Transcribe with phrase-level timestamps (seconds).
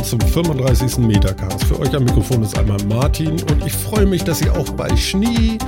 [0.00, 0.98] Willkommen zum 35.
[0.98, 1.64] Metacast.
[1.64, 4.96] Für euch am Mikrofon ist einmal Martin und ich freue mich, dass ihr auch bei
[4.96, 5.58] Schnee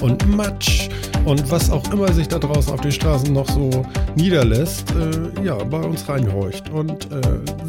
[0.00, 0.88] und Matsch
[1.24, 5.56] und was auch immer sich da draußen auf den Straßen noch so niederlässt, äh, ja,
[5.56, 6.70] bei uns reinhorcht.
[6.70, 7.20] Und äh,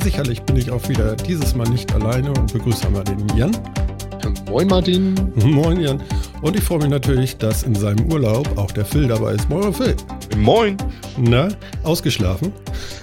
[0.03, 3.57] sicherlich bin ich auch wieder dieses Mal nicht alleine und begrüße einmal den Jan.
[4.47, 5.15] Moin Martin.
[5.35, 6.03] Moin Jan.
[6.41, 9.49] Und ich freue mich natürlich, dass in seinem Urlaub auch der Phil dabei ist.
[9.49, 9.95] Moin Phil.
[10.37, 10.77] Moin.
[11.17, 11.49] Na,
[11.83, 12.51] ausgeschlafen?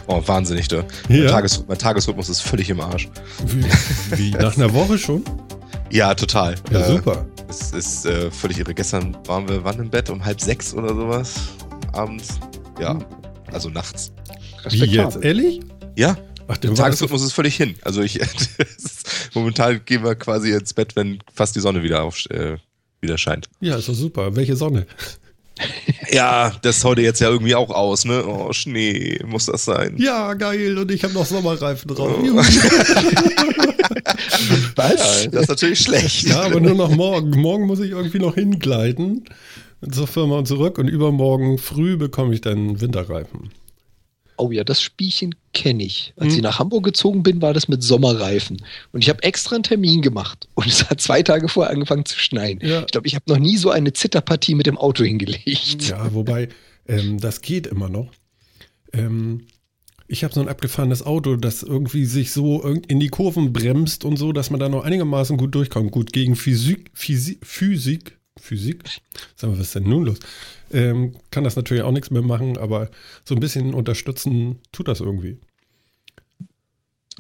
[0.09, 0.77] Oh, wahnsinnig, du.
[0.77, 0.85] Ja.
[1.09, 3.09] Mein, Tages mein Tagesrhythmus ist völlig im Arsch.
[3.47, 5.23] Wie, wie nach einer Woche schon?
[5.91, 6.55] Ja, total.
[6.73, 7.27] Ja, Äh, super.
[7.49, 8.75] Es ist äh, völlig irre.
[8.75, 10.11] Gestern waren wir wann im Bett?
[10.11, 11.35] Um halb sechs oder sowas?
[11.93, 12.41] Abends?
[12.81, 13.05] Ja, Hm.
[13.53, 14.13] also nachts.
[14.71, 15.17] Wie jetzt?
[15.23, 15.61] Ehrlich?
[15.97, 16.17] Ja,
[16.51, 17.75] Ach, der Tagesrhythmus ist völlig hin.
[17.83, 22.25] Also ich, ist- momentan gehen wir quasi ins Bett, wenn fast die Sonne wieder, auf,
[22.31, 22.57] äh,
[23.03, 23.49] wieder scheint.
[23.61, 24.35] Ja, ist doch super.
[24.37, 24.87] Welche Sonne?
[26.11, 28.25] Ja, das ist heute jetzt ja irgendwie auch aus, ne?
[28.27, 29.95] Oh, Schnee, muss das sein.
[29.99, 30.77] Ja, geil.
[30.79, 32.13] Und ich habe noch Sommerreifen drauf.
[32.19, 32.27] Oh.
[34.77, 35.25] Was?
[35.25, 36.29] Ja, das ist natürlich schlecht.
[36.29, 37.31] Ja, aber nur noch morgen.
[37.41, 39.25] Morgen muss ich irgendwie noch hingleiten
[39.91, 40.79] zur Firma und zurück.
[40.79, 43.51] Und übermorgen früh bekomme ich dann Winterreifen.
[44.39, 46.13] Oh ja, das Spielchen kenne ich.
[46.17, 46.37] Als Hm.
[46.37, 48.63] ich nach Hamburg gezogen bin, war das mit Sommerreifen.
[48.93, 50.49] Und ich habe extra einen Termin gemacht.
[50.55, 52.61] Und es hat zwei Tage vorher angefangen zu schneien.
[52.63, 52.81] Ja.
[52.81, 55.89] Ich glaube, ich habe noch nie so eine Zitterpartie mit dem Auto hingelegt.
[55.89, 56.49] Ja, wobei,
[56.87, 58.11] ähm, das geht immer noch.
[58.93, 59.47] Ähm,
[60.07, 64.17] ich habe so ein abgefahrenes Auto, das irgendwie sich so in die Kurven bremst und
[64.17, 65.91] so, dass man da noch einigermaßen gut durchkommt.
[65.91, 68.85] Gut, gegen Physik, Physik, Physik, Physik,
[69.37, 70.19] sagen wir, was ist denn nun los?
[70.73, 72.91] Ähm, kann das natürlich auch nichts mehr machen, aber
[73.25, 75.39] so ein bisschen unterstützen tut das irgendwie.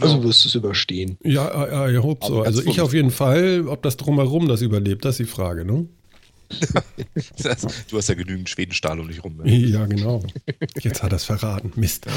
[0.00, 1.18] Also wirst du es überstehen.
[1.24, 2.42] Ja, ja, ich hope so.
[2.42, 5.88] Also ich auf jeden Fall, ob das drumherum das überlebt, das ist die Frage, ne?
[7.42, 9.36] Das, du hast ja genügend Schwedenstahl um dich rum.
[9.36, 9.54] Ne?
[9.54, 10.22] Ja, genau.
[10.80, 11.72] Jetzt hat er es verraten.
[11.76, 12.06] Mist.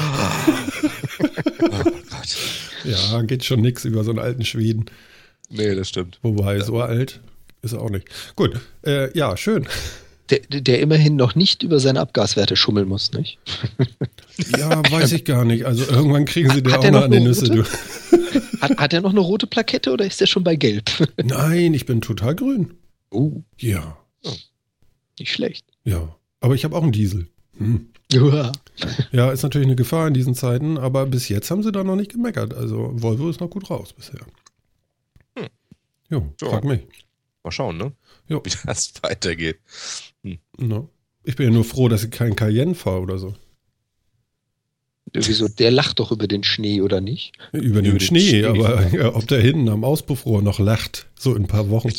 [1.64, 2.36] Oh Gott.
[2.84, 4.86] Ja, geht schon nix über so einen alten Schweden.
[5.48, 6.18] Nee, das stimmt.
[6.22, 7.20] Wobei, so alt
[7.62, 8.06] ist er auch nicht.
[8.36, 9.66] Gut, äh, ja, schön.
[10.30, 13.38] Der, der immerhin noch nicht über seine Abgaswerte schummeln muss, nicht?
[14.56, 15.66] Ja, weiß ich gar nicht.
[15.66, 17.50] Also irgendwann kriegen sie Hat auch noch an die Nüsse.
[17.50, 17.62] Du.
[18.62, 20.84] Hat, hat er noch eine rote Plakette oder ist der schon bei Gelb?
[21.22, 22.72] Nein, ich bin total grün.
[23.10, 23.98] Oh, Ja,
[25.18, 25.66] nicht schlecht.
[25.84, 26.16] ja.
[26.40, 27.28] Aber ich habe auch einen Diesel.
[27.58, 27.88] Hm.
[28.10, 28.50] Ja.
[29.12, 31.94] Ja, ist natürlich eine Gefahr in diesen Zeiten, aber bis jetzt haben sie da noch
[31.94, 32.52] nicht gemeckert.
[32.54, 34.20] Also Volvo ist noch gut raus bisher.
[35.36, 35.46] Hm.
[36.10, 36.48] Jo, Ja.
[36.48, 36.80] frag mich.
[37.44, 37.92] Mal schauen, ne?
[38.28, 38.40] Jo.
[38.44, 39.58] Wie das weitergeht.
[40.58, 40.90] No.
[41.24, 43.34] Ich bin ja nur froh, dass ich keinen Cayenne fahre oder so.
[45.14, 45.48] Wieso?
[45.48, 47.32] Der lacht doch über den Schnee, oder nicht?
[47.52, 48.44] Über den, Über den Schnee, Schnee.
[48.44, 51.92] aber ja, ob der hinten am Auspuffrohr noch lacht, so in ein paar Wochen.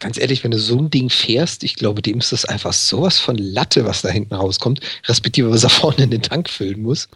[0.00, 3.18] Ganz ehrlich, wenn du so ein Ding fährst, ich glaube, dem ist das einfach sowas
[3.18, 7.08] von Latte, was da hinten rauskommt, respektive was er vorne in den Tank füllen muss.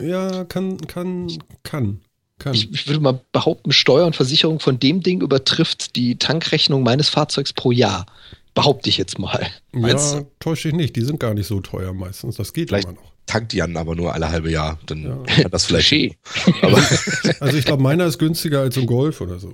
[0.00, 1.28] Ja, kann, kann,
[1.64, 2.00] kann,
[2.38, 2.54] kann.
[2.54, 7.08] Ich, ich würde mal behaupten, Steuer und Versicherung von dem Ding übertrifft die Tankrechnung meines
[7.08, 8.06] Fahrzeugs pro Jahr.
[8.54, 9.46] Behaupte ich jetzt mal.
[9.72, 10.96] Meinst ja, täusche ich nicht.
[10.96, 12.36] Die sind gar nicht so teuer meistens.
[12.36, 13.12] Das geht Vielleicht- immer noch.
[13.26, 14.78] Tankt Jan aber nur alle halbe Jahr.
[14.86, 15.36] Dann Ja.
[15.44, 15.92] hat das vielleicht.
[16.62, 16.78] Aber,
[17.40, 19.52] Also ich glaube, meiner ist günstiger als ein Golf oder so.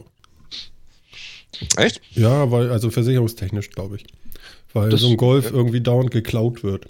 [1.76, 2.00] echt?
[2.12, 4.04] Ja, weil, also versicherungstechnisch, glaube ich.
[4.72, 6.86] Weil Das- so ein Golf irgendwie dauernd geklaut wird.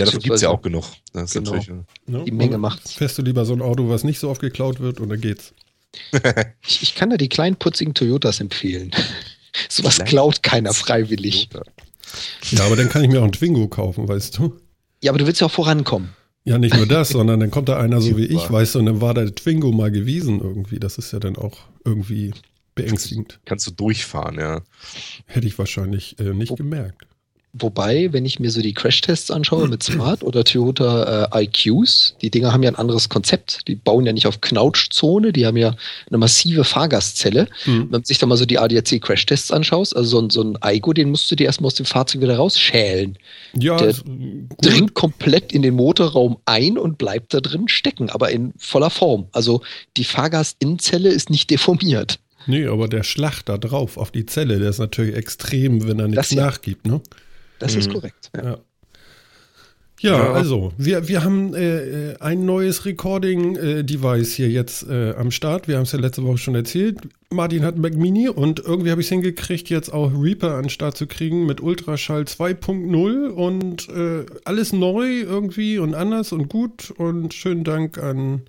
[0.00, 0.84] Ja, davon gibt es ja auch genug.
[1.12, 1.52] Das ist Genau.
[1.54, 2.24] natürlich, äh, Ne?
[2.24, 2.94] Die Menge macht's.
[2.94, 5.52] Fährst du lieber so ein Auto, was nicht so oft geklaut wird und dann geht's.
[6.66, 8.90] Ich, ich kann da die kleinen putzigen Toyotas empfehlen.
[9.68, 11.48] Sowas klaut keiner freiwillig.
[12.50, 14.56] Ja, aber dann kann ich mir auch ein Twingo kaufen, weißt du?
[15.02, 16.10] Ja, aber du willst ja auch vorankommen.
[16.44, 18.86] Ja, nicht nur das, sondern dann kommt da einer so wie ich, weißt du, und
[18.86, 20.78] dann war der Twingo mal gewiesen irgendwie.
[20.78, 22.32] Das ist ja dann auch irgendwie
[22.76, 23.40] beängstigend.
[23.44, 24.62] kannst du durchfahren, ja.
[25.26, 27.06] Hätte ich wahrscheinlich äh, nicht Wo- gemerkt.
[27.52, 32.30] Wobei, wenn ich mir so die Crashtests anschaue mit Smart oder Toyota äh, IQs, die
[32.30, 33.66] Dinger haben ja ein anderes Konzept.
[33.66, 35.74] Die bauen ja nicht auf Knautschzone, die haben ja
[36.08, 37.48] eine massive Fahrgastzelle.
[37.64, 37.80] Hm.
[37.80, 40.92] Wenn man sich da mal so die ADAC-Crashtests anschaust, also so ein, so ein Aigo,
[40.92, 43.18] den musst du dir erstmal aus dem Fahrzeug wieder rausschälen.
[43.54, 43.94] Ja, Der.
[44.62, 49.26] Dringt komplett in den Motorraum ein und bleibt da drin stecken, aber in voller Form.
[49.32, 49.62] Also
[49.96, 52.20] die Fahrgastinnenzelle ist nicht deformiert.
[52.46, 56.08] Nee, aber der Schlag da drauf auf die Zelle, der ist natürlich extrem, wenn er
[56.08, 57.00] nichts nachgibt, ne?
[57.60, 57.92] Das ist Mhm.
[57.92, 58.30] korrekt.
[58.36, 58.44] Ja.
[58.44, 58.58] Ja.
[60.02, 65.68] Ja, also, wir, wir haben äh, äh, ein neues Recording-Device hier jetzt äh, am Start.
[65.68, 66.96] Wir haben es ja letzte Woche schon erzählt.
[67.30, 70.70] Martin hat Mac Mini und irgendwie habe ich es hingekriegt, jetzt auch Reaper an den
[70.70, 76.90] Start zu kriegen mit Ultraschall 2.0 und äh, alles neu irgendwie und anders und gut.
[76.96, 78.44] Und schönen Dank an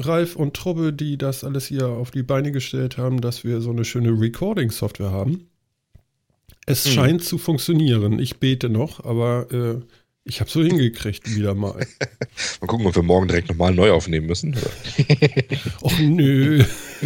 [0.00, 3.70] Ralf und Trubbe, die das alles hier auf die Beine gestellt haben, dass wir so
[3.70, 5.46] eine schöne Recording-Software haben.
[6.66, 6.90] Es Mhm.
[6.90, 8.18] scheint zu funktionieren.
[8.18, 9.80] Ich bete noch, aber äh,
[10.26, 11.86] Ich habe so hingekriegt, wieder mal.
[12.62, 14.56] Mal gucken, ob wir morgen direkt nochmal neu aufnehmen müssen.
[15.82, 16.64] Och nö.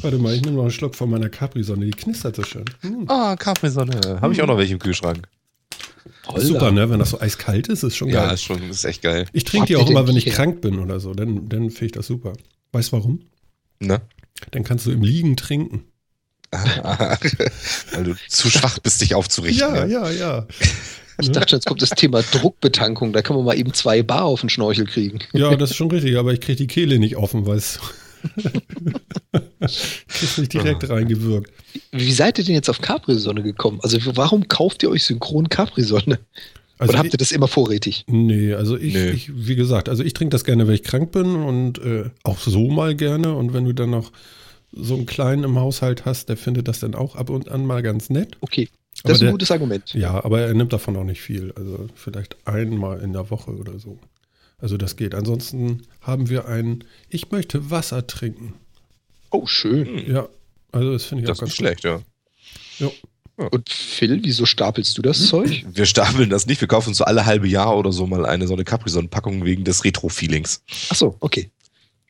[0.00, 1.84] Warte mal, ich nehme noch einen Schluck von meiner Capri-Sonne.
[1.84, 2.64] Die knistert so schön.
[2.80, 3.04] Hm.
[3.08, 4.20] Ah, Kaffeesonne.
[4.22, 5.28] Habe ich auch noch welche im Kühlschrank.
[6.26, 6.40] Holla.
[6.44, 6.88] Super, ne?
[6.88, 8.34] Wenn das so eiskalt ist, ist schon Ja, geil.
[8.34, 9.26] ist schon, ist echt geil.
[9.32, 11.12] Ich trinke die auch immer, wenn ich die- krank bin oder so.
[11.12, 12.32] Dann, dann finde ich das super.
[12.72, 13.20] Weißt du warum?
[13.80, 14.00] Ne?
[14.52, 15.84] Dann kannst du im Liegen trinken.
[17.92, 19.68] Weil du zu schwach bist, dich aufzurichten.
[19.68, 20.10] Ja, ja.
[20.10, 20.46] ja, ja.
[21.20, 23.12] Ich dachte, jetzt kommt das Thema Druckbetankung.
[23.12, 25.18] Da kann man mal eben zwei Bar auf den Schnorchel kriegen.
[25.32, 27.78] Ja, das ist schon richtig, aber ich kriege die Kehle nicht offen, weil es.
[30.08, 31.50] Kriegst nicht direkt reingewirkt.
[31.92, 33.78] Wie seid ihr denn jetzt auf Capri-Sonne gekommen?
[33.82, 36.18] Also warum kauft ihr euch synchron Capri-Sonne?
[36.78, 38.04] Also Oder habt ihr das immer vorrätig?
[38.08, 39.10] nee, also ich, Nee.
[39.10, 42.38] ich, wie gesagt, also ich trinke das gerne, wenn ich krank bin und äh, auch
[42.38, 43.34] so mal gerne.
[43.34, 44.10] Und wenn du dann noch
[44.72, 47.82] so einen kleinen im Haushalt hast, der findet das dann auch ab und an mal
[47.82, 48.36] ganz nett.
[48.40, 49.94] Okay, das Aber ist ein der- gutes Argument.
[49.94, 51.52] Ja, aber er nimmt davon auch nicht viel.
[51.56, 53.98] Also vielleicht einmal in der Woche oder so.
[54.58, 55.14] Also das geht.
[55.14, 58.54] Ansonsten haben wir ein, ich möchte Wasser trinken.
[59.30, 59.86] Oh, schön.
[59.86, 60.28] Hm, Ja,
[60.72, 62.00] also das finde ich das auch ist ganz nicht schlecht, ja.
[62.78, 62.90] Ja.
[63.50, 65.64] Und Phil, wieso stapelst du das Zeug?
[65.72, 66.60] Wir stapeln das nicht.
[66.60, 69.64] Wir kaufen uns so alle halbe Jahr oder so mal eine so eine Capri-Sonne-Packung wegen
[69.64, 70.62] des Retro-Feelings.
[70.90, 71.50] Ach so, okay.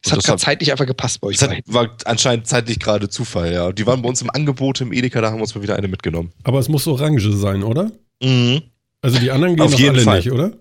[0.03, 2.79] Das Und hat das grad hat- zeitlich einfach gepasst bei euch Das war anscheinend zeitlich
[2.79, 3.73] gerade Zufall, ja.
[3.73, 5.89] Die waren bei uns im Angebot im Edeka, da haben wir uns mal wieder eine
[5.89, 6.33] mitgenommen.
[6.43, 7.93] Aber es muss orange sein, oder?
[8.23, 8.63] Mhm.
[9.03, 10.17] Also die anderen gehen Auf jeden alle Fall.
[10.19, 10.53] nicht, oder?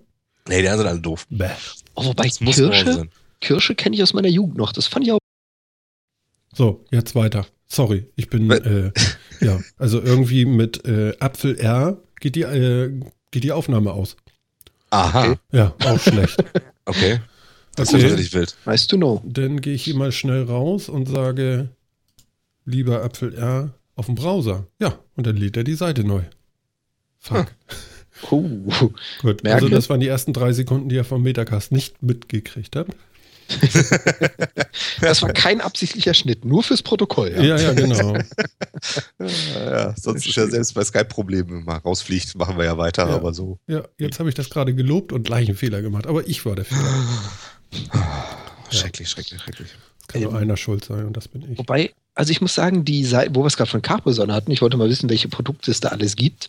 [0.48, 1.26] Nee, die anderen sind alle doof.
[1.30, 1.48] Bäh.
[1.94, 3.08] Oh, wobei Das Kirsche.
[3.40, 4.72] Kirsche kenne ich aus meiner Jugend noch.
[4.72, 5.18] Das fand ich auch.
[6.54, 7.46] So, jetzt weiter.
[7.66, 8.90] Sorry, ich bin, äh,
[9.40, 12.90] ja, also irgendwie mit äh, Apfel R geht die, äh,
[13.30, 14.16] geht die Aufnahme aus.
[14.90, 15.38] Aha, Okay.
[15.52, 16.36] Ja, auch schlecht.
[16.84, 17.20] okay.
[17.76, 18.04] Das ist Okay.
[18.08, 18.56] natürlich wild.
[18.66, 19.22] Nice to know.
[19.24, 21.68] Dann gehe ich hier mal schnell raus und sage,
[22.64, 24.66] lieber Apfel R auf dem Browser.
[24.80, 26.22] Ja, und dann lädt er die Seite neu.
[27.18, 27.46] Fuck.
[28.30, 28.42] Oh,
[29.22, 29.54] Gut, Merke.
[29.54, 32.88] also das waren die ersten drei Sekunden, die er vom Metacast nicht mitgekriegt hat.
[35.00, 37.32] das war kein absichtlicher Schnitt, nur fürs Protokoll.
[37.32, 37.42] Ja.
[37.42, 38.14] Ja, ja, genau.
[38.14, 38.24] Ja,
[39.70, 43.14] ja, sonst ist ja selbst bei Skype-Problemen mal rausfliegt, machen wir ja weiter, Ja.
[43.16, 43.58] aber so.
[43.66, 46.06] Ja, jetzt habe ich das gerade gelobt und gleich einen Fehler gemacht.
[46.06, 46.80] Aber ich war der Fehler.
[48.70, 49.68] Schrecklich, schrecklich, schrecklich.
[50.00, 51.58] Es kann nur einer schuld sein und das bin ich.
[51.58, 54.62] Wobei, also ich muss sagen, die Seite, wo wir es gerade von Capri-Sonne hatten, ich
[54.62, 56.48] wollte mal wissen, welche Produkte es da alles gibt.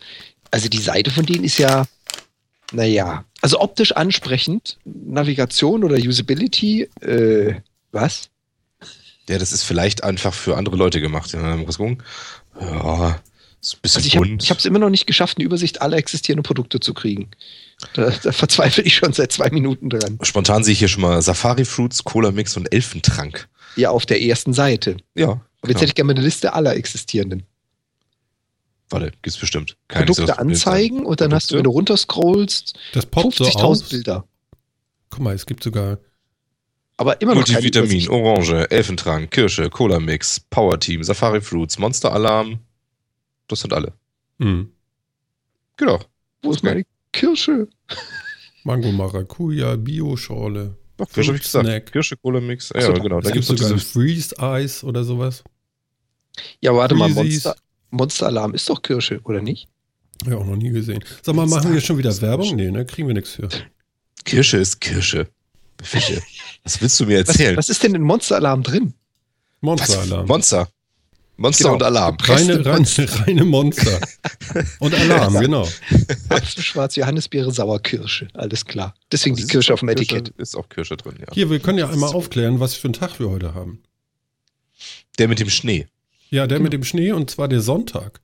[0.51, 1.85] Also die Seite von denen ist ja,
[2.71, 7.55] naja, also optisch ansprechend, Navigation oder Usability, äh,
[7.91, 8.29] was?
[9.29, 11.31] Ja, das ist vielleicht einfach für andere Leute gemacht.
[11.33, 12.03] Ja, mal kurz gucken.
[12.59, 13.19] Ja,
[13.61, 14.51] ist ein bisschen Also ich habe bunt.
[14.51, 17.31] es immer noch nicht geschafft, eine Übersicht aller existierenden Produkte zu kriegen.
[17.93, 20.19] Da, da verzweifle ich schon seit zwei Minuten dran.
[20.23, 23.47] Spontan sehe ich hier schon mal Safari Fruits, Cola Mix und Elfentrank.
[23.75, 24.97] Ja, auf der ersten Seite.
[25.15, 25.27] Ja.
[25.29, 25.79] Aber jetzt genau.
[25.79, 27.43] hätte ich gerne mal eine Liste aller existierenden.
[28.89, 29.77] Warte, gibt's bestimmt.
[29.87, 33.45] Kann nicht so Produkte anzeigen und dann hast du, wenn du runterscrollst, Das poppt so
[33.45, 33.83] 50.000 aus.
[33.83, 34.25] Bilder.
[35.09, 35.97] Guck mal, es gibt sogar.
[36.97, 38.09] Aber immer noch keine Multivitamin.
[38.09, 42.59] Orange, Elfentrank, Kirsche, Cola Mix, Power Team, Safari Fruits, Monster Alarm.
[43.51, 43.93] Das sind alle.
[44.39, 44.71] Hm,
[45.77, 45.99] Genau.
[46.41, 47.67] Wo ist meine Kirsche?
[48.63, 50.75] Mango Maracuja, Bio-Schorle.
[50.97, 51.91] Doch, Kirsche habe ich gesagt.
[51.91, 52.69] Kirsche, Cola Mix.
[52.69, 53.19] Ja, Ach so, genau.
[53.21, 53.91] Da Es gibt's gibt noch sogar diese.
[53.91, 55.43] Freeze-Eis oder sowas.
[56.61, 57.43] Ja, warte mal, Freezies.
[57.45, 57.55] Monster,
[57.89, 59.67] Monster Alarm ist doch Kirsche, oder nicht?
[60.25, 61.03] Ja, auch noch nie gesehen.
[61.23, 62.55] Sag mal, machen wir schon wieder Werbung?
[62.55, 62.85] Nee, ne?
[62.85, 63.49] Kriegen wir nichts für.
[64.23, 65.27] Kirsche ist Kirsche.
[65.81, 66.21] Fische.
[66.63, 67.57] Was willst du mir Was, erzählen?
[67.57, 68.93] was ist denn in Monster Alarm drin?
[69.61, 70.27] Monster-Alarm.
[70.27, 70.69] Monster.
[71.41, 71.75] Monster Genau.
[71.75, 72.17] und Alarm.
[72.21, 72.87] Reine, reine,
[73.27, 73.99] reine Monster.
[74.79, 75.67] Und Alarm, genau.
[76.45, 78.27] Schwarz, Johannisbeere, Sauerkirsche.
[78.33, 78.93] Alles klar.
[79.11, 80.25] Deswegen die Also Kirsche ist auf dem auch Etikett.
[80.25, 81.27] Kirsche, ist auch Kirsche drin, ja.
[81.33, 83.81] Hier, wir können ja einmal aufklären, was für einen Tag wir heute haben.
[85.19, 85.87] Der mit dem Schnee.
[86.29, 88.21] Ja, der mit dem Schnee und zwar der Sonntag.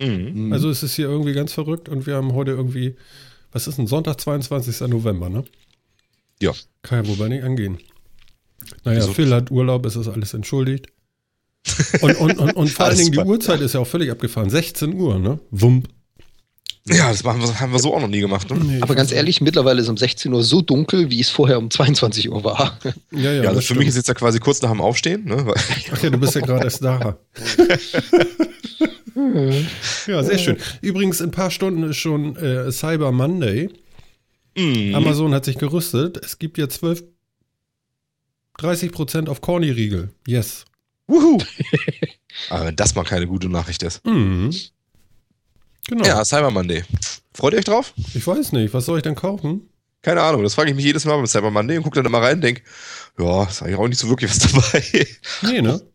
[0.00, 0.52] Mhm.
[0.52, 2.96] Also es ist hier irgendwie ganz verrückt und wir haben heute irgendwie,
[3.52, 4.80] was ist ein Sonntag, 22.
[4.88, 5.44] November, ne?
[6.40, 6.52] Ja.
[6.82, 7.78] Kann ja wohl nicht angehen.
[8.84, 9.12] Naja, Wieso?
[9.12, 10.86] Phil hat Urlaub, es ist alles entschuldigt.
[12.00, 13.18] Und, und, und, und vor allen Dingen die.
[13.18, 14.48] Uhrzeit ist ja auch völlig abgefahren.
[14.50, 15.38] 16 Uhr, ne?
[15.50, 15.88] Wump.
[16.86, 18.48] Ja, das machen wir, haben wir so auch noch nie gemacht.
[18.50, 18.56] Ne?
[18.58, 21.58] Nee, Aber ganz weiß ehrlich, mittlerweile ist um 16 Uhr so dunkel, wie es vorher
[21.58, 22.78] um 22 Uhr war.
[23.12, 23.96] Ja, ja, Ja, also das für mich ist stimmt.
[23.96, 25.24] jetzt ja quasi kurz nach dem Aufstehen.
[25.26, 25.52] Ne?
[25.92, 27.18] Ach ja, du bist ja gerade erst da.
[30.06, 30.56] Ja, sehr schön.
[30.80, 33.68] Übrigens, in ein paar Stunden ist schon äh, Cyber Monday.
[34.56, 34.94] Mhm.
[34.94, 36.18] Amazon hat sich gerüstet.
[36.24, 37.04] Es gibt ja 12,
[38.58, 40.10] 30% auf Corny-Riegel.
[40.26, 40.64] Yes.
[41.10, 41.38] Wuhu.
[42.50, 44.04] Aber wenn das mal keine gute Nachricht ist.
[44.06, 44.54] Mhm.
[45.88, 46.04] Genau.
[46.04, 46.84] Ja, Cyber Monday.
[47.34, 47.92] Freut ihr euch drauf?
[48.14, 49.68] Ich weiß nicht, was soll ich denn kaufen?
[50.02, 52.22] Keine Ahnung, das frage ich mich jedes Mal beim Cyber Monday und gucke dann immer
[52.22, 52.62] rein und denke,
[53.18, 55.06] ja, ist eigentlich auch nicht so wirklich was dabei.
[55.42, 55.80] Nee, ne?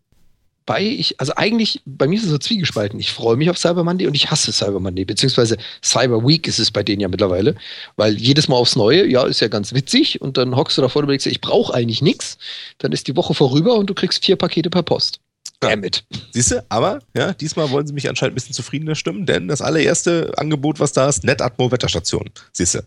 [0.67, 2.99] Wobei ich, also eigentlich, bei mir ist es so zwiegespalten.
[2.99, 6.57] Ich freue mich auf Cyber Monday und ich hasse Cyber Monday, beziehungsweise Cyber Week ist
[6.57, 7.55] es bei denen ja mittlerweile,
[7.97, 11.03] weil jedes Mal aufs Neue, ja, ist ja ganz witzig und dann hockst du davor
[11.03, 12.39] und denkst, ich brauche eigentlich nichts.
[12.79, 15.19] Dann ist die Woche vorüber und du kriegst vier Pakete per Post.
[15.59, 16.03] Damit.
[16.31, 19.61] Siehst du, aber ja, diesmal wollen sie mich anscheinend ein bisschen zufriedener stimmen, denn das
[19.61, 22.31] allererste Angebot, was da ist, Netatmo Wetterstation.
[22.51, 22.79] Siehst du.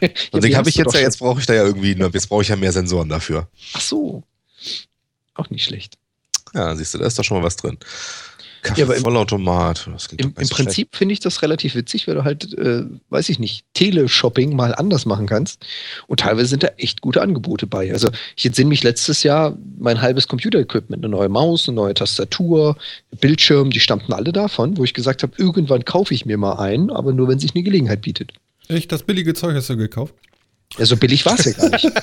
[0.32, 2.48] Und den habe ich jetzt ja, jetzt brauche ich da ja irgendwie, jetzt brauche ich
[2.48, 3.48] ja mehr Sensoren dafür.
[3.74, 4.24] Ach so.
[5.34, 5.99] Auch nicht schlecht.
[6.54, 7.78] Ja, siehst du, da ist doch schon mal was drin.
[8.76, 9.88] Ja, aber im- Vollautomat.
[10.18, 13.64] Im, im Prinzip finde ich das relativ witzig, weil du halt, äh, weiß ich nicht,
[13.72, 15.64] Teleshopping mal anders machen kannst.
[16.08, 17.90] Und teilweise sind da echt gute Angebote bei.
[17.90, 22.76] Also ich entsinne mich letztes Jahr mein halbes Computer-Equipment, eine neue Maus, eine neue Tastatur,
[23.18, 26.90] Bildschirm, die stammten alle davon, wo ich gesagt habe, irgendwann kaufe ich mir mal einen,
[26.90, 28.32] aber nur wenn sich eine Gelegenheit bietet.
[28.68, 30.14] Echt, das billige Zeug hast du gekauft?
[30.78, 31.90] Ja, so billig war es ja gar nicht.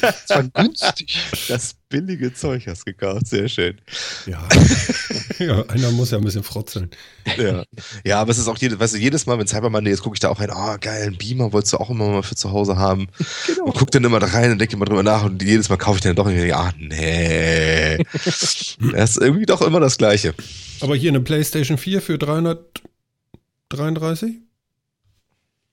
[0.00, 1.18] Es war günstig.
[1.48, 3.80] Das billige Zeug hast du gekauft, sehr schön.
[4.26, 4.48] Ja.
[5.40, 6.88] ja, einer muss ja ein bisschen frotzeln.
[7.36, 7.64] Ja.
[8.04, 10.14] ja, aber es ist auch jedes, weißt du, jedes Mal, wenn Cyber Monday ist, gucke
[10.14, 12.52] ich da auch rein, oh geil, ein Beamer wolltest du auch immer mal für zu
[12.52, 13.08] Hause haben.
[13.48, 13.64] Genau.
[13.64, 15.96] Und guck dann immer da rein und denke immer drüber nach und jedes Mal kaufe
[15.96, 17.98] ich dann doch irgendwie, ah nee.
[18.24, 20.32] das ist irgendwie doch immer das Gleiche.
[20.80, 24.36] Aber hier eine PlayStation 4 für 333?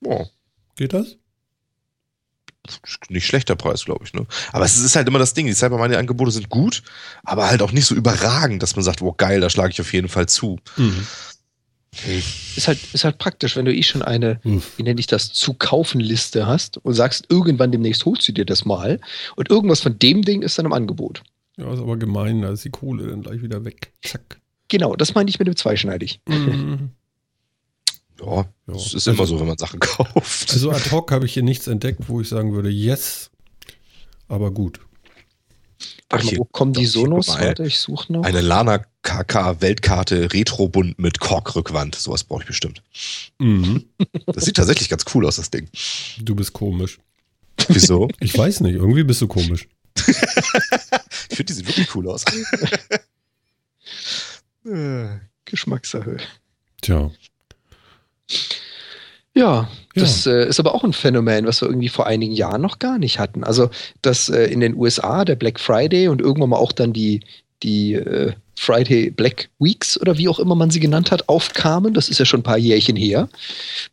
[0.04, 0.26] Oh,
[0.80, 1.18] Geht das?
[3.10, 4.14] Nicht schlechter Preis, glaube ich.
[4.14, 4.26] Ne?
[4.52, 6.84] Aber es ist halt immer das Ding, die Cyber Monday Angebote sind gut,
[7.24, 9.94] aber halt auch nicht so überragend, dass man sagt, oh geil, da schlage ich auf
[9.94, 10.60] jeden Fall zu.
[10.78, 11.06] Mhm.
[12.56, 14.62] Ist halt, ist halt praktisch, wenn du eh schon eine, Hm.
[14.78, 18.46] wie nenne ich das, zu kaufen Liste hast und sagst, irgendwann demnächst holst du dir
[18.46, 19.00] das mal
[19.36, 21.24] und irgendwas von dem Ding ist dann im Angebot.
[21.58, 23.92] Ja, ist aber gemein, da ist die Kohle dann gleich wieder weg.
[24.04, 24.40] Zack.
[24.68, 26.22] Genau, das meine ich mit dem Zweischneidig.
[26.28, 26.92] Mhm.
[28.20, 28.46] Ja, Ja.
[28.68, 30.52] das ist immer so, wenn man Sachen kauft.
[30.52, 33.30] Also ad hoc habe ich hier nichts entdeckt, wo ich sagen würde, yes,
[34.28, 34.80] aber gut.
[36.10, 37.28] Warte mal, hier- wo kommen die Sonos?
[37.30, 38.24] Warte, ich suche noch.
[38.24, 41.96] Eine Lana KK Weltkarte Retrobund mit Korkrückwand.
[41.96, 42.82] Sowas brauche ich bestimmt.
[43.38, 43.86] Mhm.
[44.26, 45.70] Das sieht tatsächlich ganz cool aus, das Ding.
[46.22, 47.00] Du bist komisch.
[47.70, 48.08] Wieso?
[48.20, 49.68] Ich weiß nicht, irgendwie bist du komisch.
[50.08, 52.26] Ich finde, die sieht wirklich cool aus.
[54.66, 56.18] Äh, Geschmackssache.
[56.82, 57.12] Tja.
[59.36, 59.70] Ja, Ja.
[59.96, 62.98] das äh, ist aber auch ein Phänomen, was wir irgendwie vor einigen Jahren noch gar
[62.98, 63.44] nicht hatten.
[63.44, 63.70] Also,
[64.02, 67.22] dass äh, in den USA der Black Friday und irgendwann mal auch dann die,
[67.64, 71.94] die äh, Friday Black Weeks oder wie auch immer man sie genannt hat, aufkamen.
[71.94, 73.30] Das ist ja schon ein paar Jährchen her.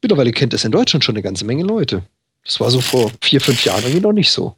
[0.03, 2.03] Mittlerweile kennt das in Deutschland schon eine ganze Menge Leute.
[2.45, 4.57] Das war so vor vier, fünf Jahren irgendwie noch nicht so.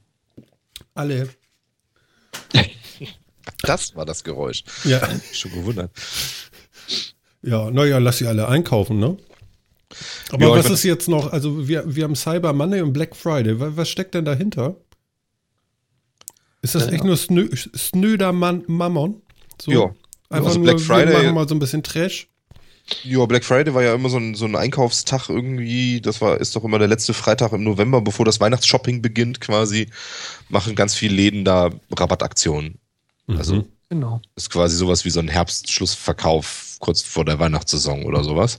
[0.94, 1.28] Alle.
[3.62, 4.62] Das war das Geräusch.
[4.84, 5.00] Ja.
[5.32, 5.90] Schon gewundert.
[7.42, 9.16] Ja, naja, lass sie alle einkaufen, ne?
[10.30, 11.32] Aber Ja, was ist jetzt noch?
[11.32, 13.58] Also, wir, wir haben Cyber Monday und Black Friday.
[13.58, 14.76] Was, was steckt denn dahinter?
[16.62, 16.92] Ist das Ja.
[16.92, 19.22] echt nur snö, snöder Man Mammon?
[19.60, 19.94] So, Ja.
[20.30, 22.28] Einfach Also nur, Black Friday- wir machen mal so ein bisschen Trash.
[23.04, 26.00] Ja, Black Friday war ja immer so ein, so ein Einkaufstag irgendwie.
[26.00, 29.88] Das war, ist doch immer der letzte Freitag im November, bevor das Weihnachtsshopping beginnt, quasi.
[30.48, 32.78] Machen ganz viele Läden da Rabattaktionen.
[33.28, 33.64] Also, Mhm.
[33.90, 34.20] Genau.
[34.36, 38.58] ist quasi sowas wie so ein Herbstschlussverkauf kurz vor der Weihnachtssaison oder sowas.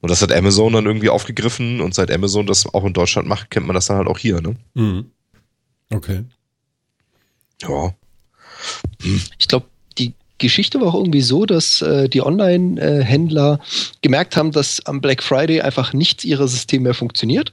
[0.00, 3.50] Und das hat Amazon dann irgendwie aufgegriffen und seit Amazon das auch in Deutschland macht,
[3.50, 4.56] kennt man das dann halt auch hier, ne?
[4.74, 5.10] Mhm.
[5.90, 6.24] Okay.
[7.62, 7.94] Ja.
[9.38, 9.66] Ich glaube,
[9.98, 13.60] die Geschichte war auch irgendwie so, dass äh, die Online-Händler
[14.02, 17.52] gemerkt haben, dass am Black Friday einfach nichts ihrer Systeme mehr funktioniert.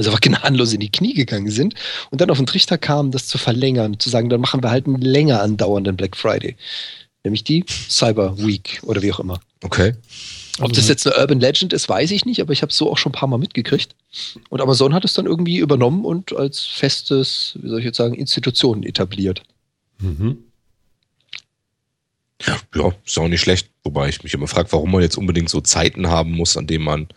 [0.00, 1.74] Also einfach gnadenlos in die Knie gegangen sind
[2.10, 4.86] und dann auf den Trichter kamen, das zu verlängern, zu sagen, dann machen wir halt
[4.86, 6.56] einen länger andauernden Black Friday.
[7.22, 9.42] Nämlich die Cyber Week oder wie auch immer.
[9.62, 9.92] Okay.
[10.58, 12.90] Ob das jetzt eine Urban Legend ist, weiß ich nicht, aber ich habe es so
[12.90, 13.94] auch schon ein paar Mal mitgekriegt.
[14.48, 18.14] Und Amazon hat es dann irgendwie übernommen und als festes, wie soll ich jetzt sagen,
[18.14, 19.42] Institution etabliert.
[19.98, 20.38] Mhm.
[22.46, 22.58] Ja,
[23.04, 23.68] ist auch nicht schlecht.
[23.84, 26.84] Wobei ich mich immer frage, warum man jetzt unbedingt so Zeiten haben muss, an denen
[26.84, 27.08] man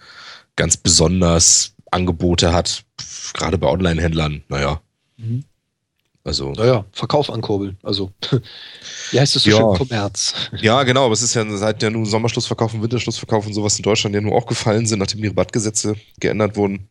[0.57, 2.83] ganz besonders Angebote hat.
[3.33, 4.43] Gerade bei Online-Händlern.
[4.49, 4.81] Naja.
[5.17, 5.43] Mhm.
[6.25, 6.51] Also.
[6.53, 7.77] Naja, Verkauf ankurbeln.
[7.83, 8.11] Also,
[9.11, 9.57] wie heißt das so Ja.
[9.57, 9.77] schön?
[9.87, 10.33] Kommerz.
[10.61, 13.83] Ja, genau, aber es ist ja seit der nun Sommerschlussverkauf und Winterschlussverkauf und sowas in
[13.83, 16.87] Deutschland ja nur auch gefallen sind, nachdem die Rabattgesetze geändert wurden.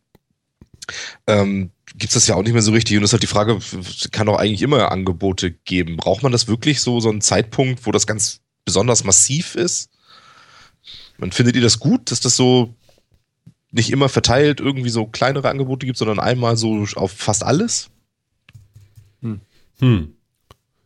[1.27, 2.95] Ähm, Gibt es das ja auch nicht mehr so richtig.
[2.97, 3.59] Und das ist halt die Frage,
[4.11, 5.97] kann doch eigentlich immer Angebote geben.
[5.97, 9.89] Braucht man das wirklich so, so einen Zeitpunkt, wo das ganz besonders massiv ist?
[11.17, 12.73] Man findet ihr das gut, dass das so
[13.73, 17.89] nicht immer verteilt irgendwie so kleinere Angebote gibt, sondern einmal so auf fast alles?
[19.79, 20.13] Hm.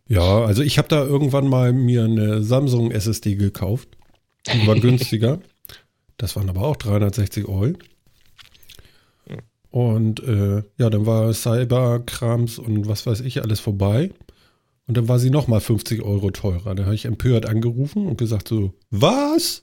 [0.08, 3.90] Ja, also ich habe da irgendwann mal mir eine Samsung SSD gekauft.
[4.52, 5.40] Die war günstiger.
[6.18, 7.74] Das waren aber auch 360 Euro.
[9.70, 14.12] Und äh, ja, dann war Cyberkrams und was weiß ich alles vorbei.
[14.88, 16.74] Und dann war sie nochmal 50 Euro teurer.
[16.74, 19.62] Da habe ich empört angerufen und gesagt so, was?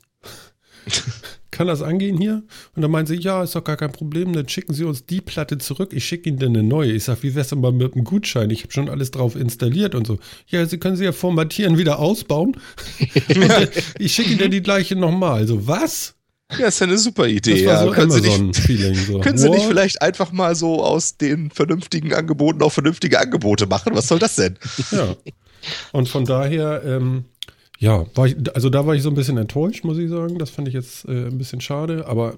[1.55, 2.43] Kann das angehen hier?
[2.75, 5.21] Und dann meinte sie, ja, ist doch gar kein Problem, dann schicken Sie uns die
[5.21, 6.91] Platte zurück, ich schicke Ihnen dann eine neue.
[6.91, 8.51] Ich sage, wie wär's denn mal mit einem Gutschein?
[8.51, 10.19] Ich habe schon alles drauf installiert und so.
[10.49, 12.57] Ja, Sie können sie ja formatieren, wieder ausbauen.
[14.01, 15.35] ich schicke Ihnen dann die gleiche nochmal.
[15.35, 16.17] Also, was?
[16.59, 17.63] Ja, ist ja eine super Idee.
[17.63, 17.85] Das war ja.
[17.85, 19.07] so können Sie nicht.
[19.07, 19.19] So.
[19.21, 23.95] können Sie nicht vielleicht einfach mal so aus den vernünftigen Angeboten auch vernünftige Angebote machen?
[23.95, 24.59] Was soll das denn?
[24.91, 25.15] Ja.
[25.93, 27.27] Und von daher, ähm,
[27.79, 30.39] ja, war ich, also da war ich so ein bisschen enttäuscht, muss ich sagen.
[30.39, 32.37] Das fand ich jetzt äh, ein bisschen schade, aber.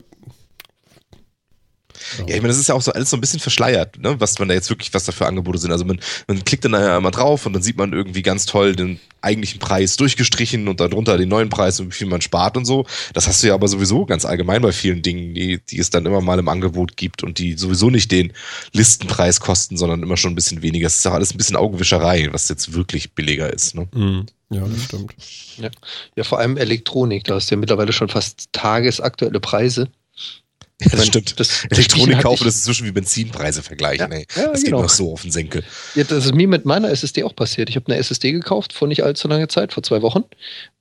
[2.19, 4.17] Ja, ich meine, das ist ja auch so alles so ein bisschen verschleiert, ne?
[4.19, 5.73] was man da jetzt wirklich, was da für Angebote sind.
[5.73, 8.77] Also man, man klickt dann ja mal drauf und dann sieht man irgendwie ganz toll
[8.77, 12.65] den eigentlichen Preis durchgestrichen und darunter den neuen Preis und wie viel man spart und
[12.65, 12.87] so.
[13.15, 16.07] Das hast du ja aber sowieso ganz allgemein bei vielen Dingen, die, die es dann
[16.07, 18.33] immer mal im Angebot gibt und die sowieso nicht den
[18.73, 20.87] Listenpreis kosten, sondern immer schon ein bisschen weniger.
[20.87, 23.75] Es ist auch alles ein bisschen Augenwischerei, was jetzt wirklich billiger ist.
[23.75, 23.89] Ne?
[23.95, 24.27] Mhm.
[24.51, 25.15] Ja, das stimmt.
[26.15, 29.89] Ja, vor allem Elektronik, da hast du ja mittlerweile schon fast tagesaktuelle Preise.
[30.79, 31.41] Ja, das meine, stimmt.
[31.41, 34.13] das- Elektronik kaufen, das ist inzwischen wie Benzinpreise vergleichen.
[34.13, 34.27] Ja, ey.
[34.37, 34.77] ja, das genau.
[34.79, 35.65] geht noch so auf den Senkel.
[35.95, 37.71] Ja, das ist mir mit meiner SSD auch passiert.
[37.71, 40.25] Ich habe eine SSD gekauft vor nicht allzu langer Zeit, vor zwei Wochen.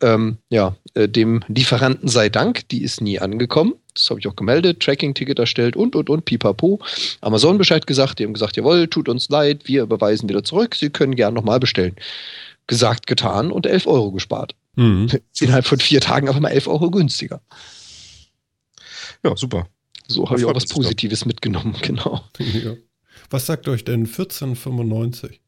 [0.01, 3.75] Ähm, ja, äh, dem Lieferanten sei Dank, die ist nie angekommen.
[3.93, 6.81] Das habe ich auch gemeldet, Tracking-Ticket erstellt und, und, und, pipapo.
[7.21, 10.89] Amazon Bescheid gesagt, die haben gesagt, jawohl, tut uns leid, wir überweisen wieder zurück, Sie
[10.89, 11.95] können gern nochmal bestellen.
[12.67, 14.55] Gesagt, getan und 11 Euro gespart.
[14.75, 15.09] Mhm.
[15.39, 17.41] Innerhalb von vier Tagen einfach mal 11 Euro günstiger.
[19.23, 19.67] Ja, super.
[20.07, 20.77] So habe ich auch was sich doch.
[20.77, 22.23] Positives mitgenommen, genau.
[22.39, 22.75] Ja.
[23.29, 25.39] Was sagt euch denn 14,95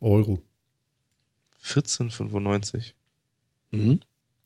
[0.00, 0.42] Euro?
[1.64, 2.92] 14,95.
[3.70, 4.00] Mhm.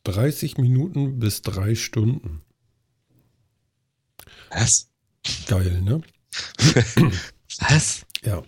[0.04, 2.42] 30 Minuten bis drei Stunden.
[4.50, 4.88] Was?
[5.46, 6.02] Geil, ne?
[7.68, 8.04] Was?
[8.24, 8.42] Ja.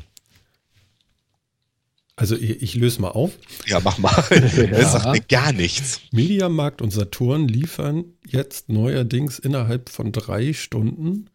[2.17, 3.33] Also ich, ich löse mal auf.
[3.67, 4.13] Ja, mach mal.
[4.31, 6.01] Das sagt mir gar nichts.
[6.13, 11.29] Mediamarkt und Saturn liefern jetzt neuerdings innerhalb von drei Stunden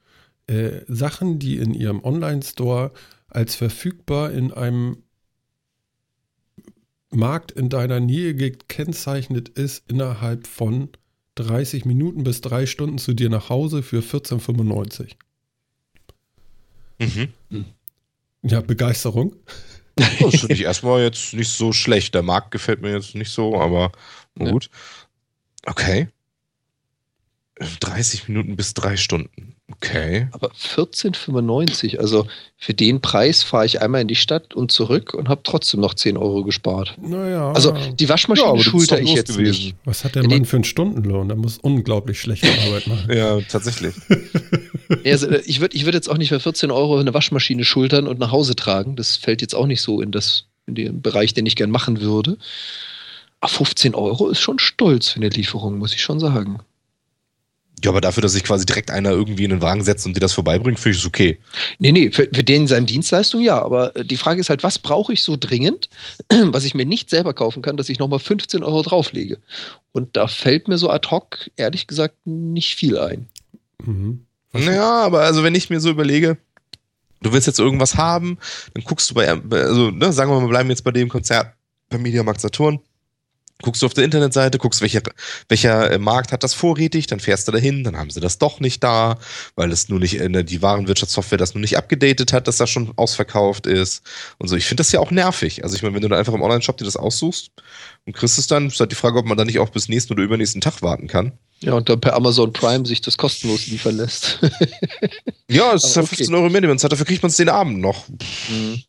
[0.48, 2.92] äh, Sachen, die in ihrem Online-Store
[3.28, 5.04] als verfügbar in einem
[7.12, 10.90] Markt in deiner Nähe gekennzeichnet ist, innerhalb von
[11.36, 15.16] 30 Minuten bis drei Stunden zu dir nach Hause für 14,95.
[17.00, 17.66] Mhm.
[18.44, 19.36] Ja, Begeisterung.
[20.00, 22.14] Das finde ich erstmal jetzt nicht so schlecht.
[22.14, 23.92] Der Markt gefällt mir jetzt nicht so, aber
[24.36, 24.52] na Ja.
[24.52, 24.70] gut.
[25.66, 26.08] Okay.
[27.80, 29.49] 30 Minuten bis drei Stunden.
[29.82, 30.28] Okay.
[30.32, 35.30] Aber 14,95, also für den Preis fahre ich einmal in die Stadt und zurück und
[35.30, 36.96] habe trotzdem noch 10 Euro gespart.
[37.02, 37.52] Naja.
[37.54, 39.64] Also die Waschmaschine Ja, schulter ich jetzt gewesen.
[39.68, 39.76] nicht.
[39.86, 41.30] was hat der Ja, Mann für einen Stundenlohn?
[41.30, 43.10] Der muss unglaublich schlechte Arbeit machen.
[43.16, 43.96] Ja, tatsächlich.
[45.04, 47.64] Ja, Also, äh, ich würde ich würd jetzt auch nicht für 14 Euro eine Waschmaschine
[47.64, 48.96] schultern und nach Hause tragen.
[48.96, 52.02] Das fällt jetzt auch nicht so in, das, in den Bereich, den ich gern machen
[52.02, 52.38] würde.
[53.40, 56.60] Aber 15 Euro ist schon stolz für eine Lieferung, muss ich schon sagen.
[57.84, 60.20] Ja, aber dafür, dass sich quasi direkt einer irgendwie in den Wagen setzt und dir
[60.20, 61.40] das vorbeibringt, finde ich es okay.
[61.78, 64.80] Nee, nee, für, für den seine Dienstleistung ja, aber äh, die Frage ist halt, was
[64.80, 65.90] brauche ich so dringend,
[66.30, 69.38] was ich mir nicht selber kaufen kann, dass ich nochmal 15 Euro drauflege?
[69.92, 73.28] Und da fällt mir so ad hoc, ehrlich gesagt, nicht viel ein.
[73.86, 74.26] Mhm.
[74.52, 76.38] Naja, aber also wenn ich mir so überlege,
[77.22, 78.38] du willst jetzt irgendwas haben,
[78.74, 81.54] dann guckst du bei, also ne, sagen wir mal, wir bleiben jetzt bei dem Konzert
[81.90, 82.80] beim Mediamarkt Saturn.
[83.62, 85.02] Guckst du auf der Internetseite, guckst, welcher,
[85.50, 88.62] welcher äh, Markt hat das vorrätig, dann fährst du dahin, dann haben sie das doch
[88.62, 89.18] nicht da,
[89.56, 92.94] weil es nur nicht, äh, die Warenwirtschaftssoftware das nur nicht abgedatet hat, dass das schon
[92.96, 94.02] ausverkauft ist
[94.38, 94.56] und so.
[94.56, 95.64] Ich finde das ja auch nervig.
[95.64, 97.52] Also ich meine, wenn du da einfach im Online-Shop dir das aussuchst
[98.06, 100.14] und kriegst es dann, ist halt die Frage, ob man da nicht auch bis nächsten
[100.14, 101.34] oder übernächsten Tag warten kann.
[101.62, 104.40] Ja, und dann per Amazon Prime sich das kostenlos liefern lässt.
[105.52, 106.18] Ja, es ist ja okay.
[106.18, 108.08] 15 Euro mehr, die man zahlt, dafür kriegt man es den Abend noch.
[108.08, 108.84] Mhm.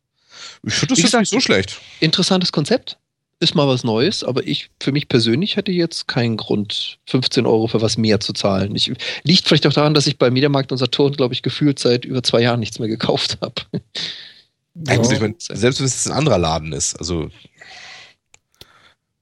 [0.62, 1.80] Ich finde das Wie gesagt, nicht so schlecht.
[2.00, 2.98] Interessantes Konzept.
[3.42, 7.68] Ist mal was Neues, aber ich, für mich persönlich hätte jetzt keinen Grund, 15 Euro
[7.68, 8.76] für was mehr zu zahlen.
[8.76, 12.04] Ich, liegt vielleicht auch daran, dass ich bei Mediamarkt und Saturn, glaube ich, gefühlt seit
[12.04, 13.54] über zwei Jahren nichts mehr gekauft habe.
[14.86, 14.96] Ja.
[14.96, 17.28] gut, ich mein, selbst wenn es ein anderer Laden ist, also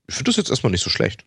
[0.07, 1.25] ich finde das jetzt erstmal nicht so schlecht.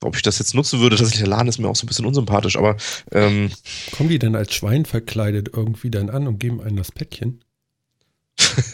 [0.00, 2.06] Ob ich das jetzt nutzen würde, tatsächlich der Laden ist mir auch so ein bisschen
[2.06, 2.76] unsympathisch, aber
[3.10, 3.50] ähm,
[3.92, 7.42] Kommen die denn als Schwein verkleidet irgendwie dann an und geben einem das Päckchen?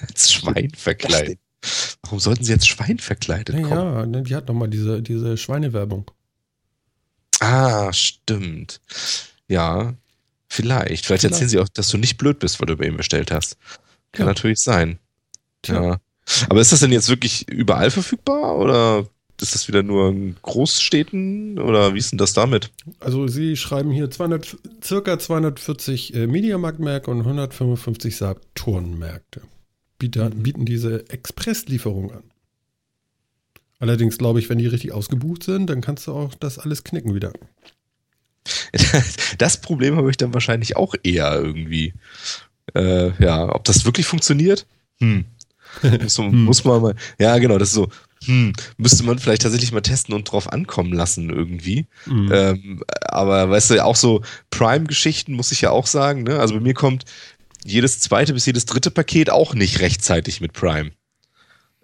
[0.03, 1.39] als Schwein verkleidet.
[2.03, 3.71] Warum sollten sie jetzt Schwein verkleidet kommen?
[3.71, 6.11] Ja, ne, die hat nochmal diese, diese Schweinewerbung.
[7.41, 8.81] Ah, stimmt.
[9.49, 9.95] Ja,
[10.49, 11.05] vielleicht.
[11.07, 11.25] Vielleicht Vielleicht.
[11.25, 13.57] erzählen sie auch, dass du nicht blöd bist, weil du bei ihm bestellt hast.
[14.13, 14.33] Kann Ja.
[14.33, 14.99] natürlich sein.
[15.63, 15.83] Tja.
[15.83, 16.01] Ja.
[16.49, 19.07] Aber ist das denn jetzt wirklich überall verfügbar oder
[19.41, 22.71] ist das wieder nur in Großstädten oder wie ist denn das damit?
[23.01, 29.43] Also sie schreiben hier 200, circa 240 äh, Mediamarktmärkte und 155 Saturnmärkte
[30.11, 32.23] bieten, bieten diese Expresslieferung an.
[33.79, 37.15] Allerdings glaube ich, wenn die richtig ausgebucht sind, dann kannst du auch das alles knicken
[37.15, 37.33] wieder.
[39.39, 41.95] Das Problem habe ich dann wahrscheinlich auch eher irgendwie.
[42.75, 44.67] Äh, ja, ob das wirklich funktioniert?
[44.99, 45.25] Hm.
[45.83, 46.45] Muss, man, hm.
[46.45, 46.95] muss man mal.
[47.19, 47.89] Ja, genau, das ist so.
[48.27, 51.87] Hm, müsste man vielleicht tatsächlich mal testen und drauf ankommen lassen irgendwie.
[52.07, 52.31] Mhm.
[52.33, 56.23] Ähm, aber weißt du, auch so Prime-Geschichten muss ich ja auch sagen.
[56.23, 56.39] Ne?
[56.39, 57.05] Also bei mir kommt
[57.65, 60.93] jedes zweite bis jedes dritte Paket auch nicht rechtzeitig mit Prime.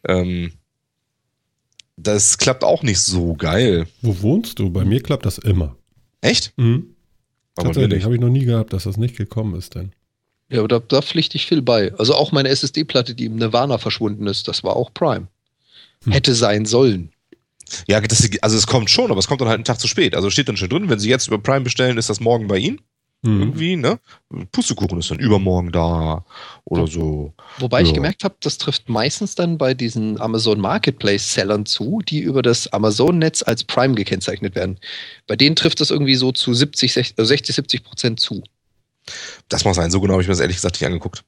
[0.07, 0.53] Ähm,
[1.97, 3.87] das klappt auch nicht so geil.
[4.01, 4.71] Wo wohnst du?
[4.71, 5.77] Bei mir klappt das immer.
[6.21, 6.53] Echt?
[6.57, 6.95] Mhm.
[7.57, 9.93] Tatsächlich, habe ich noch nie gehabt, dass das nicht gekommen ist denn.
[10.51, 11.93] Ja, aber da, da pflichte ich viel bei.
[11.95, 15.29] Also auch meine SSD-Platte, die im Nirvana verschwunden ist, das war auch Prime.
[16.05, 16.12] Hm.
[16.12, 17.12] Hätte sein sollen.
[17.87, 20.14] Ja, das, also es kommt schon, aber es kommt dann halt einen Tag zu spät.
[20.14, 22.59] Also steht dann schon drin, wenn Sie jetzt über Prime bestellen, ist das morgen bei
[22.59, 22.81] Ihnen.
[23.22, 23.40] Mhm.
[23.40, 23.98] Irgendwie, ne?
[24.50, 26.24] Pustekuchen ist dann übermorgen da
[26.64, 27.35] oder so.
[27.59, 27.87] Wobei ja.
[27.87, 32.68] ich gemerkt habe, das trifft meistens dann bei diesen Amazon Marketplace-Sellern zu, die über das
[32.72, 34.78] Amazon-Netz als Prime gekennzeichnet werden.
[35.26, 38.42] Bei denen trifft das irgendwie so zu 70, 60, 60 70 Prozent zu.
[39.48, 41.22] Das muss sein, so genau habe ich mir das ehrlich gesagt nicht angeguckt.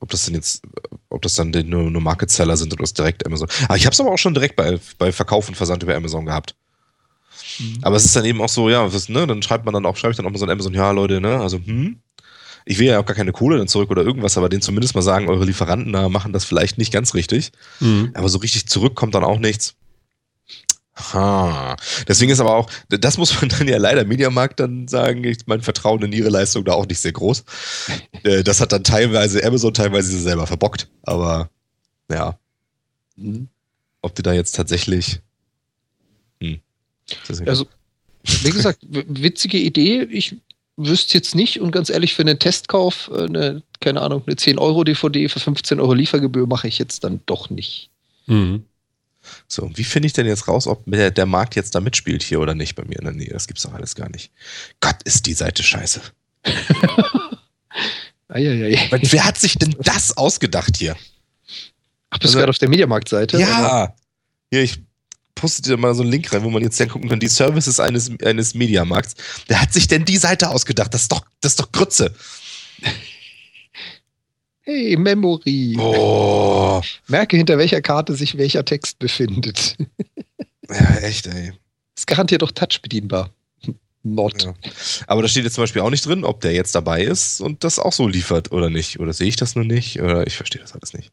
[0.00, 0.62] Ob das denn jetzt,
[1.08, 3.48] ob das dann nur, nur Market-Seller sind oder das direkt Amazon.
[3.64, 6.26] Aber ich habe es aber auch schon direkt bei, bei Verkauf und Versand über Amazon
[6.26, 6.54] gehabt.
[7.58, 7.78] Mhm.
[7.82, 9.96] Aber es ist dann eben auch so, ja, was, ne, dann schreibt man dann auch,
[9.96, 12.00] schreibe ich dann auch mal so ein Amazon, ja, Leute, ne, also, hm,
[12.66, 15.02] ich will ja auch gar keine Kohle dann zurück oder irgendwas, aber denen zumindest mal
[15.02, 17.52] sagen, eure Lieferanten da machen das vielleicht nicht ganz richtig.
[17.78, 18.10] Mhm.
[18.14, 19.76] Aber so richtig zurück kommt dann auch nichts.
[20.96, 21.76] Ha.
[22.08, 25.60] Deswegen ist aber auch, das muss man dann ja leider Mediamarkt dann sagen, ich, mein
[25.60, 27.44] Vertrauen in ihre Leistung da auch nicht sehr groß.
[28.24, 31.50] Äh, das hat dann teilweise Amazon teilweise selber verbockt, aber
[32.10, 32.38] ja.
[33.14, 33.48] Mhm.
[34.02, 35.20] Ob die da jetzt tatsächlich.
[37.46, 37.66] Also,
[38.42, 40.02] wie gesagt, witzige Idee.
[40.10, 40.36] Ich
[40.76, 44.58] wüsste jetzt nicht und ganz ehrlich, für einen Testkauf, äh, eine, keine Ahnung, eine 10
[44.58, 47.90] Euro DVD für 15 Euro Liefergebühr mache ich jetzt dann doch nicht.
[48.26, 48.64] Mhm.
[49.48, 52.40] So, wie finde ich denn jetzt raus, ob der, der, Markt jetzt da mitspielt hier
[52.40, 53.30] oder nicht bei mir in der Nähe?
[53.30, 54.30] Das gibt's doch alles gar nicht.
[54.80, 56.00] Gott, ist die Seite scheiße.
[58.28, 58.88] Eieiei.
[58.90, 60.96] Wer hat sich denn das ausgedacht hier?
[62.10, 63.38] Ach, bist also, du gerade auf der Mediamarkt-Seite?
[63.40, 63.58] Ja.
[63.58, 63.96] Oder?
[64.50, 64.78] Hier, ich
[65.36, 67.78] poste dir mal so einen Link rein, wo man jetzt dann gucken kann, die Services
[67.78, 69.14] eines, eines Mediamarkts.
[69.46, 70.92] Wer hat sich denn die Seite ausgedacht?
[70.92, 72.12] Das ist doch, das ist doch Grütze.
[74.62, 75.76] Hey, Memory.
[75.78, 76.82] Oh.
[77.06, 79.76] Merke, hinter welcher Karte sich welcher Text befindet.
[80.68, 81.52] ja, echt, ey.
[81.96, 83.30] Ist garantiert doch touch bedienbar.
[84.02, 84.42] Not.
[84.42, 84.54] Ja.
[85.06, 87.64] Aber da steht jetzt zum Beispiel auch nicht drin, ob der jetzt dabei ist und
[87.64, 88.98] das auch so liefert oder nicht.
[89.00, 90.00] Oder sehe ich das nur nicht?
[90.00, 91.12] Oder ich verstehe das alles nicht.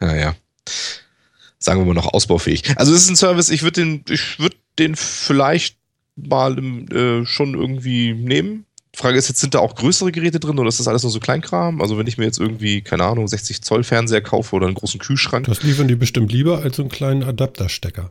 [0.00, 0.34] Naja.
[1.64, 2.62] Sagen wir mal noch ausbaufähig.
[2.76, 5.78] Also es ist ein Service, ich würde den, ich würde den vielleicht
[6.14, 8.66] mal äh, schon irgendwie nehmen.
[8.94, 11.20] Frage ist jetzt, sind da auch größere Geräte drin oder ist das alles nur so
[11.20, 11.80] Kleinkram?
[11.80, 15.00] Also wenn ich mir jetzt irgendwie, keine Ahnung, 60 Zoll Fernseher kaufe oder einen großen
[15.00, 15.46] Kühlschrank.
[15.46, 18.10] Das liefern die bestimmt lieber als so einen kleinen Adapterstecker.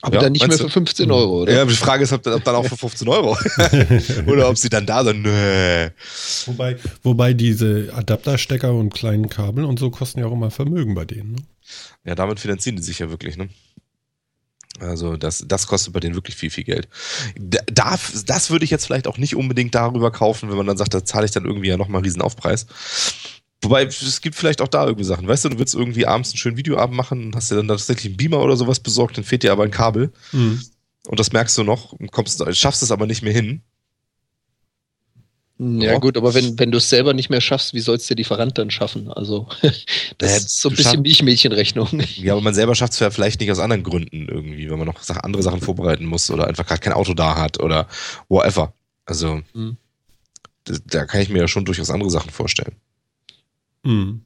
[0.00, 1.52] Aber ja, dann nicht mehr für 15 Euro, oder?
[1.52, 3.36] Ja, die Frage ist, ob, ob dann auch für 15 Euro.
[4.26, 5.22] oder ob sie dann da sind.
[5.22, 5.90] Nö.
[6.46, 11.04] Wobei, wobei diese Adapterstecker und kleinen Kabel und so kosten ja auch immer Vermögen bei
[11.04, 11.32] denen.
[11.32, 11.38] Ne?
[12.04, 13.48] Ja, damit finanzieren die sich ja wirklich, ne?
[14.80, 16.88] Also das, das kostet bei denen wirklich viel, viel Geld.
[17.36, 20.94] Da, das würde ich jetzt vielleicht auch nicht unbedingt darüber kaufen, wenn man dann sagt,
[20.94, 22.66] da zahle ich dann irgendwie ja nochmal einen riesen Aufpreis.
[23.60, 25.26] Wobei, es gibt vielleicht auch da irgendwie Sachen.
[25.26, 28.06] Weißt du, du willst irgendwie abends einen schönen Videoabend machen und hast dir dann tatsächlich
[28.06, 30.12] einen Beamer oder sowas besorgt, dann fehlt dir aber ein Kabel.
[30.32, 30.62] Mhm.
[31.06, 33.62] Und das merkst du noch, kommst, schaffst es aber nicht mehr hin.
[35.60, 38.14] Ja, ja, gut, aber wenn, wenn du es selber nicht mehr schaffst, wie sollst du
[38.14, 39.10] der Lieferant dann schaffen?
[39.10, 39.48] Also,
[40.18, 41.88] das ja, ist so ein bisschen Milchmädchenrechnung.
[42.16, 44.86] Ja, aber man selber schafft es ja vielleicht nicht aus anderen Gründen irgendwie, wenn man
[44.86, 47.88] noch andere Sachen vorbereiten muss oder einfach gerade kein Auto da hat oder
[48.28, 48.72] whatever.
[49.04, 49.76] Also, mhm.
[50.64, 52.76] da, da, kann ich mir ja schon durchaus andere Sachen vorstellen.
[53.82, 54.22] Mhm.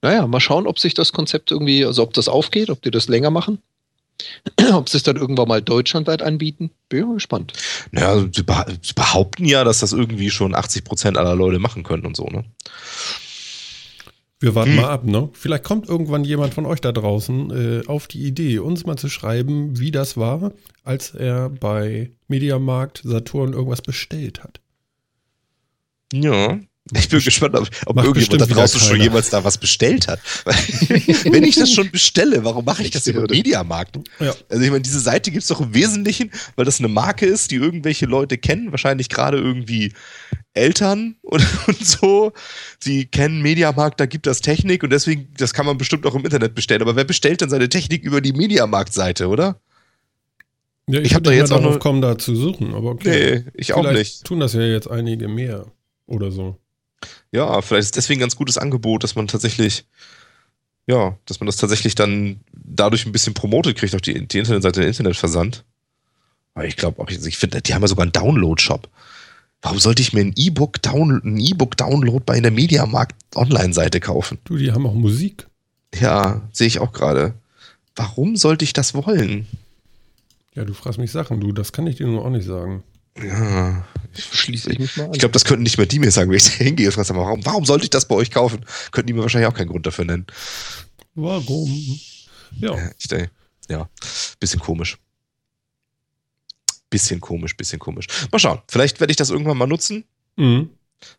[0.00, 3.08] Naja, mal schauen, ob sich das Konzept irgendwie, also ob das aufgeht, ob die das
[3.08, 3.58] länger machen.
[4.72, 7.52] Ob sie es dann irgendwann mal deutschlandweit anbieten, bin ich gespannt.
[7.92, 8.42] Naja, sie,
[8.94, 12.44] behaupten ja, dass das irgendwie schon 80 Prozent aller Leute machen können und so, ne?
[14.40, 14.76] Wir warten hm.
[14.76, 15.30] mal ab, ne?
[15.32, 19.08] Vielleicht kommt irgendwann jemand von euch da draußen äh, auf die Idee, uns mal zu
[19.08, 20.52] schreiben, wie das war,
[20.84, 24.60] als er bei Mediamarkt Saturn irgendwas bestellt hat.
[26.12, 26.60] Ja.
[26.96, 30.20] Ich bin gespannt, ob, ob irgendjemand da draußen schon jemals da was bestellt hat.
[31.24, 33.98] Wenn ich das schon bestelle, warum mache ich das über Mediamarkt?
[34.20, 34.34] Ja.
[34.48, 37.50] Also ich meine, diese Seite gibt es doch im Wesentlichen, weil das eine Marke ist,
[37.50, 39.92] die irgendwelche Leute kennen, wahrscheinlich gerade irgendwie
[40.54, 42.32] Eltern und, und so.
[42.80, 46.24] Sie kennen Mediamarkt, da gibt das Technik und deswegen, das kann man bestimmt auch im
[46.24, 46.82] Internet bestellen.
[46.82, 49.60] Aber wer bestellt dann seine Technik über die Mediamarkt-Seite, oder?
[50.88, 53.42] Ja, ich, ich habe da jetzt auch noch kommen, da zu suchen, aber okay.
[53.44, 54.24] Nee, ich Vielleicht auch nicht.
[54.24, 55.66] Tun das ja jetzt einige mehr
[56.06, 56.56] oder so.
[57.32, 59.84] Ja, vielleicht ist deswegen ein ganz gutes Angebot, dass man tatsächlich,
[60.86, 64.80] ja, dass man das tatsächlich dann dadurch ein bisschen promotet kriegt auf die, die Internetseite,
[64.80, 65.64] der Internetversand.
[66.54, 68.88] Aber ich glaube auch, ich finde, die haben ja sogar einen Download-Shop.
[69.60, 74.38] Warum sollte ich mir ein E-Book down, ein E-Book Download bei einer Mediamarkt Online-Seite kaufen?
[74.44, 75.46] Du, die haben auch Musik.
[75.94, 77.34] Ja, sehe ich auch gerade.
[77.96, 79.46] Warum sollte ich das wollen?
[80.54, 82.84] Ja, du fragst mich Sachen, du, das kann ich dir nur auch nicht sagen.
[83.20, 85.12] Ja, Schließe ich mich mal an.
[85.12, 87.64] ich glaube, das könnten nicht mehr die mir sagen, wenn ich da hingehe warum, warum
[87.64, 88.64] sollte ich das bei euch kaufen?
[88.90, 90.26] Könnten die mir wahrscheinlich auch keinen Grund dafür nennen.
[91.14, 92.00] Warum?
[92.58, 93.30] Ja, Ja, ich denke,
[93.68, 93.88] ja,
[94.40, 94.98] bisschen komisch.
[96.90, 98.06] Bisschen komisch, bisschen komisch.
[98.32, 100.04] Mal schauen, vielleicht werde ich das irgendwann mal nutzen.
[100.36, 100.70] mhm.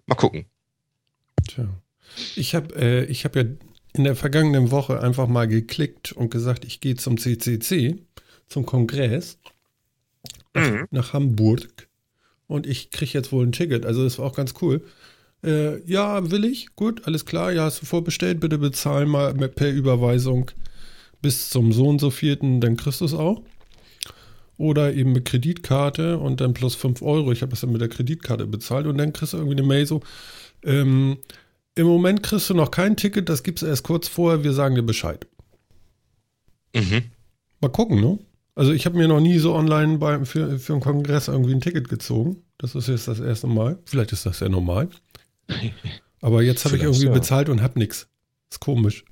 [0.08, 0.46] Mal gucken.
[1.48, 1.68] Tja.
[2.36, 3.44] Ich habe äh, ich hab ja
[3.94, 7.98] in der vergangenen Woche einfach mal geklickt und gesagt, ich gehe zum CCC,
[8.48, 9.38] zum Kongress
[10.92, 11.89] nach Hamburg
[12.50, 13.86] und ich kriege jetzt wohl ein Ticket.
[13.86, 14.82] Also das war auch ganz cool.
[15.44, 16.76] Äh, ja, will ich.
[16.76, 17.52] Gut, alles klar.
[17.54, 18.42] Ja, hast du vorbestellt.
[18.42, 20.52] Bitte bezahlen mal mit- per Überweisung
[21.22, 23.42] bis zum so und so vierten, dann kriegst du es auch.
[24.58, 27.32] Oder eben mit Kreditkarte und dann plus 5 Euro.
[27.32, 29.86] Ich habe das dann mit der Kreditkarte bezahlt und dann kriegst du irgendwie eine Mail
[29.86, 30.02] so,
[30.64, 31.18] ähm,
[31.76, 34.82] im Moment kriegst du noch kein Ticket, das gibt's erst kurz vorher, wir sagen dir
[34.84, 35.28] Bescheid.
[36.76, 37.04] Mhm.
[37.62, 38.20] Mal gucken, ne?
[38.60, 41.62] Also ich habe mir noch nie so online bei, für, für einen Kongress irgendwie ein
[41.62, 42.44] Ticket gezogen.
[42.58, 43.80] Das ist jetzt das erste Mal.
[43.86, 44.90] Vielleicht ist das ja normal.
[46.22, 47.14] Aber jetzt habe ich irgendwie ja.
[47.14, 48.10] bezahlt und habe nichts.
[48.52, 49.06] Ist komisch.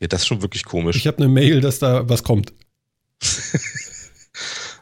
[0.00, 0.96] Ja, das ist schon wirklich komisch.
[0.96, 2.52] Ich habe eine Mail, dass da was kommt.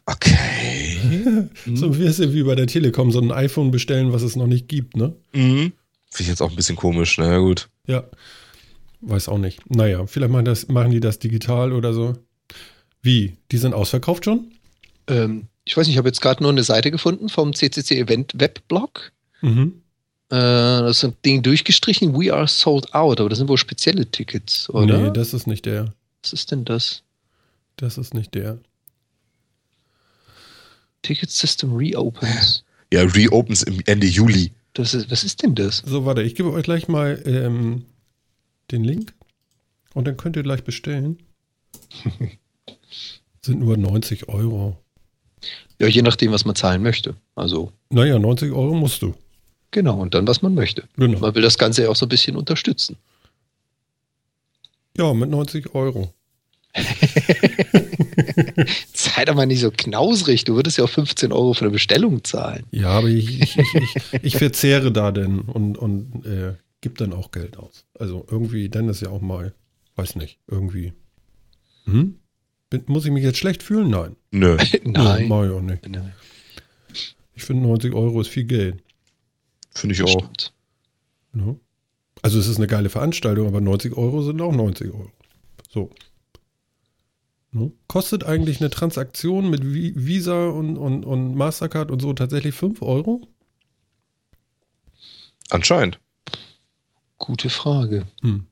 [0.06, 0.98] okay.
[1.74, 4.66] So ein bisschen wie bei der Telekom, so ein iPhone bestellen, was es noch nicht
[4.66, 5.14] gibt, ne?
[5.32, 5.72] Mhm.
[6.10, 7.18] Finde ich jetzt auch ein bisschen komisch.
[7.18, 7.68] Na ja, gut.
[7.86, 8.04] Ja.
[9.00, 9.70] Weiß auch nicht.
[9.70, 12.14] Naja, vielleicht machen, das, machen die das digital oder so.
[13.02, 13.36] Wie?
[13.50, 14.52] Die sind ausverkauft schon?
[15.06, 18.32] Ähm, ich weiß nicht, ich habe jetzt gerade nur eine Seite gefunden vom CCC Event
[18.34, 19.12] Webblog.
[19.40, 19.82] Mhm.
[20.30, 22.18] Äh, das ist ein Ding durchgestrichen.
[22.18, 24.98] We are sold out, aber das sind wohl spezielle Tickets, oder?
[24.98, 25.94] Nee, das ist nicht der.
[26.22, 27.02] Was ist denn das?
[27.76, 28.58] Das ist nicht der.
[31.02, 32.64] Ticket System reopens.
[32.92, 34.52] Ja, reopens im Ende Juli.
[34.74, 35.78] Das ist, was ist denn das?
[35.78, 37.84] So, warte, ich gebe euch gleich mal ähm,
[38.70, 39.14] den Link
[39.94, 41.18] und dann könnt ihr gleich bestellen.
[43.42, 44.76] Sind nur 90 Euro.
[45.80, 47.14] Ja, je nachdem, was man zahlen möchte.
[47.36, 49.14] Also, Naja, 90 Euro musst du.
[49.70, 50.84] genau, und dann, was man möchte.
[50.96, 51.20] Genau.
[51.20, 52.96] Man will das Ganze ja auch so ein bisschen unterstützen.
[54.96, 56.12] Ja, mit 90 Euro.
[58.92, 60.44] Sei doch mal nicht so knausrig.
[60.44, 62.64] Du würdest ja auch 15 Euro für eine Bestellung zahlen.
[62.72, 67.30] Ja, aber ich, ich, ich, ich, verzehre da denn und, und äh, gebe dann auch
[67.30, 67.84] Geld aus.
[67.98, 69.54] Also irgendwie, dann ist ja auch mal,
[69.96, 70.92] weiß nicht, irgendwie.
[71.84, 72.18] Hm?
[72.70, 73.88] Bin, muss ich mich jetzt schlecht fühlen?
[73.90, 74.16] Nein.
[74.30, 74.56] Nö.
[74.84, 75.88] Ja, mach ich auch nicht.
[75.88, 76.12] Nein.
[77.34, 78.82] Ich finde 90 Euro ist viel Geld.
[79.74, 80.28] Finde ich auch.
[81.32, 81.58] Ne?
[82.22, 85.10] Also es ist eine geile Veranstaltung, aber 90 Euro sind auch 90 Euro.
[85.70, 85.90] So.
[87.52, 87.70] Ne?
[87.86, 92.82] Kostet eigentlich eine Transaktion mit Vi- Visa und, und, und Mastercard und so tatsächlich 5
[92.82, 93.26] Euro?
[95.50, 95.98] Anscheinend.
[97.18, 98.06] Gute Frage.
[98.22, 98.46] Hm.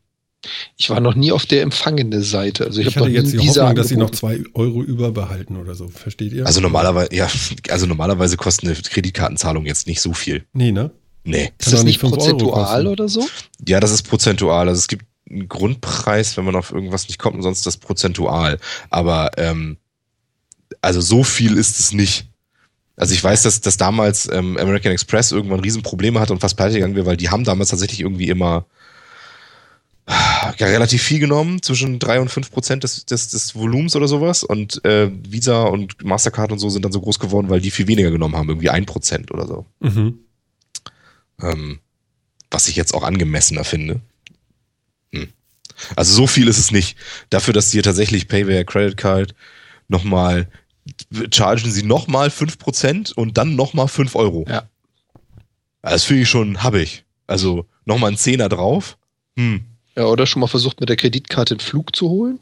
[0.77, 2.65] Ich war noch nie auf der empfangende Seite.
[2.67, 4.11] Also ich, Ich, habe hatte jetzt die Visa Hoffnung, dass sie noch.
[4.11, 5.89] 2 Euro überbehalten oder so.
[5.89, 6.47] Versteht ihr?
[6.47, 7.29] Also normalerweise, ja,
[7.71, 10.45] also normalerweise kostet eine Kreditkartenzahlung jetzt nicht so viel.
[10.53, 10.93] Nee, ne?
[11.25, 11.53] Nee.
[11.59, 12.87] Ist Kann das nicht nicht 5 Euro prozentual kosten.
[12.87, 13.27] oder so?
[13.67, 14.69] Ja, das ist prozentual.
[14.69, 18.59] Also es gibt einen Grundpreis, wenn man auf irgendwas nicht kommt, und sonst das prozentual.
[18.91, 19.79] Aber ähm,
[20.81, 22.27] also so viel ist es nicht.
[22.97, 26.75] Also ich weiß, dass, dass damals ähm, American Express irgendwann Riesenprobleme hatte und fast pleite
[26.75, 28.67] gegangen wäre, weil die haben damals tatsächlich irgendwie immer
[30.09, 34.45] ja, relativ viel genommen, zwischen drei und fünf Prozent des, des, des Volumens oder sowas.
[34.45, 37.89] Und äh, Visa und Mastercard und so sind dann so groß geworden, weil die viel
[37.89, 39.67] weniger genommen haben, irgendwie ein Prozent oder so.
[39.81, 40.19] Mhm.
[41.43, 41.81] Ähm,
[42.51, 44.01] was ich jetzt auch angemessener finde.
[45.13, 45.29] Hm.
[45.97, 46.97] Also so viel ist es nicht.
[47.31, 49.35] Dafür, dass sie tatsächlich Payware Credit Card
[49.89, 50.49] nochmal,
[51.33, 54.45] chargen sie nochmal 5% und dann nochmal 5 Euro.
[54.49, 54.69] Ja.
[55.83, 57.05] Das finde ich schon habbig.
[57.27, 58.97] Also nochmal ein Zehner drauf.
[59.37, 59.65] Hm.
[59.97, 62.39] Ja, oder schon mal versucht, mit der Kreditkarte einen Flug zu holen?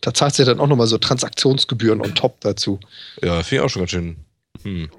[0.00, 2.78] Da zahlst du ja dann auch nochmal so Transaktionsgebühren on top dazu.
[3.22, 4.16] Ja, finde ich auch schon ganz schön.
[4.62, 4.90] Hm.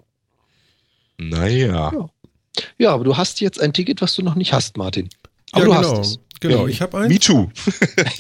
[1.18, 1.92] Naja.
[1.94, 2.10] Ja.
[2.78, 5.10] Ja, aber du hast jetzt ein Ticket, was du noch nicht hast, Martin.
[5.52, 6.00] Aber ja, du genau.
[6.00, 6.20] hast es.
[6.42, 7.10] Genau, ich habe eins.
[7.10, 7.50] Me too.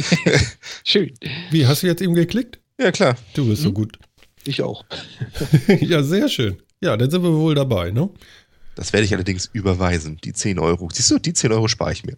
[0.84, 1.14] Schön.
[1.52, 2.60] Wie, hast du jetzt eben geklickt?
[2.80, 3.16] Ja, klar.
[3.34, 3.74] Du bist so Hm?
[3.76, 4.00] gut.
[4.46, 4.86] Ich auch.
[5.80, 6.58] ja, sehr schön.
[6.82, 8.10] Ja, dann sind wir wohl dabei, ne?
[8.76, 10.18] Das werde ich allerdings überweisen.
[10.24, 10.90] Die 10 Euro.
[10.92, 12.16] Siehst du, die 10 Euro spare ich mir.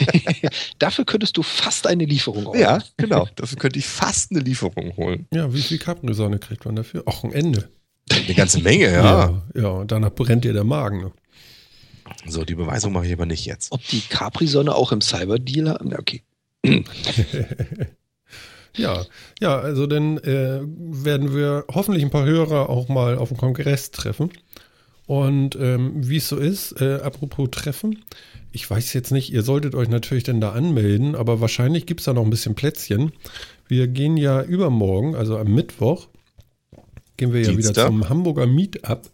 [0.78, 2.60] Dafür könntest du fast eine Lieferung ordern.
[2.60, 3.26] Ja, genau.
[3.34, 5.26] Dafür könnte ich fast eine Lieferung holen.
[5.32, 7.02] Ja, wie viel Capri-Sonne kriegt man dafür?
[7.06, 7.68] Ach, ein Ende.
[8.10, 9.02] Eine ganze Menge, ja.
[9.02, 11.00] ja, ja, und danach brennt dir der Magen.
[11.00, 11.12] Ne?
[12.26, 13.72] So, die Beweisung mache ich aber nicht jetzt.
[13.72, 15.80] Ob die Capri-Sonne auch im Cyberdealer.
[15.82, 16.22] Na, Okay.
[18.76, 19.04] Ja,
[19.40, 23.90] ja, also dann äh, werden wir hoffentlich ein paar Hörer auch mal auf dem Kongress
[23.90, 24.30] treffen.
[25.08, 28.04] Und ähm, wie es so ist, äh, apropos Treffen,
[28.52, 32.04] ich weiß jetzt nicht, ihr solltet euch natürlich dann da anmelden, aber wahrscheinlich gibt es
[32.04, 33.12] da noch ein bisschen Plätzchen.
[33.66, 36.08] Wir gehen ja übermorgen, also am Mittwoch,
[37.16, 37.86] gehen wir ja wieder Dienstag?
[37.86, 39.10] zum Hamburger Meetup.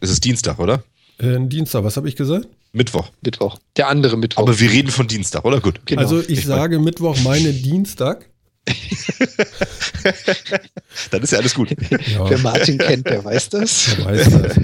[0.00, 0.82] Es ist Dienstag, oder?
[1.18, 2.48] Äh, Dienstag, was habe ich gesagt?
[2.72, 3.12] Mittwoch.
[3.24, 3.60] Mittwoch.
[3.76, 4.42] Der andere Mittwoch.
[4.42, 5.60] Aber wir reden von Dienstag, oder?
[5.60, 5.86] Gut.
[5.86, 6.02] Genau.
[6.02, 8.28] also ich, Ich sage Mittwoch, meine Dienstag.
[11.10, 11.70] Dann ist ja alles gut.
[11.70, 12.28] Ja.
[12.28, 13.96] Wer Martin kennt, der weiß das.
[13.96, 14.56] Wer weiß das.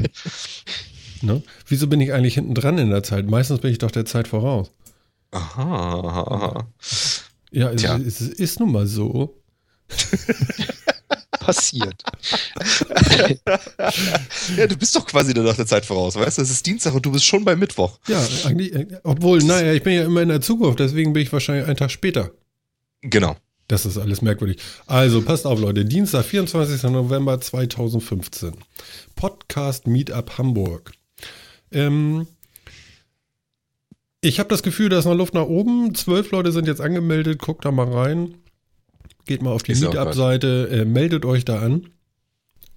[1.22, 1.42] ne?
[1.66, 3.28] Wieso bin ich eigentlich hinten dran in der Zeit?
[3.28, 4.70] Meistens bin ich doch der Zeit voraus.
[5.30, 6.66] Aha.
[7.50, 7.96] Ja, es, Tja.
[7.96, 9.40] es ist nun mal so.
[11.40, 12.02] Passiert.
[14.56, 16.42] Ja, du bist doch quasi dann nach der Zeit voraus, weißt du?
[16.42, 17.98] Es ist Dienstag und du bist schon bei Mittwoch.
[18.06, 21.32] Ja, eigentlich, äh, obwohl, naja, ich bin ja immer in der Zukunft, deswegen bin ich
[21.32, 22.30] wahrscheinlich einen Tag später.
[23.02, 23.36] Genau.
[23.68, 24.58] Das ist alles merkwürdig.
[24.86, 25.84] Also, passt auf, Leute.
[25.84, 26.82] Dienstag, 24.
[26.90, 28.52] November 2015.
[29.14, 30.92] Podcast Meetup Hamburg.
[31.70, 32.26] Ähm,
[34.20, 35.94] ich habe das Gefühl, da ist noch Luft nach oben.
[35.94, 37.40] Zwölf Leute sind jetzt angemeldet.
[37.40, 38.34] Guckt da mal rein.
[39.26, 40.68] Geht mal auf die Meetup-Seite.
[40.70, 41.88] Äh, meldet euch da an.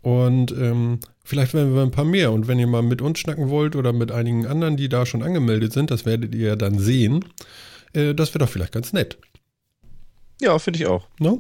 [0.02, 2.32] Und ähm, vielleicht werden wir ein paar mehr.
[2.32, 5.24] Und wenn ihr mal mit uns schnacken wollt oder mit einigen anderen, die da schon
[5.24, 7.26] angemeldet sind, das werdet ihr dann sehen.
[7.94, 9.18] Äh, das wäre doch vielleicht ganz nett.
[10.42, 11.08] Ja, finde ich auch.
[11.20, 11.40] Ne?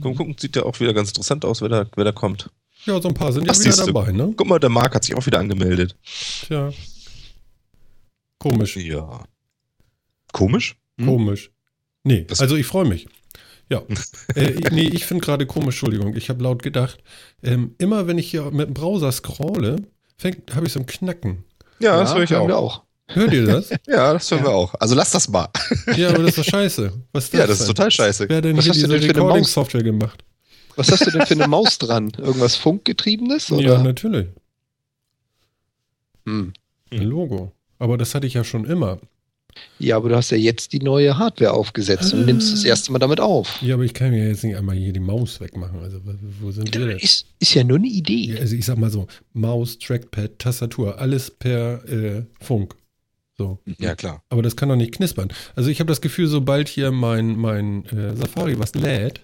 [0.00, 2.50] Komm, gucken, sieht ja auch wieder ganz interessant aus, wer da, wer da kommt.
[2.84, 3.92] Ja, so ein paar sind Ach, ja wieder siehst du.
[3.92, 4.32] dabei, ne?
[4.36, 5.96] Guck mal, der Marc hat sich auch wieder angemeldet.
[6.46, 6.72] Tja.
[8.38, 9.24] Komisch, Ja.
[10.32, 10.76] Komisch?
[10.98, 11.06] Hm?
[11.06, 11.50] komisch.
[12.04, 13.06] Nee, Das- also ich freue mich.
[13.70, 13.82] Ja.
[14.34, 16.98] äh, nee, ich finde gerade komisch, Entschuldigung, ich habe laut gedacht.
[17.42, 19.76] Ähm, immer wenn ich hier mit dem Browser scrolle,
[20.54, 21.44] habe ich so ein Knacken.
[21.78, 22.48] Ja, das höre ich auch.
[22.50, 22.82] auch.
[23.14, 23.70] Hört ihr das?
[23.86, 24.74] Ja, das hören wir auch.
[24.80, 25.48] Also lass das mal.
[25.96, 26.92] ja, aber das ist doch scheiße.
[27.12, 27.74] Was ist das Ja, das ist denn?
[27.74, 28.28] total scheiße.
[28.28, 29.26] Wer hat denn Was hier hast du diese denn für eine Maus?
[29.28, 30.24] Recording-Software gemacht?
[30.76, 32.12] Was hast du denn für eine Maus dran?
[32.18, 33.52] Irgendwas Funkgetriebenes?
[33.52, 33.62] Oder?
[33.74, 34.28] Ja, natürlich.
[36.26, 36.52] Hm.
[36.90, 37.52] Ein Logo.
[37.78, 38.98] Aber das hatte ich ja schon immer.
[39.78, 42.98] ja, aber du hast ja jetzt die neue Hardware aufgesetzt und nimmst das erste Mal
[43.00, 43.60] damit auf.
[43.60, 45.80] Ja, aber ich kann mir jetzt nicht einmal hier die Maus wegmachen.
[45.82, 46.00] Also,
[46.40, 46.98] wo sind wir denn?
[46.98, 48.34] Ist, ist ja nur eine Idee.
[48.34, 52.74] Ja, also ich sag mal so, Maus, Trackpad, Tastatur, alles per äh, Funk.
[53.42, 53.58] So.
[53.78, 54.22] Ja, klar.
[54.28, 55.28] Aber das kann doch nicht knispern.
[55.56, 59.20] Also ich habe das Gefühl, sobald hier mein, mein äh, Safari was lädt,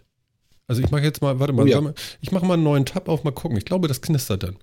[0.66, 1.80] also ich mache jetzt mal, warte mal, Oh ja.
[1.80, 3.56] mal, ich mache mal einen neuen Tab auf, mal gucken.
[3.56, 4.56] Ich glaube, das knistert dann.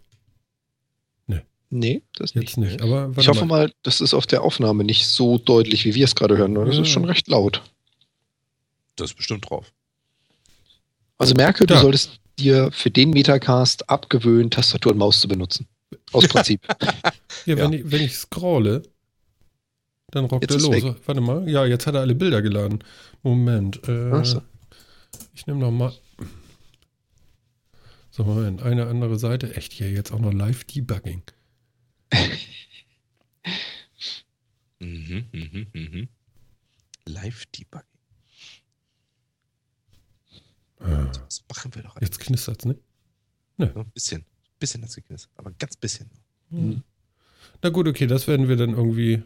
[1.72, 2.80] Nee, das Jetzt nicht.
[2.80, 2.82] nicht.
[2.84, 6.14] Aber Ich hoffe mal, das ist auf der Aufnahme nicht so deutlich, wie wir es
[6.14, 6.54] gerade hören.
[6.54, 6.84] Das Ja.
[6.84, 7.64] ist schon recht laut.
[8.96, 9.74] Das ist bestimmt drauf.
[11.18, 11.82] Also merke, du Ja.
[11.82, 15.68] solltest dir für den Metacast abgewöhnen, Tastatur und Maus zu benutzen.
[16.12, 16.62] Aus Prinzip.
[17.46, 17.80] Ja, wenn, Ja.
[17.80, 18.84] Ich, wenn ich scrolle,
[20.16, 20.84] dann rockt Jetzt er los.
[20.84, 20.96] weg.
[21.06, 21.48] Warte mal.
[21.50, 22.80] Ja, jetzt hat er alle Bilder geladen.
[23.24, 23.88] Moment.
[23.88, 24.42] Äh, so.
[25.34, 25.94] Ich nehme noch mal.
[28.12, 28.62] So, Moment.
[28.64, 29.56] Eine andere Seite.
[29.56, 31.24] Echt hier jetzt auch noch Live-Debugging.
[34.80, 36.08] Mhm, mhm, mhm.
[37.06, 37.88] Live-Debugging.
[40.80, 42.00] Ah, Das machen wir doch.
[42.02, 42.76] jetzt knistert's, ne?
[43.58, 43.82] einfach.
[43.86, 44.22] Ein bisschen.
[44.22, 45.32] Ein bisschen hat es geknistert.
[45.38, 46.10] Aber ganz bisschen.
[46.50, 46.84] Mhm.
[47.62, 49.24] Na gut, okay, das werden wir dann irgendwie.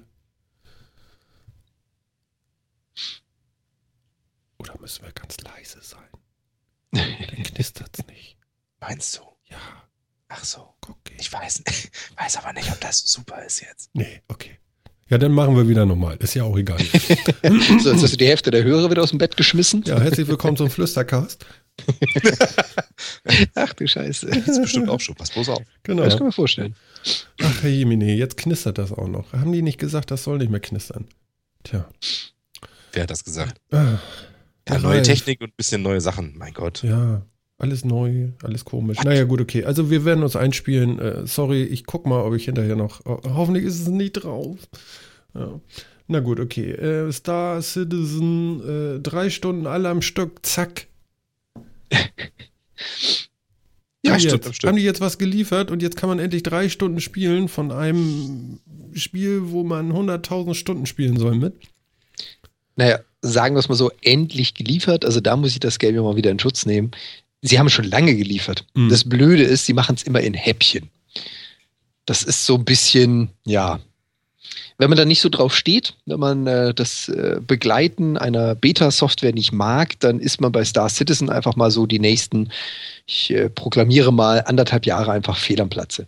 [4.80, 6.08] Müssen wir ganz leise sein?
[6.92, 8.38] Dann knistert's nicht.
[8.80, 9.22] Meinst du?
[9.50, 9.58] Ja,
[10.30, 10.74] Ach so.
[10.88, 11.16] okay.
[11.20, 13.90] Ich weiß, nicht- weiß aber nicht, ob das so super ist jetzt.
[13.94, 14.58] Nee, okay.
[15.10, 16.18] Ja, dann machen wir wieder nochmal.
[16.18, 16.78] Ist ja auch egal.
[16.84, 19.82] so, jetzt hast du die Hälfte der Hörer wieder aus dem Bett geschmissen.
[19.88, 21.48] Ja, herzlich willkommen zum Flüstercast.
[23.56, 24.28] Ach du Scheiße.
[24.28, 25.16] Das ist bestimmt auch schon.
[25.16, 25.64] Pass bloß auf.
[25.82, 26.04] Genau.
[26.04, 26.76] Das kann man vorstellen.
[27.42, 29.34] Ach, Herr Jemine, jetzt knistert das auch noch.
[29.34, 31.08] Haben die nicht gesagt, das soll nicht mehr knistern?
[31.64, 31.90] Tja.
[32.94, 33.60] Wer hat das gesagt?
[33.72, 33.98] Ah,
[34.70, 35.08] Ja, neue Ralf.
[35.08, 36.34] Technik und ein bisschen neue Sachen.
[36.38, 36.84] Mein Gott.
[36.84, 37.24] Ja,
[37.58, 38.98] alles neu, alles komisch.
[39.04, 39.66] Naja, gut, okay.
[39.66, 41.00] Also wir werden uns einspielen.
[41.00, 43.04] Äh, sorry, ich guck mal, ob ich hinterher noch.
[43.06, 44.58] ho- hoffentlich ist es nicht drauf.
[45.34, 45.60] Ja.
[46.08, 46.72] Na gut, okay.
[46.72, 50.88] Äh, Star Citizen, äh, drei Stunden alle am Stück, zack.
[54.02, 54.64] Ja, Haben die stimmt, jetzt.
[54.64, 58.60] Haben die jetzt was geliefert und jetzt kann man endlich drei Stunden spielen von einem
[58.94, 61.54] Spiel, wo man 100.000 Stunden spielen soll mit?
[62.78, 65.06] Naja, sagen wir es mal so, endlich geliefert.
[65.06, 66.92] Also da muss ich das Game ja mal wieder in Schutz nehmen.
[67.42, 68.66] Sie haben schon lange geliefert.
[68.74, 68.90] Mhm.
[68.90, 70.90] Das Blöde ist, sie machen es immer in Häppchen.
[72.06, 73.80] Das ist so ein bisschen, ja.
[74.78, 79.34] Wenn man da nicht so drauf steht, wenn man äh, das äh, Begleiten einer Beta-Software
[79.34, 82.50] nicht mag, dann ist man bei Star Citizen einfach mal so die nächsten,
[83.06, 86.08] ich äh, proklamiere mal, anderthalb Jahre einfach fehl am Platze.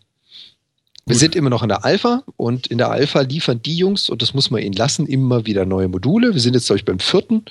[1.08, 4.22] Wir sind immer noch in der Alpha und in der Alpha liefern die Jungs, und
[4.22, 6.34] das muss man ihnen lassen, immer wieder neue Module.
[6.34, 7.44] Wir sind jetzt, glaube ich, beim vierten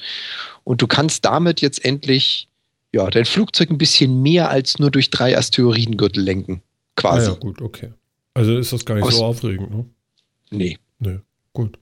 [0.64, 2.48] und du kannst damit jetzt endlich
[2.92, 6.62] ja, dein Flugzeug ein bisschen mehr als nur durch drei Asteroidengürtel lenken.
[6.96, 7.30] Ah, Quasi.
[7.30, 7.92] ja, gut, okay.
[8.34, 9.84] Also ist das gar nicht Aus- so aufregend, ne?
[10.50, 10.78] Nee.
[10.98, 11.18] Nö.
[11.52, 11.78] Gut.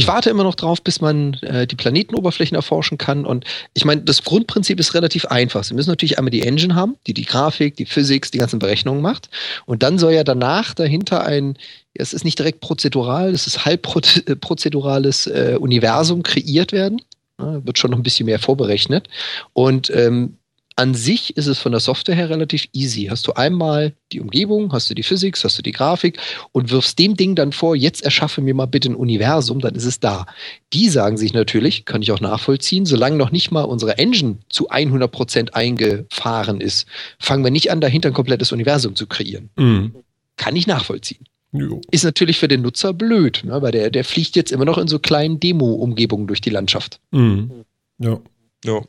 [0.00, 3.26] Ich warte immer noch drauf, bis man äh, die Planetenoberflächen erforschen kann.
[3.26, 3.44] Und
[3.74, 5.62] ich meine, das Grundprinzip ist relativ einfach.
[5.62, 9.02] Sie müssen natürlich einmal die Engine haben, die die Grafik, die Physics, die ganzen Berechnungen
[9.02, 9.28] macht.
[9.66, 11.58] Und dann soll ja danach dahinter ein,
[11.92, 17.02] es ist nicht direkt prozedural, es ist halb proz- äh, prozedurales äh, Universum kreiert werden.
[17.38, 19.06] Ja, wird schon noch ein bisschen mehr vorberechnet.
[19.52, 20.38] Und ähm,
[20.76, 23.08] an sich ist es von der Software her relativ easy.
[23.10, 26.18] Hast du einmal die Umgebung, hast du die Physics, hast du die Grafik
[26.52, 29.84] und wirfst dem Ding dann vor, jetzt erschaffe mir mal bitte ein Universum, dann ist
[29.84, 30.26] es da.
[30.72, 34.70] Die sagen sich natürlich, kann ich auch nachvollziehen, solange noch nicht mal unsere Engine zu
[34.70, 36.86] 100% eingefahren ist,
[37.18, 39.50] fangen wir nicht an, dahinter ein komplettes Universum zu kreieren.
[39.56, 39.94] Mhm.
[40.36, 41.26] Kann ich nachvollziehen.
[41.52, 41.80] Jo.
[41.90, 44.88] Ist natürlich für den Nutzer blöd, ne, weil der, der fliegt jetzt immer noch in
[44.88, 47.00] so kleinen Demo-Umgebungen durch die Landschaft.
[47.10, 47.64] Mhm.
[47.98, 48.20] Ja.
[48.64, 48.80] Ja.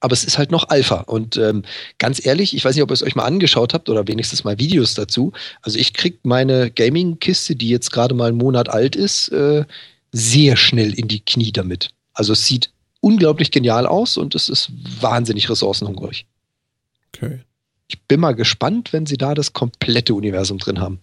[0.00, 1.02] Aber es ist halt noch Alpha.
[1.02, 1.62] Und ähm,
[1.98, 4.58] ganz ehrlich, ich weiß nicht, ob ihr es euch mal angeschaut habt oder wenigstens mal
[4.58, 5.32] Videos dazu.
[5.62, 9.64] Also ich krieg meine Gaming-Kiste, die jetzt gerade mal einen Monat alt ist, äh,
[10.10, 11.90] sehr schnell in die Knie damit.
[12.14, 12.70] Also es sieht
[13.00, 14.70] unglaublich genial aus und es ist
[15.00, 16.26] wahnsinnig ressourcenhungrig.
[17.14, 17.40] Okay.
[17.88, 21.00] Ich bin mal gespannt, wenn sie da das komplette Universum drin haben.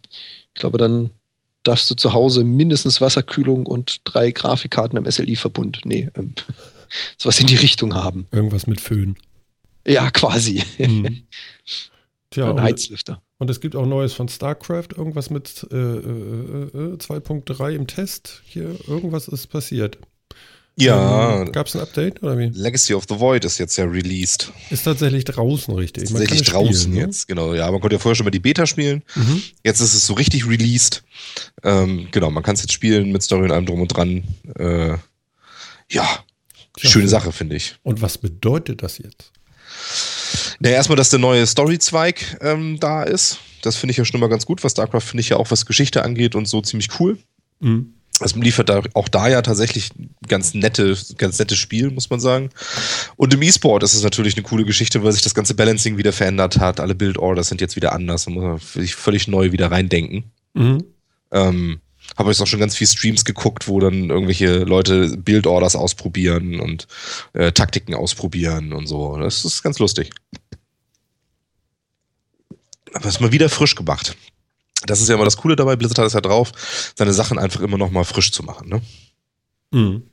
[0.53, 1.11] Ich glaube, dann
[1.63, 6.33] darfst du zu Hause mindestens Wasserkühlung und drei Grafikkarten im SLI-Verbund, nee, ähm,
[7.17, 8.27] sowas in die Richtung haben.
[8.31, 9.15] Irgendwas mit Föhn.
[9.85, 10.63] Ja, quasi.
[10.77, 11.23] Mhm.
[12.29, 13.21] Tja, ein und, Heizlüfter.
[13.37, 18.41] und es gibt auch Neues von StarCraft, irgendwas mit äh, äh, äh, 2.3 im Test.
[18.45, 19.97] Hier, irgendwas ist passiert.
[20.79, 22.49] Ja, Ähm, Gab es ein Update oder wie?
[22.49, 24.51] Legacy of the Void ist jetzt ja released.
[24.69, 26.03] Ist tatsächlich draußen, richtig.
[26.03, 26.99] Ist tatsächlich draußen spielen, ne?
[27.01, 27.55] jetzt, genau.
[27.55, 29.01] Ja, man konnte ja vorher schon mal die Beta spielen.
[29.15, 29.41] Mhm.
[29.63, 31.03] Jetzt ist es so richtig released.
[31.63, 34.23] Ähm, genau, man kann es jetzt spielen mit Story und allem drum und dran.
[34.55, 34.97] Äh,
[35.89, 36.07] ja,
[36.77, 37.75] Schöne Sache, finde ich.
[37.83, 39.31] Und was bedeutet das jetzt?
[40.59, 43.39] Naja, erstmal, dass der neue Story-Zweig ähm, da ist.
[43.61, 44.63] Das finde ich ja schon mal ganz gut.
[44.63, 47.17] Was StarCraft finde ich ja auch, was Geschichte angeht und so ziemlich cool.
[47.59, 47.93] Mhm.
[48.19, 49.91] Es liefert da auch da ja tatsächlich
[50.27, 52.49] ganz nette, ganz nettes Spiel, muss man sagen.
[53.15, 56.11] Und im E-Sport ist es natürlich eine coole Geschichte, weil sich das ganze Balancing wieder
[56.11, 56.79] verändert hat.
[56.79, 58.25] Alle Build-Orders sind jetzt wieder anders.
[58.25, 60.31] Da muss man sich völlig neu wieder reindenken.
[60.55, 60.83] Mhm.
[61.31, 61.79] Ähm,
[62.15, 66.87] habe jetzt auch schon ganz viel Streams geguckt, wo dann irgendwelche Leute Build-Orders ausprobieren und
[67.33, 69.17] äh, Taktiken ausprobieren und so.
[69.17, 70.11] Das ist ganz lustig.
[72.93, 74.15] Aber es ist mal wieder frisch gemacht.
[74.85, 75.75] Das ist ja immer das Coole dabei.
[75.75, 76.51] Blizzard hat es ja drauf,
[76.95, 78.69] seine Sachen einfach immer noch mal frisch zu machen.
[78.69, 78.81] Ne?
[79.71, 80.03] Mhm.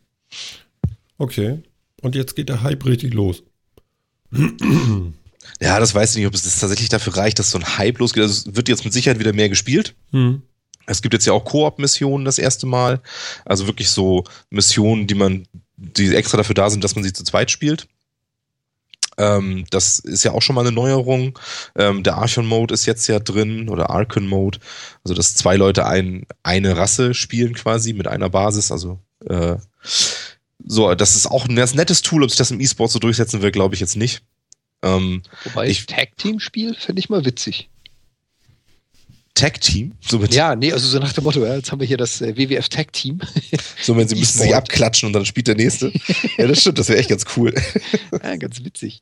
[1.18, 1.62] Okay.
[2.02, 3.42] Und jetzt geht der Hype richtig los.
[5.60, 8.22] Ja, das weiß ich nicht, ob es tatsächlich dafür reicht, dass so ein Hype losgeht.
[8.22, 9.94] Also es wird jetzt mit Sicherheit wieder mehr gespielt.
[10.10, 10.42] Mhm.
[10.86, 13.00] Es gibt jetzt ja auch Koop-Missionen das erste Mal.
[13.44, 17.24] Also wirklich so Missionen, die man, die extra dafür da sind, dass man sie zu
[17.24, 17.86] zweit spielt.
[19.16, 21.38] Ähm, das ist ja auch schon mal eine Neuerung.
[21.76, 24.58] Ähm, der Archon-Mode ist jetzt ja drin oder Archon-Mode.
[25.04, 28.72] Also, dass zwei Leute ein, eine Rasse spielen quasi mit einer Basis.
[28.72, 29.56] Also, äh,
[30.66, 32.24] so, das ist auch ein ganz nettes Tool.
[32.24, 34.22] Ob sich das im E-Sport so durchsetzen will, glaube ich jetzt nicht.
[34.82, 37.70] Ähm, Wobei Ich- ich Tag-Team-Spiel finde ich mal witzig.
[39.34, 42.20] Tag-Team, so Ja, nee, also so nach dem Motto, ja, jetzt haben wir hier das
[42.20, 43.20] äh, WWF Tag-Team.
[43.82, 45.92] So, wenn sie müssen sich abklatschen und dann spielt der nächste.
[46.38, 47.52] ja, das stimmt, das wäre echt ganz cool.
[48.22, 49.00] ja, ganz witzig.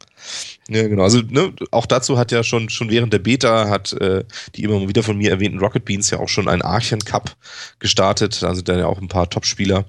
[0.70, 1.02] Ja, genau.
[1.02, 4.24] Also, ne, auch dazu hat ja schon, schon während der Beta hat äh,
[4.54, 7.36] die immer wieder von mir erwähnten Rocket Beans ja auch schon einen Archen Cup
[7.78, 8.42] gestartet.
[8.42, 9.84] Also da ja auch ein paar Top-Spieler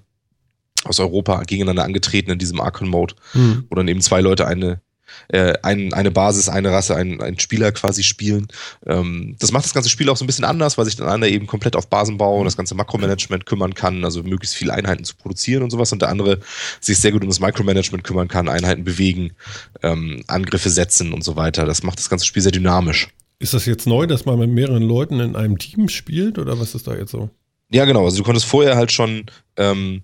[0.83, 3.65] aus Europa gegeneinander angetreten in diesem Archon-Mode, Mhm.
[3.69, 4.81] wo dann eben zwei Leute eine,
[5.29, 8.47] äh, ein, eine Basis, eine Rasse, ein, ein Spieler quasi spielen.
[8.85, 11.27] Ähm, das macht das ganze Spiel auch so ein bisschen anders, weil sich dann einer
[11.27, 15.15] eben komplett auf Basenbau und das ganze Makromanagement kümmern kann, also möglichst viele Einheiten zu
[15.15, 15.91] produzieren und sowas.
[15.91, 16.39] Und der andere
[16.79, 19.33] sich sehr gut um das Micromanagement kümmern kann, Einheiten bewegen,
[19.81, 21.65] ähm, Angriffe setzen und so weiter.
[21.65, 23.09] Das macht das ganze Spiel sehr dynamisch.
[23.39, 26.75] Ist das jetzt neu, dass man mit mehreren Leuten in einem Team spielt oder was
[26.75, 27.29] ist da jetzt so?
[27.71, 28.05] Ja, genau.
[28.05, 29.25] Also du konntest vorher halt schon,
[29.57, 30.03] ähm,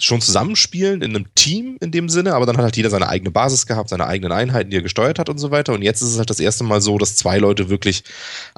[0.00, 3.30] schon zusammenspielen in einem Team in dem Sinne, aber dann hat halt jeder seine eigene
[3.30, 5.72] Basis gehabt, seine eigenen Einheiten, die er gesteuert hat und so weiter.
[5.72, 8.02] Und jetzt ist es halt das erste Mal so, dass zwei Leute wirklich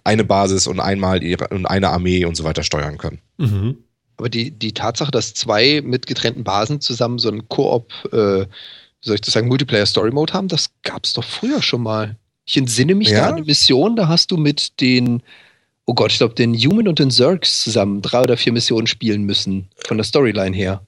[0.04, 3.18] eine Basis und einmal ihre, und eine Armee und so weiter steuern können.
[3.38, 3.78] Mhm.
[4.16, 8.46] Aber die, die Tatsache, dass zwei mit getrennten Basen zusammen so einen Koop, äh, wie
[9.00, 12.16] soll ich das sagen, Multiplayer-Story-Mode haben, das gab es doch früher schon mal.
[12.44, 13.20] Ich entsinne mich Ja?
[13.20, 15.22] da an eine Mission, da hast du mit den,
[15.86, 19.24] oh Gott, ich glaube, den Human und den Zergs zusammen drei oder vier Missionen spielen
[19.24, 20.86] müssen, von der Storyline her.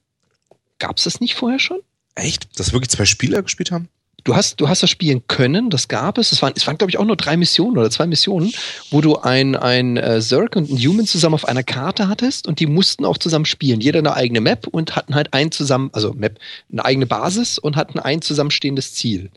[0.79, 1.81] Gab es das nicht vorher schon?
[2.15, 2.59] Echt?
[2.59, 3.89] Dass wirklich zwei Spieler gespielt haben?
[4.25, 6.33] du hast, du hast das spielen können, das gab es.
[6.33, 8.53] Es waren, es waren glaube ich, auch nur drei Missionen oder zwei Missionen,
[8.91, 12.59] wo du ein, ein äh, Zerg und ein Human zusammen auf einer Karte hattest und
[12.59, 13.81] die mussten auch zusammen spielen.
[13.81, 16.39] Jeder eine eigene Map und hatten halt ein zusammen, also Map,
[16.73, 19.31] eine eigene Basis und hatten ein zusammenstehendes Ziel.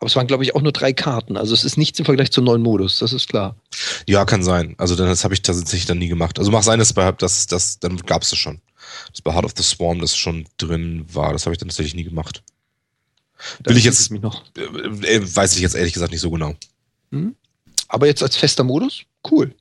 [0.00, 1.36] Aber es waren, glaube ich, auch nur drei Karten.
[1.36, 3.54] Also es ist nichts im Vergleich zum neuen Modus, das ist klar.
[4.08, 4.74] Ja, kann sein.
[4.78, 6.40] Also das habe ich tatsächlich dann nie gemacht.
[6.40, 8.60] Also mag sein, dass bei das, das, dann gab es das schon.
[9.10, 11.32] Das bei Heart of the Swarm das schon drin war.
[11.32, 12.42] Das habe ich dann tatsächlich nie gemacht.
[13.62, 14.44] Da Will ich jetzt, mich noch.
[14.56, 16.54] äh, äh, weiß ich jetzt ehrlich gesagt nicht so genau.
[17.10, 17.34] Hm?
[17.88, 19.54] Aber jetzt als fester Modus, cool.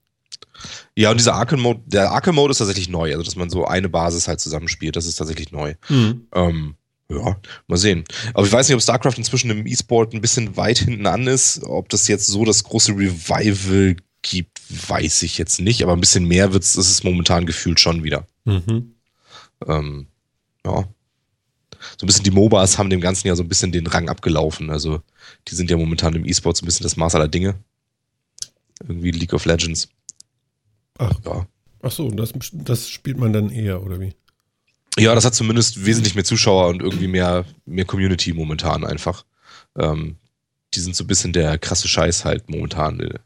[0.95, 3.11] Ja, und dieser Arkham-Mode, der Arkham-Mode ist tatsächlich neu.
[3.11, 5.75] Also, dass man so eine Basis halt zusammenspielt, das ist tatsächlich neu.
[5.89, 6.27] Mhm.
[6.33, 6.75] Ähm,
[7.09, 8.03] ja, mal sehen.
[8.33, 11.61] Aber ich weiß nicht, ob StarCraft inzwischen im E-Sport ein bisschen weit hinten an ist.
[11.63, 15.83] Ob das jetzt so das große Revival gibt, weiß ich jetzt nicht.
[15.83, 18.27] Aber ein bisschen mehr wird's, ist es momentan gefühlt schon wieder.
[18.45, 18.90] Mhm.
[19.67, 20.07] Ähm,
[20.65, 20.83] ja.
[21.97, 24.69] So ein bisschen die MOBAs haben dem Ganzen ja so ein bisschen den Rang abgelaufen.
[24.69, 25.01] Also,
[25.47, 27.55] die sind ja momentan im E-Sport so ein bisschen das Maß aller Dinge.
[28.81, 29.89] Irgendwie League of Legends.
[30.97, 31.47] Ach, Ja.
[31.81, 34.13] ach so, das, das spielt man dann eher, oder wie?
[34.99, 39.25] Ja, das hat zumindest wesentlich mehr Zuschauer und irgendwie mehr, mehr Community momentan einfach.
[39.77, 40.17] Ähm,
[40.73, 43.19] die sind so ein bisschen der krasse Scheiß halt momentan äh,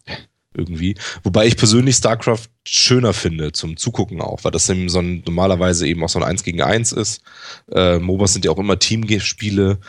[0.57, 0.95] irgendwie.
[1.23, 5.87] Wobei ich persönlich StarCraft schöner finde zum Zugucken auch, weil das eben so ein, normalerweise
[5.87, 7.21] eben auch so ein 1 gegen 1 ist.
[7.71, 9.79] Äh, MOBAs sind ja auch immer Teamspiele.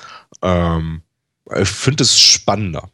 [0.42, 1.02] Ähm,
[1.54, 2.90] ich finde es spannender.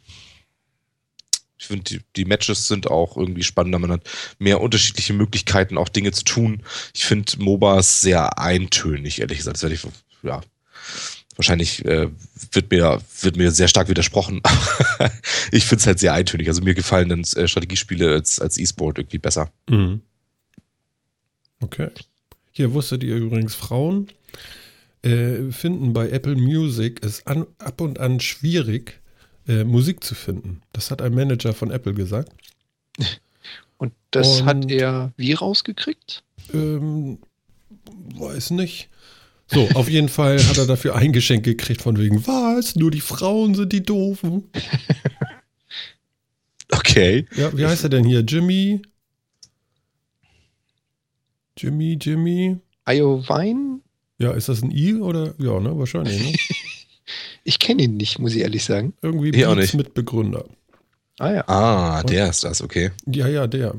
[1.59, 3.79] Ich finde, die, die Matches sind auch irgendwie spannender.
[3.79, 6.63] Man hat mehr unterschiedliche Möglichkeiten, auch Dinge zu tun.
[6.93, 9.57] Ich finde MOBAs sehr eintönig, ehrlich gesagt.
[9.57, 9.87] Das werde ich,
[10.25, 10.41] ja,
[11.37, 12.09] wahrscheinlich äh,
[12.53, 14.43] wird, mir, wird mir sehr stark widersprochen.
[15.53, 16.49] ich finde es halt sehr eintönig.
[16.49, 19.51] Also mir gefallen dann äh, Strategiespiele als, als E-Sport irgendwie besser.
[19.69, 20.01] Mhm.
[21.61, 21.91] Okay.
[22.51, 24.09] Hier wusstet ihr übrigens, Frauen
[25.03, 29.01] äh, finden bei Apple Music es an, ab und an schwierig,
[29.49, 30.63] äh, Musik zu finden.
[30.73, 32.33] Das hat ein Manager von Apple gesagt.
[33.79, 36.23] Und das Und- hat er wie rausgekriegt?
[36.53, 37.19] Ähm,
[38.15, 38.89] weiß nicht.
[39.53, 42.75] So, auf jeden Fall hat er dafür ein Geschenk gekriegt von wegen, was?
[42.77, 44.45] Nur die Frauen sind die Doofen.
[46.71, 47.27] Okay.
[47.37, 48.21] Ja, wie heißt er denn hier?
[48.21, 48.81] Jimmy?
[51.57, 52.59] Jimmy, Jimmy?
[52.89, 53.81] Iovine?
[54.19, 55.35] Ja, ist das ein I oder?
[55.39, 56.23] Ja, ne, wahrscheinlich.
[56.23, 56.37] Ne?
[57.45, 58.95] Ich kenne ihn nicht, muss ich ehrlich sagen.
[59.03, 59.87] Irgendwie Ich auch Beats nicht.
[59.87, 60.45] Mitbegründer.
[61.19, 61.49] Ah ja.
[61.49, 62.93] Ah, der ist das, okay.
[63.05, 63.75] Ja, ja, der.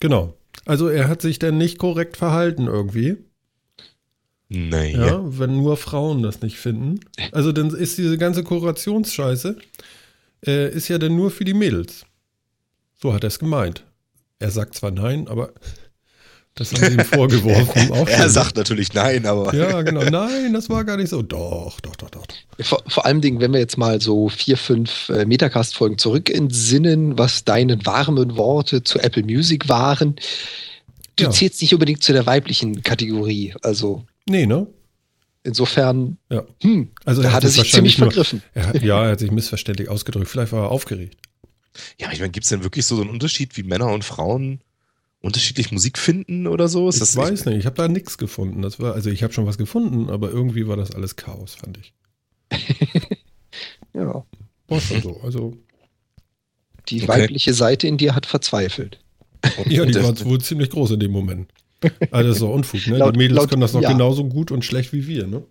[0.00, 0.34] Genau.
[0.66, 3.18] Also er hat sich dann nicht korrekt verhalten irgendwie.
[4.54, 5.06] Naja.
[5.06, 7.00] Ja, wenn nur Frauen das nicht finden.
[7.32, 9.56] Also dann ist diese ganze Kurationsscheiße,
[10.46, 12.06] äh, ist ja dann nur für die Mädels.
[13.00, 13.84] So hat er es gemeint.
[14.38, 15.52] Er sagt zwar nein, aber
[16.54, 17.90] das haben sie ihm vorgeworfen.
[17.92, 19.52] auch Er sagt natürlich nein, aber.
[19.54, 20.04] Ja, genau.
[20.04, 21.20] Nein, das war gar nicht so.
[21.22, 22.24] Doch, doch, doch, doch.
[22.60, 27.18] Vor, vor allem Dingen, wenn wir jetzt mal so vier, fünf äh, Metacast-Folgen zurück entsinnen,
[27.18, 30.14] was deine warmen Worte zu Apple Music waren.
[31.16, 31.30] Du Ja.
[31.30, 33.54] zählst nicht unbedingt zu der weiblichen Kategorie.
[33.62, 34.66] Also Nee, ne?
[35.46, 36.44] insofern, Ja.
[36.62, 38.42] hm, Also da er hat er es sich ziemlich wahrscheinlich vergriffen.
[38.54, 40.28] Nur, er, ja, er hat sich missverständlich ausgedrückt.
[40.28, 41.18] Vielleicht war er aufgeregt.
[42.00, 44.60] Ja, ich meine, gibt es denn wirklich so einen Unterschied, wie Männer und Frauen
[45.20, 46.88] unterschiedlich Musik finden oder so?
[46.88, 48.62] Ist ich das weiß nicht, ich habe da nichts gefunden.
[48.62, 51.78] Das war, also ich habe schon was gefunden, aber irgendwie war das alles Chaos, fand
[51.78, 51.92] ich.
[53.92, 54.24] Ja.
[54.68, 55.20] War schon so.
[55.22, 55.56] Also,
[56.88, 57.08] Die Okay.
[57.08, 58.98] weibliche Seite in dir hat verzweifelt.
[59.66, 61.50] ja, die war wohl ziemlich groß in dem Moment.
[62.10, 62.98] Also das ist doch Unfug, ne?
[62.98, 63.92] Laut- die Mädels laut- können das noch ja.
[63.92, 65.42] genauso gut und schlecht wie wir, ne?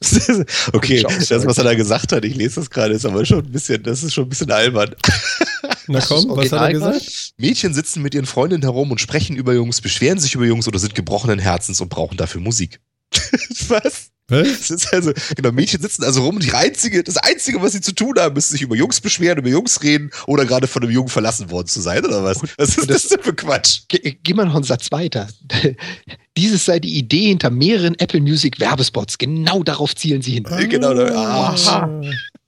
[0.72, 3.44] okay, Schau, das, was er da gesagt hat, ich lese das gerade, ist aber schon
[3.44, 4.94] ein bisschen, das ist schon ein bisschen albern.
[5.86, 7.32] Na komm, was hat er gesagt?
[7.36, 10.78] Mädchen sitzen mit ihren Freundinnen herum und sprechen über Jungs, beschweren sich über Jungs oder
[10.78, 12.80] sind gebrochenen Herzens und brauchen dafür Musik.
[13.68, 14.10] was?
[14.32, 17.94] Das also, genau, Mädchen sitzen also rum und die einzige, das Einzige, was sie zu
[17.94, 21.08] tun haben, ist sich über Jungs beschweren, über Jungs reden oder gerade von einem Jungen
[21.08, 22.40] verlassen worden zu sein, oder was?
[22.56, 23.82] Was ist das denn für Quatsch?
[23.88, 25.28] Ge geh mal noch einen Satz weiter.
[26.36, 29.18] Dieses sei die Idee hinter mehreren Apple Music Werbespots.
[29.18, 30.44] Genau darauf zielen sie hin.
[30.46, 32.00] Äh, genau, da- Ah.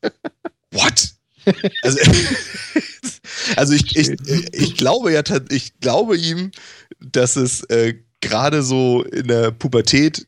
[0.72, 1.10] What?
[1.82, 1.98] Also,
[3.56, 4.10] also ich, ich,
[4.52, 6.50] ich glaube ja, ich glaube ihm,
[7.00, 10.26] dass es äh, gerade so in der Pubertät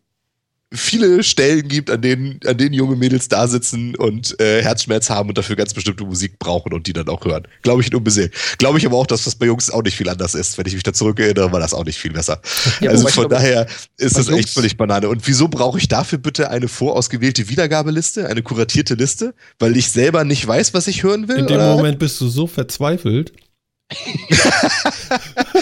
[0.73, 5.29] viele Stellen gibt, an denen, an denen junge Mädels da sitzen und äh, Herzschmerz haben
[5.29, 7.47] und dafür ganz bestimmte Musik brauchen und die dann auch hören.
[7.62, 8.31] Glaube ich in unbesehen.
[8.59, 10.59] Glaube ich aber auch, dass das bei Jungs auch nicht viel anders ist.
[10.59, 12.41] Wenn ich mich da zurückerinnere, war das auch nicht viel besser.
[12.81, 15.09] Ja, also von daher ist das echt Jungs- völlig Banane.
[15.09, 19.35] Und wieso brauche ich dafür bitte eine vorausgewählte Wiedergabeliste, eine kuratierte Liste?
[19.59, 21.39] Weil ich selber nicht weiß, was ich hören will?
[21.39, 21.77] In dem oder?
[21.77, 23.33] Moment bist du so verzweifelt,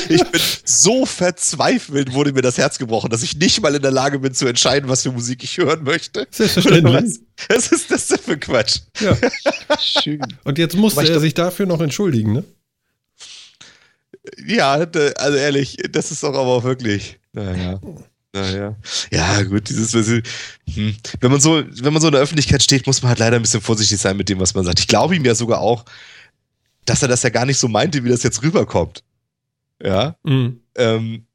[0.08, 3.90] ich bin so verzweifelt, wurde mir das Herz gebrochen, dass ich nicht mal in der
[3.90, 6.26] Lage bin zu entscheiden, was für Musik ich hören möchte.
[6.30, 7.20] Selbstverständlich.
[7.48, 8.78] Was ist das denn für Quatsch?
[9.00, 9.16] Ja.
[9.78, 10.24] Schön.
[10.44, 12.44] Und jetzt musste er sich dafür noch entschuldigen, ne?
[14.46, 17.18] Ja, also ehrlich, das ist doch aber auch wirklich.
[17.32, 17.80] Naja.
[18.32, 18.76] Naja.
[19.12, 20.96] Ja, gut, dieses, hm.
[21.20, 23.42] wenn man so, wenn man so in der Öffentlichkeit steht, muss man halt leider ein
[23.42, 24.78] bisschen vorsichtig sein mit dem, was man sagt.
[24.78, 25.84] Ich glaube ihm ja sogar auch,
[26.84, 29.02] dass er das ja gar nicht so meinte, wie das jetzt rüberkommt.
[29.82, 30.16] Ja.
[30.22, 30.60] Mhm.
[30.76, 31.26] Ähm,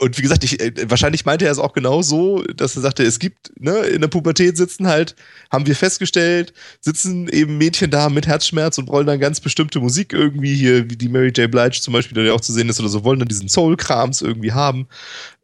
[0.00, 3.02] und wie gesagt, ich, äh, wahrscheinlich meinte er es auch genau so, dass er sagte,
[3.02, 5.16] es gibt, ne, in der Pubertät sitzen halt,
[5.50, 10.12] haben wir festgestellt, sitzen eben Mädchen da mit Herzschmerz und wollen dann ganz bestimmte Musik
[10.12, 11.50] irgendwie hier, wie die Mary J.
[11.50, 14.52] Blige zum Beispiel, die auch zu sehen ist oder so, wollen dann diesen Soul-Krams irgendwie
[14.52, 14.86] haben.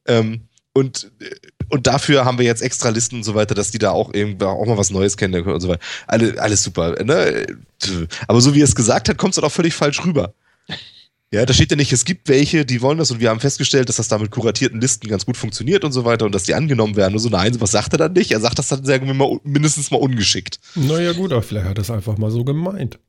[0.07, 0.43] Ähm,
[0.73, 1.11] und,
[1.69, 4.45] und dafür haben wir jetzt extra Listen und so weiter, dass die da auch irgendwie
[4.45, 5.83] auch mal was Neues kennen und so weiter.
[6.07, 7.03] Alle, alles super.
[7.05, 7.47] Ne?
[8.27, 10.35] Aber so wie er es gesagt hat, kommt es dann auch völlig falsch rüber.
[11.35, 13.89] Ja, da steht ja nicht, es gibt welche, die wollen das und wir haben festgestellt,
[13.89, 16.55] dass das da mit kuratierten Listen ganz gut funktioniert und so weiter und dass die
[16.55, 17.13] angenommen werden.
[17.13, 18.31] Nur so, nein, was sagt er dann nicht?
[18.31, 20.61] Er sagt das dann sagen mal mindestens mal ungeschickt.
[20.77, 23.01] Naja, gut, aber vielleicht hat er es einfach mal so gemeint.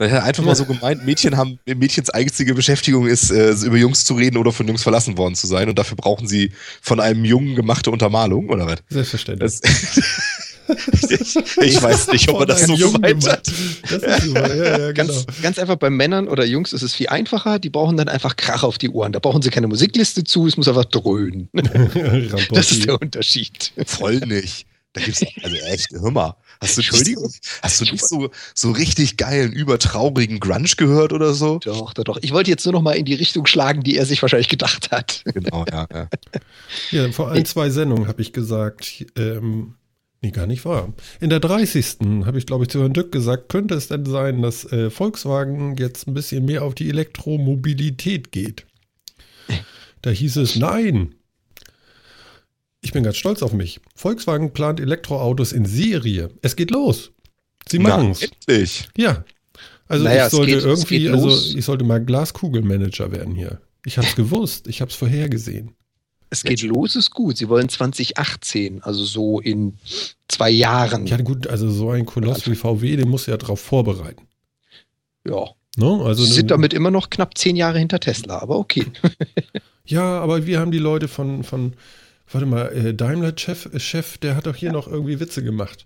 [0.00, 4.04] Er hat einfach mal so gemeint, Mädchen haben, Mädchens einzige Beschäftigung ist, äh, über Jungs
[4.04, 5.68] zu reden oder von Jungs verlassen worden zu sein.
[5.68, 8.78] Und dafür brauchen sie von einem Jungen gemachte Untermalung, oder was?
[8.88, 9.60] Selbstverständlich.
[11.10, 13.46] ich, ich, weiß nicht, ob er das so gemeint hat.
[13.90, 14.56] Das ist super.
[14.56, 15.12] Ja, ja, genau.
[15.12, 17.58] ganz, ganz einfach bei Männern oder Jungs ist es viel einfacher.
[17.58, 19.12] Die brauchen dann einfach Krach auf die Ohren.
[19.12, 21.50] Da brauchen sie keine Musikliste zu, es muss einfach dröhnen.
[21.52, 23.72] das ist der Unterschied.
[23.84, 24.66] Voll nicht.
[24.94, 26.34] Da gibt's, also echt, hör mal.
[26.60, 27.32] Hast du, Entschuldigung?
[27.62, 31.58] Hast du nicht so, so richtig geilen, übertraurigen Grunge gehört oder so?
[31.58, 32.18] Doch, doch, doch.
[32.20, 34.90] Ich wollte jetzt nur noch mal in die Richtung schlagen, die er sich wahrscheinlich gedacht
[34.90, 35.22] hat.
[35.24, 35.88] Genau, ja.
[35.90, 36.08] Ja,
[36.90, 39.76] ja vor ein, zwei Sendungen habe ich gesagt, ähm,
[40.20, 40.92] nee, gar nicht wahr.
[41.18, 42.26] In der 30.
[42.26, 45.76] habe ich, glaube ich, zu Herrn Dück gesagt, könnte es denn sein, dass äh, Volkswagen
[45.78, 48.66] jetzt ein bisschen mehr auf die Elektromobilität geht?
[50.02, 51.14] Da hieß es, nein,
[52.80, 53.80] ich bin ganz stolz auf mich.
[53.94, 56.30] Volkswagen plant Elektroautos in Serie.
[56.42, 57.12] Es geht los.
[57.68, 58.22] Sie machen es.
[58.22, 58.88] Endlich.
[58.96, 59.24] Ja.
[59.86, 63.60] Also naja, ich sollte geht, irgendwie, also ich sollte mal Glaskugelmanager werden hier.
[63.84, 64.66] Ich habe es gewusst.
[64.68, 65.74] Ich habe es vorhergesehen.
[66.30, 67.36] Es geht los, ist gut.
[67.36, 69.78] Sie wollen 2018, also so in
[70.28, 71.06] zwei Jahren.
[71.06, 74.28] Ja gut, also so ein Koloss wie VW, den muss ja darauf vorbereiten.
[75.26, 75.50] Ja.
[75.76, 78.86] No, also Sie sind damit immer noch knapp zehn Jahre hinter Tesla, aber okay.
[79.84, 81.74] ja, aber wir haben die Leute von, von
[82.32, 84.72] warte mal, äh, Daimler-Chef, äh, Chef, der hat doch hier ja.
[84.72, 85.84] noch irgendwie Witze gemacht.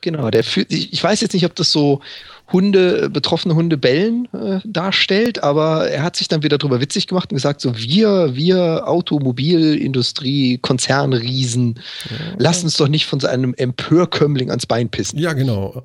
[0.00, 2.00] Genau, der fühlt, ich weiß jetzt nicht, ob das so
[2.52, 7.30] Hunde, betroffene Hunde bellen äh, darstellt, aber er hat sich dann wieder drüber witzig gemacht
[7.30, 11.80] und gesagt, so wir, wir Automobilindustrie, Konzernriesen,
[12.10, 12.16] ja.
[12.38, 15.18] lassen uns doch nicht von so einem Empörkömmling ans Bein pissen.
[15.18, 15.84] Ja, genau.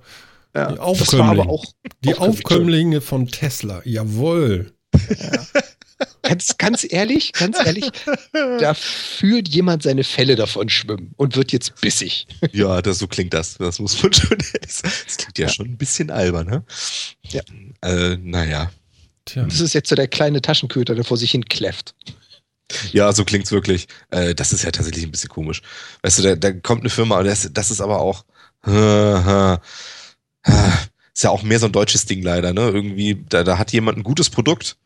[0.56, 1.50] Ja, die Aufkömmlinge.
[1.50, 1.66] Auch
[2.04, 4.74] die Aufkömmlinge von Tesla, jawohl.
[4.94, 5.32] Ja.
[6.24, 7.92] ganz, ganz ehrlich, ganz ehrlich,
[8.60, 12.26] da fühlt jemand seine Fälle davon schwimmen und wird jetzt bissig.
[12.52, 13.58] Ja, das, so klingt das.
[13.58, 14.38] Das muss man schon.
[14.62, 16.64] Das, das klingt ja, ja, schon ein bisschen albern, ne?
[17.30, 17.42] Ja.
[17.82, 18.72] Äh, naja.
[19.26, 19.44] Tja.
[19.44, 21.94] Das ist jetzt so der kleine Taschenköter, der vor sich hin kläfft.
[22.92, 23.88] Ja, so klingt's wirklich.
[24.10, 25.62] Äh, das ist ja tatsächlich ein bisschen komisch.
[26.02, 28.26] Weißt du, da, da kommt eine Firma, und das, das ist aber auch.
[28.66, 28.72] ist
[31.24, 32.62] ja auch mehr so ein deutsches Ding leider, ne?
[32.62, 34.78] Irgendwie, da, da hat jemand ein gutes Produkt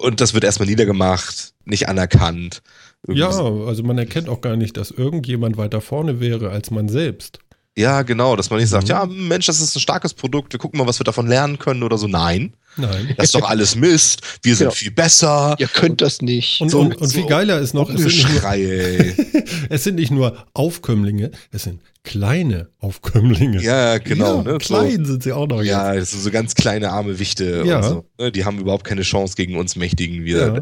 [0.00, 2.62] und das wird erstmal niedergemacht, nicht anerkannt.
[3.08, 7.38] Ja, also man erkennt auch gar nicht, dass irgendjemand weiter vorne wäre als man selbst.
[7.76, 8.90] Ja, genau, dass man nicht sagt, mhm.
[8.90, 11.82] ja, Mensch, das ist ein starkes Produkt, wir gucken mal, was wir davon lernen können
[11.82, 12.08] oder so.
[12.08, 12.54] Nein.
[12.76, 13.14] Nein.
[13.16, 14.20] Das ist doch alles Mist.
[14.42, 14.74] Wir sind genau.
[14.74, 15.56] viel besser.
[15.58, 16.60] Ihr könnt das nicht.
[16.60, 18.52] Und, so, und, und so viel geiler ist noch, es sind, nur,
[19.68, 23.62] es sind, nicht nur, Aufkömmlinge, es sind kleine Aufkömmlinge.
[23.62, 24.38] Ja, genau.
[24.38, 24.58] Ja, ne?
[24.58, 25.62] Klein so, sind sie auch noch.
[25.62, 26.02] Ja, jetzt.
[26.02, 27.78] das sind so ganz kleine arme Wichte ja.
[27.78, 28.04] und so.
[28.18, 28.32] Ne?
[28.32, 30.54] Die haben überhaupt keine Chance gegen uns Mächtigen wieder.
[30.54, 30.60] Ja.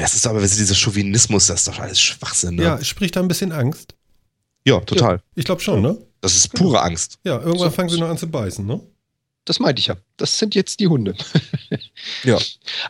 [0.00, 2.56] Das ist aber, dieser Chauvinismus, das ist doch alles Schwachsinn.
[2.56, 2.64] Ne?
[2.64, 3.94] Ja, spricht da ein bisschen Angst.
[4.66, 5.20] Ja, total.
[5.34, 5.98] ich glaube schon, ne?
[6.20, 7.18] Das ist pure Angst.
[7.24, 7.70] Ja, irgendwann so.
[7.70, 8.80] fangen sie noch an zu beißen, ne?
[9.44, 9.96] Das meinte ich ja.
[10.16, 11.14] Das sind jetzt die Hunde.
[12.24, 12.38] ja.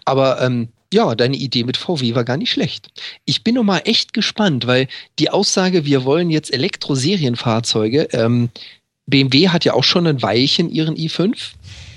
[0.05, 2.89] Aber ähm, ja, deine Idee mit VW war gar nicht schlecht.
[3.25, 4.87] Ich bin noch mal echt gespannt, weil
[5.19, 8.51] die Aussage, wir wollen jetzt Elektroserienfahrzeuge, ähm,
[9.07, 11.37] BMW hat ja auch schon ein Weilchen ihren i5.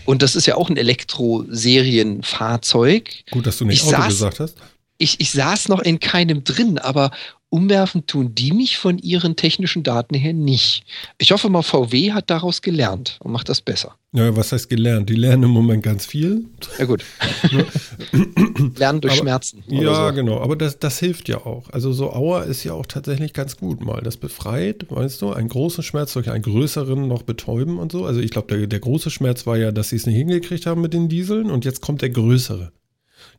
[0.05, 3.09] Und das ist ja auch ein Elektroserienfahrzeug.
[3.29, 4.55] Gut, dass du nicht ich Auto saß, gesagt hast.
[4.97, 7.11] Ich, ich saß noch in keinem drin, aber
[7.49, 10.83] umwerfen tun die mich von ihren technischen Daten her nicht.
[11.17, 13.95] Ich hoffe mal, VW hat daraus gelernt und macht das besser.
[14.17, 15.09] Ja, was heißt gelernt?
[15.09, 16.45] Die lernen im Moment ganz viel.
[16.79, 17.03] Ja gut.
[18.77, 19.63] lernen durch Aber- Schmerzen.
[19.67, 20.15] Ja, so.
[20.15, 20.39] genau.
[20.41, 21.69] Aber das, das hilft ja auch.
[21.69, 24.01] Also so Auer ist ja auch tatsächlich ganz gut mal.
[24.01, 28.05] Das befreit, weißt du, einen großen Schmerz durch einen größeren noch betäuben und so.
[28.05, 30.81] Also ich glaube, der, der große Schmerz war ja, dass sie es nicht hingekriegt haben
[30.81, 32.71] mit den Dieseln und jetzt kommt der größere.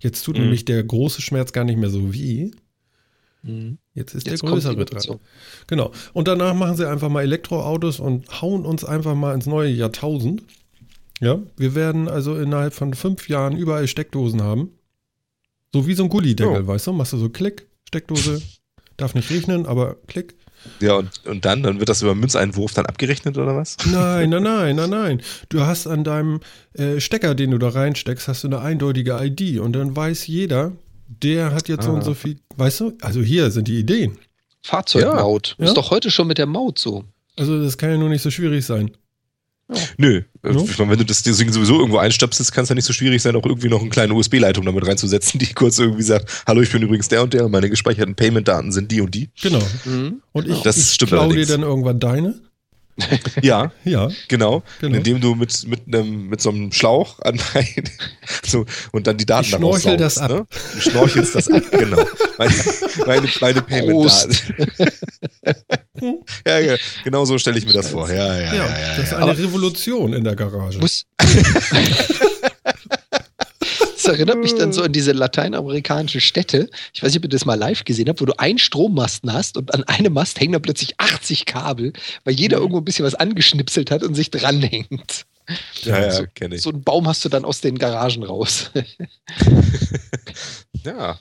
[0.00, 0.42] Jetzt tut Mhm.
[0.44, 2.50] nämlich der große Schmerz gar nicht mehr so weh.
[3.42, 3.78] Mhm.
[3.94, 5.18] Jetzt ist Jetzt der größere dran.
[5.66, 5.92] Genau.
[6.12, 10.42] Und danach machen sie einfach mal Elektroautos und hauen uns einfach mal ins neue Jahrtausend.
[11.20, 14.70] Ja, wir werden also innerhalb von fünf Jahren überall Steckdosen haben.
[15.72, 16.66] So wie so ein Gullideckel, Oh.
[16.66, 16.92] weißt du?
[16.92, 18.40] Machst du so Klick, Steckdose,
[18.96, 20.34] darf nicht regnen, aber Klick.
[20.80, 23.76] Ja, und, und dann, dann wird das über Münzeinwurf dann abgerechnet oder was?
[23.90, 25.22] Nein, nein, nein, nein, nein.
[25.50, 26.40] Du hast an deinem
[26.72, 30.72] äh, Stecker, den du da reinsteckst, hast du eine eindeutige ID und dann weiß jeder,
[31.06, 32.04] der hat jetzt so und Ah.
[32.04, 32.92] so viel, weißt du?
[33.02, 34.18] Also hier sind die Ideen.
[34.64, 35.54] Fahrzeugmaut.
[35.58, 35.66] Ja.
[35.66, 37.04] Ist doch heute schon mit der Maut so.
[37.36, 38.90] Also das kann ja nur nicht so schwierig sein.
[39.96, 40.22] Nö.
[40.42, 40.64] Äh, No?
[40.64, 43.20] Ich meine, wenn du das Ding sowieso irgendwo einstöpselst, kann es ja nicht so schwierig
[43.20, 46.72] sein, auch irgendwie noch eine kleine USB-Leitung damit reinzusetzen, die kurz irgendwie sagt, hallo, ich
[46.72, 49.30] bin übrigens der und der und meine gespeicherten Payment-Daten sind die und die.
[49.40, 49.62] Genau.
[49.84, 50.22] Mhm.
[50.32, 52.40] Und ich, Das ich stimmt klau dir dann irgendwann deine.
[53.42, 54.62] Ja, Ja, genau.
[54.80, 54.96] Genau.
[54.96, 57.84] Indem du mit, mit, einem, mit so einem Schlauch an mein,
[58.44, 60.38] so, und dann die Daten Ich daraus schnorchel das saugst, ab.
[60.38, 60.46] Ne?
[60.74, 62.04] Du schnorchelst das ab, genau.
[62.38, 62.54] Meine,
[63.06, 64.36] meine, meine Payment-Daten.
[66.46, 68.08] ja, ja, genau so stelle ich mir das vor.
[68.10, 68.54] Ja, ja, ja, ja.
[68.54, 69.18] ja, das ist ja.
[69.18, 70.78] eine Revolution in der Garage.
[70.78, 71.04] Muss.
[74.08, 76.68] Erinnert mich dann so an diese lateinamerikanischen Städte.
[76.92, 79.56] Ich weiß nicht, ob ihr das mal live gesehen habt, wo du einen Strommasten hast
[79.56, 81.92] und an einem Mast hängen da plötzlich 80 Kabel,
[82.24, 85.26] weil jeder irgendwo ein bisschen was angeschnipselt hat und sich dranhängt.
[85.82, 86.62] ja, ja, so, kenne ich.
[86.62, 88.70] so einen Baum hast du dann aus den Garagen raus.
[90.84, 91.18] Ja,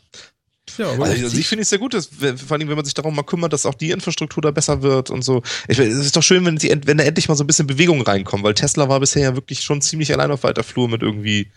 [0.77, 2.93] ja, aber Also, also ich finde es sehr gut, dass, vor allem, wenn man sich
[2.93, 5.41] darum mal kümmert, dass auch die Infrastruktur da besser wird und so.
[5.67, 8.01] Ich, es ist doch schön, wenn, sie, wenn da endlich mal so ein bisschen Bewegung
[8.01, 11.51] reinkommt, weil Tesla war bisher ja wirklich schon ziemlich allein auf weiter Flur mit irgendwie,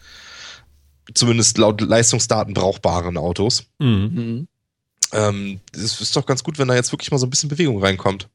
[1.15, 3.67] zumindest laut Leistungsdaten, brauchbaren Autos.
[3.79, 4.11] Mhm.
[4.15, 4.49] Mhm.
[5.13, 7.83] Ähm, es ist doch ganz gut, wenn da jetzt wirklich mal so ein bisschen Bewegung
[7.83, 8.29] reinkommt.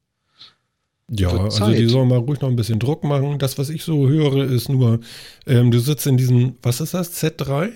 [1.08, 3.38] Ja, also die sollen mal ruhig noch ein bisschen Druck machen.
[3.38, 5.00] Das, was ich so höre, ist nur,
[5.46, 7.70] ähm, du sitzt in diesem, was ist das, Z3?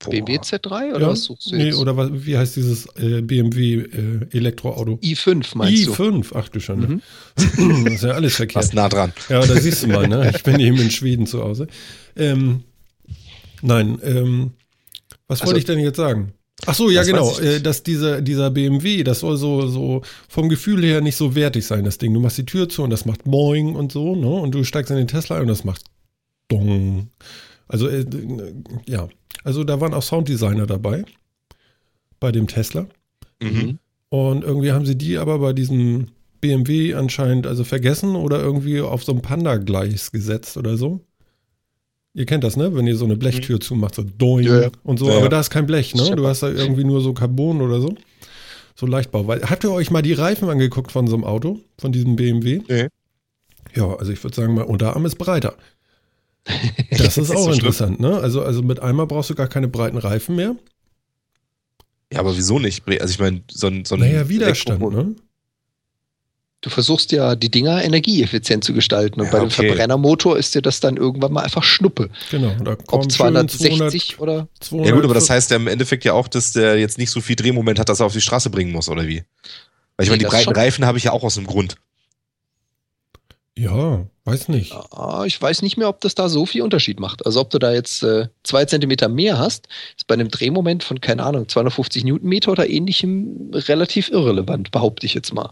[0.00, 0.10] Boah.
[0.10, 1.08] BMW Z3 oder ja?
[1.08, 1.76] was suchst du Nee, jetzt?
[1.76, 4.98] oder was, wie heißt dieses äh, BMW äh, Elektroauto?
[5.02, 5.92] i5 meinst du?
[5.92, 6.88] i5, ach du Schande.
[6.88, 7.00] Mhm.
[7.84, 8.64] Das ist ja alles verkehrt.
[8.64, 9.12] Fast nah dran.
[9.30, 10.30] Ja, da siehst du mal, ne?
[10.34, 11.68] Ich bin eben in Schweden zu Hause.
[12.16, 12.64] Ähm,
[13.64, 14.52] nein, ähm,
[15.26, 16.32] was Also- wollte ich denn jetzt sagen?
[16.66, 20.48] Ach so, ja Das genau, äh, dass dieser, dieser BMW, das soll so, so vom
[20.48, 22.14] Gefühl her nicht so wertig sein, das Ding.
[22.14, 24.28] Du machst die Tür zu und das macht Moing und so, ne?
[24.28, 25.84] Und du steigst in den Tesla ein und das macht
[26.48, 27.08] Dong.
[27.66, 28.04] Also, äh,
[28.86, 29.08] ja.
[29.42, 31.04] Also da waren auch Sounddesigner dabei
[32.20, 32.86] bei dem Tesla.
[33.42, 33.78] Mhm.
[34.08, 36.06] Und irgendwie haben sie die aber bei diesem
[36.40, 41.00] BMW anscheinend also vergessen oder irgendwie auf so ein Panda-Gleis gesetzt oder so.
[42.16, 42.74] Ihr kennt das, ne?
[42.74, 44.70] Wenn ihr so eine Blechtür zumacht, so doing Ja, ja.
[44.84, 45.06] und so.
[45.08, 45.28] Ja, aber ja.
[45.30, 46.14] da ist kein Blech, ne?
[46.14, 47.94] Du hast da irgendwie nur so Carbon oder so.
[48.76, 49.26] So Leichtbau.
[49.26, 52.60] Weil, habt ihr euch mal die Reifen angeguckt von so einem Auto, von diesem BMW?
[52.68, 52.88] Nee.
[53.74, 55.56] Ja, also ich würde sagen, mein Unterarm ist breiter.
[56.90, 57.54] Das ist Ist auch so schlimm.
[57.54, 58.16] interessant, ne?
[58.18, 60.54] Also, also mit einmal brauchst du gar keine breiten Reifen mehr.
[62.12, 62.86] Ja, aber wieso nicht?
[63.00, 65.16] Also ich meine, so ein, so ein Naja, Widerstand, Elektro- ne?
[66.64, 69.20] Du versuchst ja, die Dinger energieeffizient zu gestalten.
[69.20, 69.66] Und Ja, bei dem okay.
[69.68, 72.08] Verbrennermotor ist dir das dann irgendwann mal einfach Schnuppe.
[72.30, 72.54] Genau.
[72.64, 74.48] Da Ob kommen schön 260 oder.
[74.60, 77.10] 200, Ja gut, aber das heißt ja im Endeffekt ja auch, dass der jetzt nicht
[77.10, 79.24] so viel Drehmoment hat, dass er auf die Straße bringen muss, oder wie?
[79.98, 80.54] Weil ich Nee, meine, die breiten schon.
[80.56, 81.76] Reifen habe ich ja auch aus dem Grund.
[83.58, 84.72] Ja, weiß nicht.
[84.90, 87.26] Ah, ich weiß nicht mehr, ob das da so viel Unterschied macht.
[87.26, 91.02] Also ob du da jetzt äh, zwei Zentimeter mehr hast, ist bei einem Drehmoment von,
[91.02, 95.50] keine Ahnung, 250 Newtonmeter oder ähnlichem relativ irrelevant, behaupte ich jetzt mal.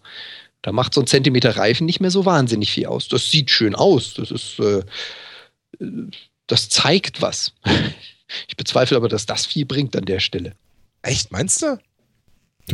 [0.62, 3.08] Da macht so ein Zentimeter Reifen nicht mehr so wahnsinnig viel aus.
[3.08, 4.14] Das sieht schön aus.
[4.14, 4.82] Das ist, äh,
[6.46, 7.52] das zeigt was.
[8.48, 10.54] Ich bezweifle aber, dass das viel bringt an der Stelle.
[11.02, 11.66] Echt, meinst du?
[11.66, 11.76] Ja,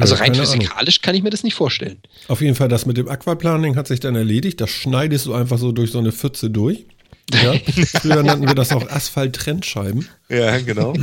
[0.03, 0.47] also rein Ahnung.
[0.47, 2.01] physikalisch kann ich mir das nicht vorstellen.
[2.29, 4.61] Auf jeden Fall, das mit dem Aquaplaning hat sich dann erledigt.
[4.61, 6.85] Das schneidest du einfach so durch so eine Pfütze durch.
[7.33, 7.55] Ja?
[8.01, 10.09] Früher nannten wir das auch Asphalt-Trennscheiben.
[10.29, 10.93] Ja, genau.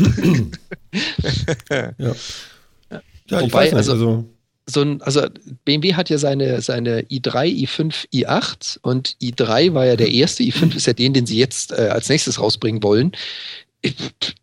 [1.70, 3.76] Ja, ja ich Wobei, weiß nicht.
[3.76, 4.30] also- Also,
[4.68, 5.28] so ein, also
[5.64, 10.76] BMW hat ja seine, seine i3, i5, i8 und i3 war ja der erste, i5
[10.76, 13.12] ist ja den, den sie jetzt äh, als nächstes rausbringen wollen.
[13.82, 13.96] Ich,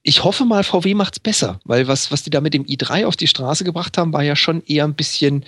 [0.03, 3.17] ich hoffe mal, VW macht's besser, weil was, was die da mit dem i3 auf
[3.17, 5.43] die Straße gebracht haben, war ja schon eher ein bisschen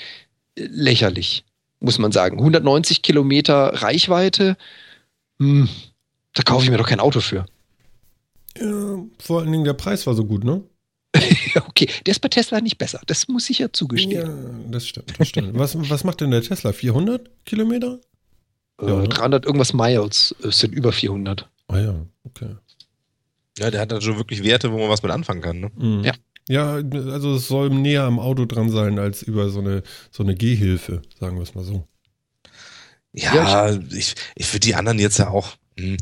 [0.57, 1.45] äh, lächerlich,
[1.79, 2.39] muss man sagen.
[2.39, 4.57] 190 Kilometer Reichweite,
[5.39, 5.69] hm,
[6.33, 7.47] da kaufe ich mir doch kein Auto für.
[8.59, 10.63] ja, vor allen Dingen der Preis war so gut, ne?
[11.69, 13.01] okay, der ist bei Tesla nicht besser.
[13.07, 14.11] Das muss ich ja zugestehen.
[14.11, 15.15] Ja, das stimmt.
[15.19, 15.59] Das stimmt.
[15.59, 16.73] was, was macht denn der Tesla?
[16.73, 18.01] 400 Kilometer?
[18.81, 19.03] Äh, Ja.
[19.03, 21.49] 300 irgendwas Miles äh, sind über 400.
[21.69, 21.95] Ah ja,
[22.25, 22.57] okay.
[23.59, 25.61] Ja, der hat dann schon wirklich Werte, wo man was mit anfangen kann.
[25.61, 25.71] Ne?
[25.77, 26.05] Mhm.
[26.05, 26.13] Ja.
[26.47, 30.35] Ja, also es soll näher am Auto dran sein als über so eine, so eine
[30.35, 31.89] Gehhilfe, sagen wir es mal so.
[33.13, 35.57] Ja, ich, ich für die anderen jetzt ja auch.
[35.79, 35.97] Hm,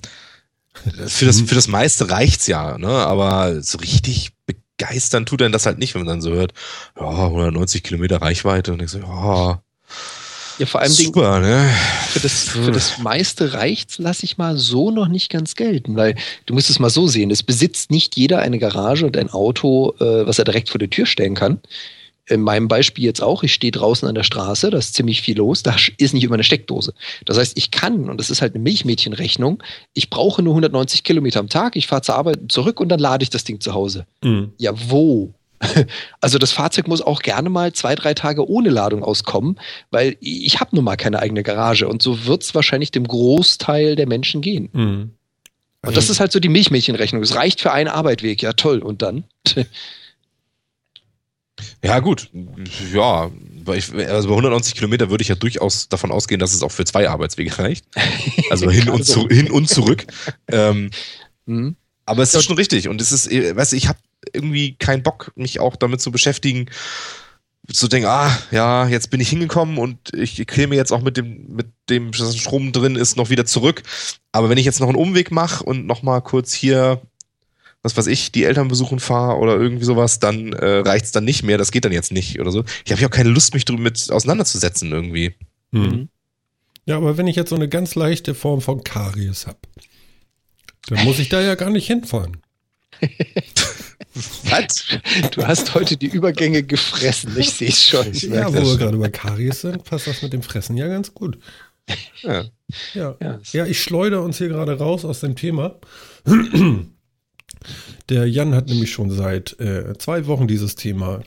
[1.06, 2.88] für, das, für das meiste reicht's ja, ne?
[2.88, 4.30] Aber so richtig
[4.76, 6.52] begeistern tut einen das halt nicht, wenn man dann so hört,
[6.98, 9.62] ja, 190 Kilometer Reichweite und ich so, ja,
[10.58, 11.70] Ja, vor allem Ding, super, ne?
[12.10, 16.14] für das, für das meiste reicht's, lasse ich mal so noch nicht ganz gelten, weil
[16.46, 19.94] du musst es mal so sehen, es besitzt nicht jeder eine Garage und ein Auto,
[19.98, 21.60] äh, was er direkt vor die Tür stellen kann.
[22.32, 25.36] In meinem Beispiel jetzt auch, ich stehe draußen an der Straße, da ist ziemlich viel
[25.36, 26.94] los, da ist nicht immer eine Steckdose.
[27.26, 29.62] Das heißt, ich kann, und das ist halt eine Milchmädchenrechnung,
[29.92, 33.22] ich brauche nur 190 Kilometer am Tag, ich fahre zur Arbeit zurück und dann lade
[33.22, 34.06] ich das Ding zu Hause.
[34.22, 34.52] Mhm.
[34.58, 35.34] Ja, wo?
[36.20, 39.58] Also das Fahrzeug muss auch gerne mal zwei, drei Tage ohne Ladung auskommen,
[39.90, 43.96] weil ich habe nun mal keine eigene Garage und so wird es wahrscheinlich dem Großteil
[43.96, 44.70] der Menschen gehen.
[44.72, 45.10] Mhm.
[45.84, 47.22] Und das ist halt so die Milchmädchenrechnung.
[47.22, 48.78] Es reicht für einen Arbeitweg, ja toll.
[48.78, 49.24] Und dann?
[51.84, 52.30] Ja, gut.
[52.92, 53.30] Ja,
[53.64, 56.72] weil ich, also bei 190 Kilometer würde ich ja durchaus davon ausgehen, dass es auch
[56.72, 57.84] für zwei Arbeitswege reicht.
[58.50, 60.04] Also hin und, zu, hin und zurück.
[60.48, 60.90] ähm,
[61.46, 61.74] Hm?
[62.06, 62.88] aber es ist schon richtig.
[62.88, 63.98] Und es ist, eh, weißt du, ich habe
[64.32, 66.66] irgendwie keinen Bock, mich auch damit zu beschäftigen,
[67.72, 71.46] zu denken, ah, ja, jetzt bin ich hingekommen und ich käme jetzt auch mit dem,
[71.54, 73.82] mit dem Strom drin ist, noch wieder zurück.
[74.32, 77.00] Aber wenn ich jetzt noch einen Umweg mache und noch mal kurz hier,
[77.82, 81.42] was weiß ich, die Eltern besuchen fahre oder irgendwie sowas, dann äh, reicht's dann nicht
[81.42, 81.58] mehr.
[81.58, 82.64] Das geht dann jetzt nicht oder so.
[82.84, 85.34] Ich habe ja auch keine Lust, mich damit auseinanderzusetzen irgendwie.
[85.72, 86.08] Mhm.
[86.86, 89.58] Ja, aber wenn ich jetzt so eine ganz leichte Form von Karies habe,
[90.88, 92.38] dann muss ich da ja gar nicht hinfahren.
[94.44, 94.84] Was?
[95.30, 97.32] Du hast heute die Übergänge gefressen.
[97.38, 98.12] Ich sehe es schon.
[98.12, 98.78] Ich Ja, wo wir schon.
[98.78, 101.38] gerade bei Karies sind, passt das mit dem Fressen ja ganz gut.
[102.22, 102.44] Ja.
[102.94, 103.16] Ja.
[103.20, 105.76] Ja, Ja, ich schleudere uns hier gerade raus aus dem Thema.
[108.08, 111.22] Der Jan hat nämlich schon seit äh, zwei Wochen dieses Thema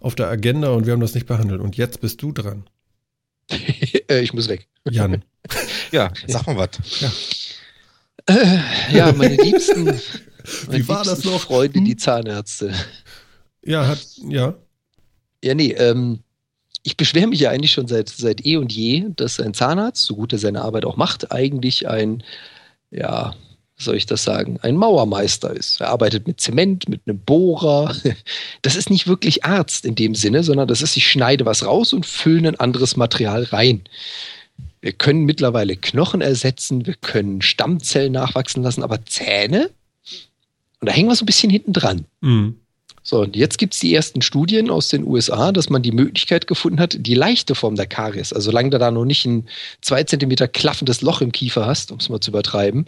[0.00, 1.60] auf der Agenda und wir haben das nicht behandelt.
[1.60, 2.64] Und jetzt bist du dran,
[4.10, 4.66] Äh, ich muss weg.
[4.90, 5.24] Jan.
[5.92, 6.70] ja, sag mal was.
[8.26, 8.58] Äh,
[8.92, 9.98] ja, meine liebsten, meine
[10.68, 11.40] Wie war das liebsten noch?
[11.40, 12.74] Freunde, die Zahnärzte.
[13.64, 14.54] Ja, hat, ja.
[15.42, 16.20] Ja, nee, ähm,
[16.82, 20.16] ich beschwere mich ja eigentlich schon seit, seit eh und je, dass ein Zahnarzt, so
[20.16, 22.22] gut er seine Arbeit auch macht, eigentlich ein,
[22.90, 23.34] ja,
[23.80, 25.80] soll ich das sagen, ein Mauermeister ist.
[25.80, 27.94] Er arbeitet mit Zement, mit einem Bohrer.
[28.62, 31.92] Das ist nicht wirklich Arzt in dem Sinne, sondern das ist, ich schneide was raus
[31.92, 33.82] und fülle ein anderes Material rein.
[34.80, 39.70] Wir können mittlerweile Knochen ersetzen, wir können Stammzellen nachwachsen lassen, aber Zähne?
[40.80, 42.04] Und da hängen wir so ein bisschen hinten dran.
[42.20, 42.56] Mhm.
[43.02, 46.46] So, und jetzt gibt es die ersten Studien aus den USA, dass man die Möglichkeit
[46.46, 49.48] gefunden hat, die leichte Form der Karies, also solange du da noch nicht ein
[49.80, 52.86] zwei Zentimeter klaffendes Loch im Kiefer hast, um es mal zu übertreiben,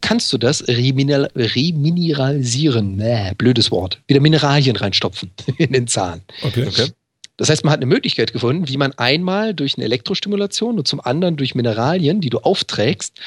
[0.00, 2.96] kannst du das remineral remineralisieren.
[2.96, 4.00] Bäh, blödes Wort.
[4.06, 6.22] Wieder Mineralien reinstopfen in den Zahn.
[6.42, 6.66] Okay.
[6.66, 6.88] Okay.
[7.36, 11.00] Das heißt, man hat eine Möglichkeit gefunden, wie man einmal durch eine Elektrostimulation und zum
[11.00, 13.18] anderen durch Mineralien, die du aufträgst,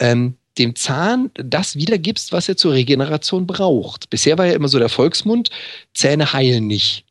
[0.00, 4.10] ähm, dem Zahn das wiedergibst, was er zur Regeneration braucht.
[4.10, 5.50] Bisher war ja immer so der Volksmund,
[5.94, 7.04] Zähne heilen nicht.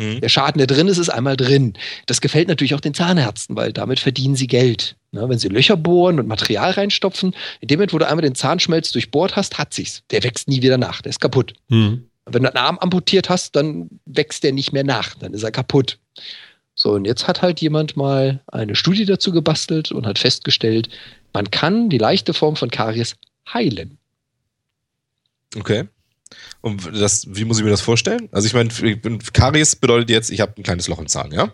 [0.00, 0.20] Mhm.
[0.22, 1.74] Der Schaden, der drin ist, ist einmal drin.
[2.06, 4.96] Das gefällt natürlich auch den Zahnärzten, weil damit verdienen sie Geld.
[5.12, 8.34] Ne, wenn sie Löcher bohren und Material reinstopfen, in dem Moment, wo du einmal den
[8.34, 10.02] Zahnschmelz durchbohrt hast, hat sich's.
[10.10, 11.52] Der wächst nie wieder nach, der ist kaputt.
[11.68, 12.06] Mhm.
[12.24, 15.50] Wenn du einen Arm amputiert hast, dann wächst der nicht mehr nach, dann ist er
[15.50, 15.98] kaputt.
[16.74, 20.88] So, und jetzt hat halt jemand mal eine Studie dazu gebastelt und hat festgestellt,
[21.34, 23.16] man kann die leichte Form von Karies
[23.52, 23.98] heilen.
[25.56, 25.88] Okay.
[26.60, 28.28] Und das, wie muss ich mir das vorstellen?
[28.32, 28.68] Also ich meine,
[29.32, 31.52] Karies bedeutet jetzt, ich habe ein kleines Loch im Zahn, ja?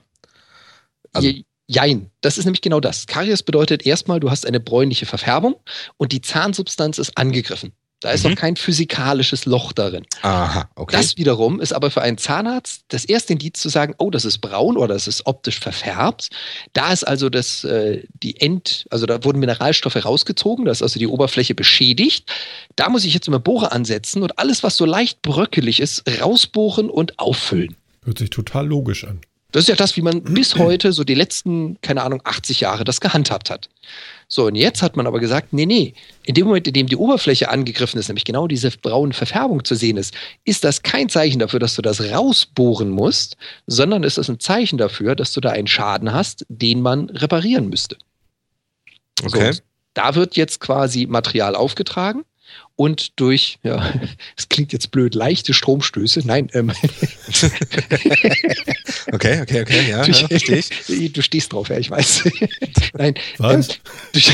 [1.12, 3.08] Also- Je- Jein, das ist nämlich genau das.
[3.08, 5.56] Karies bedeutet erstmal, du hast eine bräunliche Verfärbung
[5.96, 7.72] und die Zahnsubstanz ist angegriffen.
[8.00, 8.30] Da ist Mhm.
[8.30, 10.04] noch kein physikalisches Loch darin.
[10.20, 10.94] Aha, okay.
[10.96, 14.38] Das wiederum ist aber für einen Zahnarzt das erste Indiz zu sagen, oh, das ist
[14.38, 16.28] braun oder das ist optisch verfärbt.
[16.74, 20.98] Da ist also das, äh, die End, also da wurden Mineralstoffe rausgezogen, da ist also
[20.98, 22.30] die Oberfläche beschädigt.
[22.76, 26.90] Da muss ich jetzt immer Bohrer ansetzen und alles, was so leicht bröckelig ist, rausbohren
[26.90, 27.76] und auffüllen.
[28.04, 29.20] Hört sich total logisch an.
[29.52, 32.84] Das ist ja das, wie man bis heute so die letzten, keine Ahnung, 80 Jahre
[32.84, 33.68] das gehandhabt hat.
[34.28, 35.94] So, und jetzt hat man aber gesagt, nee, nee,
[36.24, 39.76] in dem Moment, in dem die Oberfläche angegriffen ist, nämlich genau diese braune Verfärbung zu
[39.76, 43.36] sehen ist, ist das kein Zeichen dafür, dass du das rausbohren musst,
[43.68, 47.68] sondern ist das ein Zeichen dafür, dass du da einen Schaden hast, den man reparieren
[47.68, 47.96] müsste.
[49.24, 49.52] okay.
[49.52, 49.60] So,
[49.94, 52.24] da wird jetzt quasi Material aufgetragen
[52.76, 53.92] und durch, ja,
[54.36, 56.20] es klingt jetzt blöd, leichte Stromstöße.
[56.24, 56.72] Nein, ähm,
[59.12, 61.12] Okay, okay, okay, ja, durch, ja verstehe ich.
[61.12, 62.24] du stehst drauf, ja, ich weiß.
[62.94, 63.68] Nein, Was?
[63.68, 63.74] Ähm,
[64.12, 64.30] durch,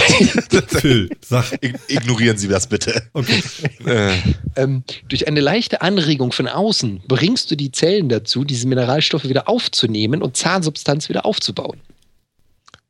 [0.68, 1.52] Phil, sag.
[1.62, 3.02] Ig- Ignorieren Sie das bitte.
[3.12, 3.42] Okay.
[3.84, 4.16] Äh,
[4.56, 9.48] ähm, durch eine leichte Anregung von außen bringst du die Zellen dazu, diese Mineralstoffe wieder
[9.48, 11.80] aufzunehmen und Zahnsubstanz wieder aufzubauen.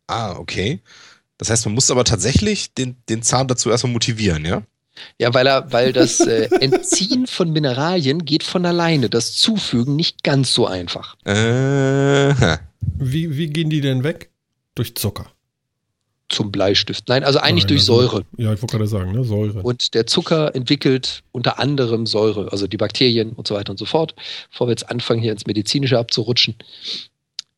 [0.07, 0.81] ah, okay.
[1.39, 4.63] Das heißt, man muss aber tatsächlich den, den Zahn dazu erstmal motivieren, ja?
[5.19, 10.23] Ja, weil er, weil das äh, Entziehen von Mineralien geht von alleine, das Zufügen nicht
[10.23, 11.17] ganz so einfach.
[11.25, 12.35] Äh.
[12.99, 14.31] Wie, wie gehen die denn weg?
[14.75, 15.27] Durch Zucker.
[16.29, 17.09] Zum Bleistift.
[17.09, 18.25] Nein, also eigentlich Nein, durch also- Säure.
[18.37, 19.25] Ja, ich wollte gerade sagen, ne?
[19.25, 19.63] Säure.
[19.63, 23.85] Und der Zucker entwickelt unter anderem Säure, also die Bakterien und so weiter und so
[23.85, 24.15] fort.
[24.51, 26.55] Bevor wir jetzt anfangen, hier ins Medizinische abzurutschen.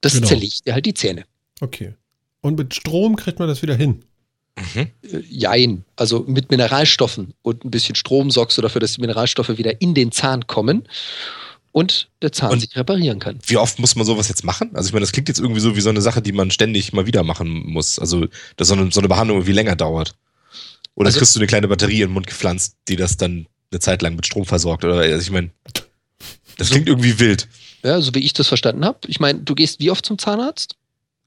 [0.01, 0.27] Das Genau.
[0.27, 1.25] zerlegt dir halt die Zähne.
[1.61, 1.95] Okay.
[2.41, 4.05] Und mit Strom kriegt man das wieder hin.
[4.57, 4.89] Mhm.
[5.29, 5.85] Jein.
[5.97, 9.95] Also mit Mineralstoffen und ein bisschen Strom sorgst du dafür, dass die Mineralstoffe wieder in
[9.95, 10.87] den Zahn kommen
[11.73, 13.39] und der Zahn Und- sich reparieren kann.
[13.47, 14.71] Wie oft muss man sowas jetzt machen?
[14.75, 16.93] Also ich meine, das klingt jetzt irgendwie so wie so eine Sache, die man ständig
[16.93, 17.99] mal wieder machen muss.
[17.99, 20.15] Also, dass so eine, so eine Behandlung irgendwie länger dauert.
[20.95, 23.81] Oder Also- kriegst du eine kleine Batterie in den Mund gepflanzt, die das dann eine
[23.81, 24.85] Zeit lang mit Strom versorgt?
[24.85, 25.51] Oder also ich meine,
[26.59, 27.49] das klingt irgendwie wild.
[27.83, 29.01] Ja, so wie ich das verstanden habe.
[29.09, 30.77] Ich meine, du gehst wie oft zum Zahnarzt?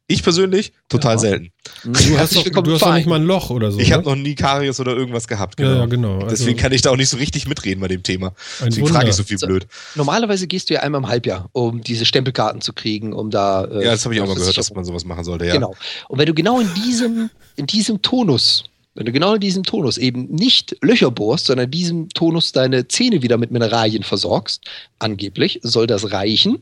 [0.09, 1.19] Ich persönlich total Ja.
[1.19, 1.51] selten.
[1.83, 3.79] Du hast, doch, du hast doch nicht mal ein Loch oder so.
[3.79, 3.95] Ich ne?
[3.95, 5.59] habe noch nie Karies oder irgendwas gehabt.
[5.59, 6.19] Ja, ja, genau.
[6.19, 8.27] Deswegen Also, kann ich da auch nicht so richtig mitreden bei dem Thema.
[8.61, 9.47] ein Deswegen frage ich so viel So.
[9.47, 9.67] blöd.
[9.95, 13.65] Normalerweise gehst du ja einmal im Halbjahr, um diese Stempelkarten zu kriegen, um da.
[13.65, 15.45] äh, Ja, das habe ich auch mal gehört, dass man sowas machen sollte.
[15.45, 15.53] Ja.
[15.53, 15.75] Genau.
[16.07, 18.63] Und wenn du genau in diesem, in diesem Tonus,
[18.97, 22.87] wenn du genau in diesem Tonus eben nicht Löcher bohrst, sondern in diesem Tonus deine
[22.87, 24.65] Zähne wieder mit Mineralien versorgst,
[24.99, 26.57] angeblich soll das reichen,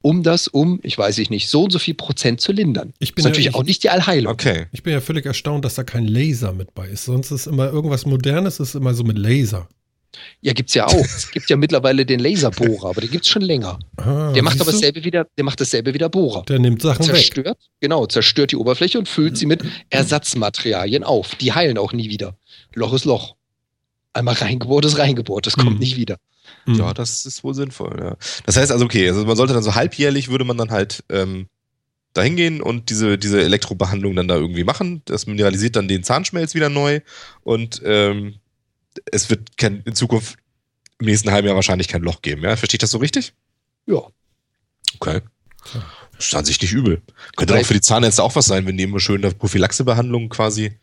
[0.00, 2.92] um das um, ich weiß ich nicht, so und so viel Prozent zu lindern.
[3.00, 4.32] Ich Das bin ist ja- natürlich ich- auch nicht die Allheilung.
[4.32, 4.66] Okay.
[4.72, 7.04] Ich bin ja völlig erstaunt, dass da kein Laser mit bei ist.
[7.04, 9.68] Sonst ist immer irgendwas Modernes, ist immer so mit Laser.
[10.40, 10.92] Ja, gibt's ja auch.
[11.04, 13.78] es gibt ja mittlerweile den Laserbohrer, aber den gibt's schon länger.
[13.96, 16.42] Ah, Der macht aber dasselbe wieder, der macht dasselbe wie der Bohrer.
[16.48, 17.14] Der nimmt Sachen weg.
[17.14, 21.34] zerstört, genau, zerstört die Oberfläche und füllt sie mit Ersatzmaterialien auf.
[21.36, 22.36] Die heilen auch nie wieder.
[22.74, 23.36] Loch ist Loch.
[24.12, 25.78] Einmal reingebohrt ist reingebohrt, das kommt Mhm.
[25.78, 26.16] nicht wieder.
[26.66, 26.74] Mhm.
[26.74, 28.16] Ja, das ist wohl sinnvoll, ja.
[28.44, 31.46] Das heißt also, okay, also man sollte dann so halbjährlich würde man dann halt ähm,
[32.12, 35.02] da hingehen und diese, diese Elektrobehandlung dann da irgendwie machen.
[35.04, 37.00] Das mineralisiert dann den Zahnschmelz wieder neu
[37.44, 38.39] und ähm,
[39.10, 40.36] es wird kein, in Zukunft
[40.98, 42.56] im nächsten halben Jahr wahrscheinlich kein Loch geben, ja?
[42.56, 43.32] Verstehe ich das so richtig?
[43.86, 44.02] Ja.
[44.98, 45.20] Okay.
[46.16, 47.00] Das ist an sich nicht übel.
[47.36, 50.78] Könnte auch für die Zahnärzte auch was sein, wenn die immer schön eine Prophylaxebehandlung quasi.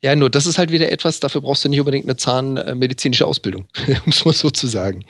[0.00, 3.66] Ja, nur das ist halt wieder etwas, dafür brauchst du nicht unbedingt eine zahnmedizinische Ausbildung,
[4.06, 5.04] muss man so zu sagen.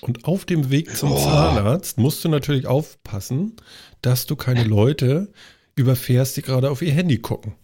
[0.00, 1.18] Und auf dem Weg zum Oh.
[1.22, 3.56] Zahnarzt musst du natürlich aufpassen,
[4.00, 5.32] dass du keine Leute
[5.74, 7.54] überfährst, die gerade auf ihr Handy gucken.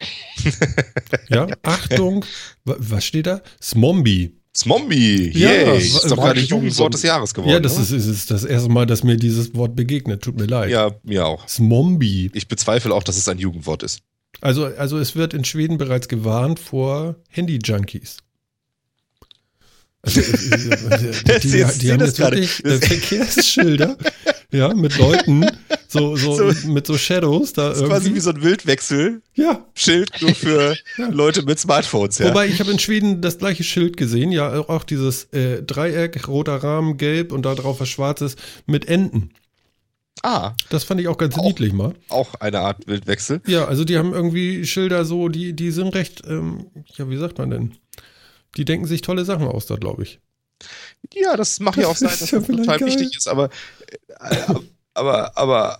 [1.28, 2.24] ja, Achtung,
[2.64, 3.40] wa- was steht da?
[3.62, 4.32] Smombi.
[4.56, 5.32] Smombi!
[5.38, 5.66] Ja, Yay!
[5.66, 7.52] wa- ist doch gerade Jugendwort des Jahres geworden.
[7.52, 10.22] Ja, das ist, ist, ist das erste Mal, dass mir dieses Wort begegnet.
[10.22, 10.70] Tut mir leid.
[10.70, 11.46] Ja, mir auch.
[11.48, 12.30] Smombi.
[12.32, 14.00] Ich bezweifle auch, dass es ein Jugendwort ist.
[14.40, 18.18] Also, also es wird in Schweden bereits gewarnt vor Handy-Junkies.
[20.02, 23.96] Also, die, die, die ich haben das jetzt wirklich äh, Verkehrsschilder,
[24.52, 25.46] ja, mit Leuten,
[25.88, 26.68] so, so, So.
[26.68, 28.20] mit so Shadows da Das ist quasi wie irgendwie.
[28.20, 29.22] so ein Wildwechsel.
[29.34, 31.08] Ja, Schild nur für Ja.
[31.08, 32.28] Leute mit Smartphones, ja.
[32.28, 36.56] wobei ich habe in Schweden das gleiche Schild gesehen, ja, auch dieses äh, Dreieck, roter
[36.56, 39.30] Rahmen, gelb und da drauf was Schwarzes mit Enten.
[40.22, 41.44] ah, Das fand ich auch ganz Auch.
[41.44, 41.94] niedlich mal.
[42.08, 43.40] auch eine Art Wildwechsel.
[43.46, 46.66] Ja, also die haben irgendwie Schilder so, die, die sind recht, ähm,
[46.96, 47.74] ja, wie sagt man denn?
[48.56, 50.18] Die denken sich tolle Sachen aus da, glaube ich.
[51.12, 52.88] Ja, das mag ja auch sein, dass ja das total vielleicht geil.
[52.88, 53.50] wichtig ist, aber,
[54.20, 54.54] äh,
[54.96, 55.78] aber, aber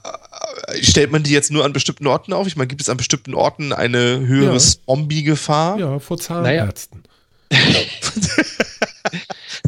[0.68, 2.46] äh, stellt man die jetzt nur an bestimmten Orten auf?
[2.46, 4.60] Ich meine, gibt es an bestimmten Orten eine höhere Ja.
[4.86, 5.78] Zombie-Gefahr?
[5.78, 7.02] Ja, vor Zahnärzten.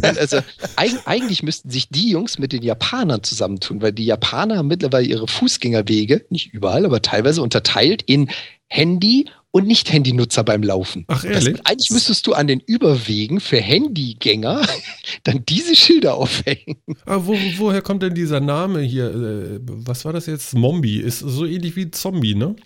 [0.01, 0.39] Nein, also
[0.77, 5.07] eig eigentlich müssten sich die Jungs mit den Japanern zusammentun, weil die Japaner haben mittlerweile
[5.07, 8.31] ihre Fußgängerwege, nicht überall, aber teilweise unterteilt in
[8.69, 11.05] Handy- und Nicht-Handy-Nutzer beim Laufen.
[11.09, 11.61] Ach, Das, ehrlich?
[11.67, 14.63] eigentlich müsstest du an den Überwegen für Handygänger
[15.25, 16.77] dann diese Schilder aufhängen.
[17.07, 19.07] Ah, wo, woher kommt denn dieser Name hier?
[19.09, 20.55] Äh, was war das jetzt?
[20.55, 20.99] Mombi.
[20.99, 22.57] Ist so ähnlich wie Zombie, ne?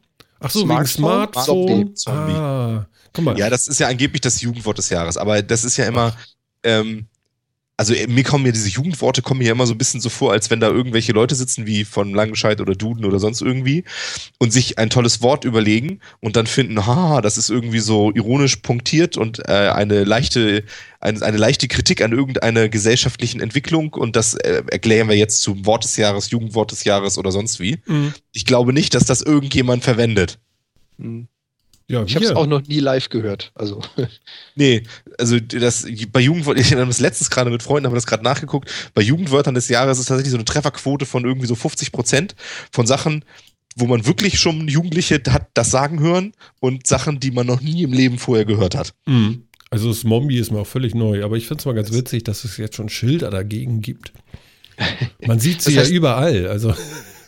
[0.41, 1.45] Ach so, wegen Smartphone?
[1.45, 1.97] Smartphone.
[1.97, 2.33] Zombie.
[2.33, 3.39] Ah, guck mal.
[3.39, 6.17] Ja, das ist ja angeblich das Jugendwort des Jahres, aber das ist ja immer,
[6.65, 7.07] ähm,
[7.83, 10.09] also äh, mir kommen ja diese Jugendworte kommen mir ja immer so ein bisschen so
[10.09, 13.83] vor, als wenn da irgendwelche Leute sitzen, wie von Langenscheid oder Duden oder sonst irgendwie,
[14.39, 18.57] und sich ein tolles Wort überlegen und dann finden, haha, das ist irgendwie so ironisch
[18.57, 20.63] punktiert und äh, eine leichte,
[21.01, 25.67] eine, eine leichte Kritik an irgendeiner gesellschaftlichen Entwicklung und das äh, erklären wir jetzt zum
[25.67, 27.81] Wort des Jahres, Jugendwort des Jahres oder sonst wie.
[27.87, 28.15] Mhm.
[28.31, 30.39] Ich glaube nicht, dass das irgendjemand verwendet.
[31.01, 31.27] Hm.
[31.93, 33.53] Ja, Ich habe es auch noch nie live gehört.
[33.55, 33.81] Also
[34.57, 34.83] Nee,
[35.19, 38.25] also das bei Jugendwörtern, ich habe das letztens gerade mit Freunden, haben wir das gerade
[38.25, 42.35] nachgeguckt, bei Jugendwörtern des Jahres ist tatsächlich so eine Trefferquote von irgendwie so 50 Prozent
[42.73, 43.25] von Sachen,
[43.77, 47.83] wo man wirklich schon Jugendliche hat das sagen hören und Sachen, die man noch nie
[47.83, 48.95] im Leben vorher gehört hat.
[49.07, 49.45] Mhm.
[49.71, 52.25] Also das Mombi ist mir auch völlig neu, aber ich finde es mal ganz witzig,
[52.25, 54.13] dass es jetzt schon Schilder dagegen gibt.
[55.27, 56.47] Man sieht sie Das ja heißt- überall.
[56.49, 56.75] Also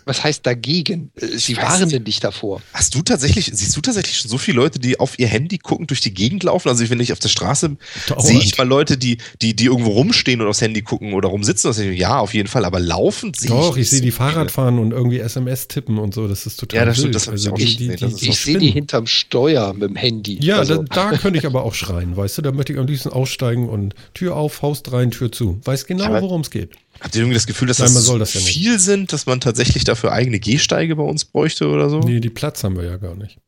[0.04, 1.10] was heißt dagegen?
[1.16, 2.06] Äh, Sie Ich weiß warnen nicht.
[2.06, 2.60] dich davor.
[2.72, 5.86] Hast du tatsächlich, siehst du tatsächlich schon so viele Leute, die auf ihr Handy gucken,
[5.86, 6.68] durch die Gegend laufen?
[6.68, 7.76] Also wenn ich auf der Straße
[8.18, 11.70] sehe ich mal Leute, die, die, die irgendwo rumstehen und aufs Handy gucken oder rumsitzen.
[11.92, 13.54] Ich, ja, auf jeden Fall, aber laufen sehe ich.
[13.56, 14.10] doch, ich sehe so die.
[14.10, 16.28] Fahrrad fahren und irgendwie SMS tippen und so.
[16.28, 17.16] Das ist total Ja, das stimmt, wild.
[17.16, 19.72] das hab ich also auch die, die, die, ist die Ich sehe die hinterm Steuer
[19.72, 20.38] mit dem Handy.
[20.42, 22.42] Ja, also, da, da könnte ich aber auch schreien, weißt du?
[22.42, 25.60] Da möchte ich am liebsten aussteigen und Tür auf, Faust rein, Tür zu.
[25.64, 26.70] Weiß genau, worum es geht.
[27.00, 28.52] Habt ihr irgendwie das Gefühl, dass Nein, das, man so soll das ja nicht.
[28.52, 32.00] viel sind, dass man tatsächlich dafür eigene Gehsteige bei uns bräuchte oder so?
[32.00, 33.38] Nee, die Platz haben wir ja gar nicht.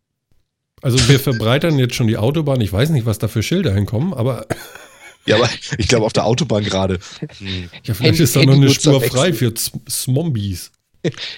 [0.82, 2.60] Also wir verbreitern jetzt schon die Autobahn.
[2.60, 4.46] Ich weiß nicht, was da für Schilder hinkommen, aber
[5.24, 6.98] Ja, aber ich glaube auf der Autobahn gerade.
[7.38, 7.68] Hm.
[7.84, 10.70] ja, vielleicht Handy- ist da noch eine Spur frei für Z- Smombies.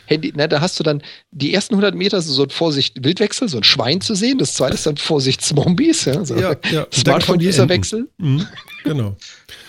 [0.06, 3.58] Handy, na, da hast du dann die ersten 100 Meter so ein Vorsicht Wildwechsel, so
[3.58, 4.38] ein Schwein zu sehen.
[4.38, 6.04] Das zweite ist dann Vorsicht Zombies.
[6.06, 6.36] Ja, so.
[6.36, 6.86] Ja, ja.
[6.92, 8.08] Smartphone-User-Wechsel.
[8.18, 8.46] Mhm,
[8.84, 9.16] genau.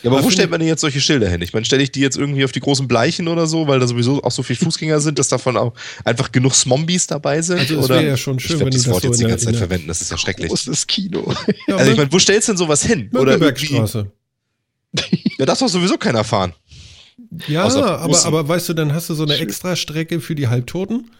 [0.03, 1.41] Ja, aber Aber wo finde stellt man denn jetzt solche Schilder hin?
[1.41, 3.87] Ich meine, stelle ich die jetzt irgendwie auf die großen Bleichen oder so, weil da
[3.87, 5.73] sowieso auch so viele Fußgänger sind, dass davon auch
[6.05, 7.59] einfach genug Smombies dabei sind?
[7.59, 7.95] Also oder?
[7.95, 9.29] wäre ja schon ich schön, glaub, wenn du das das Wort so jetzt in die
[9.29, 10.49] ganze Zeit verwenden, das ist ja schrecklich.
[10.49, 11.33] Großes Kino.
[11.67, 13.09] ja, Also ich meine, wo stellst du denn sowas hin?
[13.11, 14.11] Mönckebergstraße.
[15.37, 16.53] ja, das darf sowieso keiner fahren.
[17.47, 21.11] Ja, aber, aber weißt du, dann hast du so eine Extrastrecke für die Halbtoten.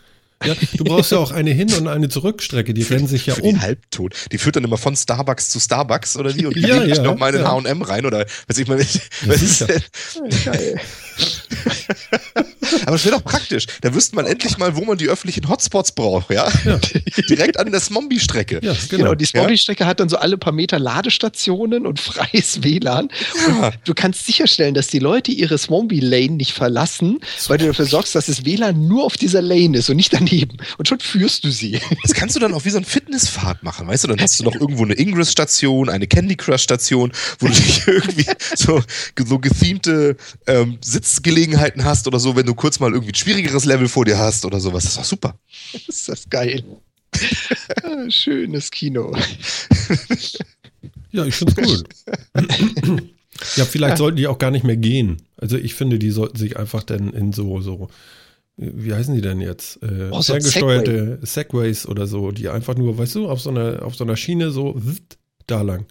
[0.46, 2.74] Ja, du brauchst ja auch eine Hin- und eine Zurückstrecke.
[2.74, 3.56] Die rennen sich ja Für um.
[3.56, 4.16] die Halbtot.
[4.32, 6.46] Die führt dann immer von Starbucks zu Starbucks oder wie?
[6.46, 7.52] Und die Ja, legen ja, noch mal in den ja.
[7.52, 8.80] H&M rein oder weiß ich mal.
[8.80, 9.82] Was ist denn?
[10.46, 10.80] Geil.
[12.86, 13.66] Aber es wäre doch praktisch.
[13.82, 16.48] Da wüsste man endlich mal, wo man die öffentlichen Hotspots braucht, ja?
[16.66, 16.80] Ja.
[17.30, 18.60] Direkt an der Smombi-Strecke.
[18.64, 19.16] Ja, Genau, genau.
[19.16, 23.10] die Smobby-Strecke hat dann so alle paar Meter Ladestationen und freies WLAN.
[23.48, 23.68] Ja.
[23.68, 28.16] Und du kannst sicherstellen, dass die Leute ihre Smombi-Lane nicht verlassen, weil du dafür sorgst,
[28.16, 30.58] dass das WLAN nur auf dieser Lane ist und nicht daneben.
[30.78, 31.80] Und schon führst du sie.
[32.04, 34.08] Das kannst du dann auch wie so ein Fitnesspfad machen, weißt du?
[34.10, 38.82] Dann hast du noch irgendwo eine Ingress-Station, eine Candy Crush-Station, wo du dich irgendwie so,
[39.18, 40.18] so gethemte
[40.48, 40.78] ähm,
[41.10, 44.46] Sitzgelegenheiten hast oder so, wenn du kurz mal irgendwie ein schwierigeres Level vor dir hast
[44.46, 44.84] oder sowas.
[44.84, 45.40] Das ist doch super.
[45.88, 46.64] ist das geil.
[47.84, 49.16] Ah, Schönes Kino.
[51.12, 51.90] Ja, ich finde es gut.
[53.56, 55.18] ja, vielleicht sollten die auch gar nicht mehr gehen.
[55.38, 57.90] Also ich finde, die sollten sich einfach dann in so, so,
[58.58, 59.82] wie heißen die denn jetzt?
[59.82, 63.84] Äh, Oh, so ferngesteuerte Segways oder so, die einfach nur, weißt du, auf so einer,
[63.84, 64.80] auf so einer Schiene so
[65.48, 65.86] da lang.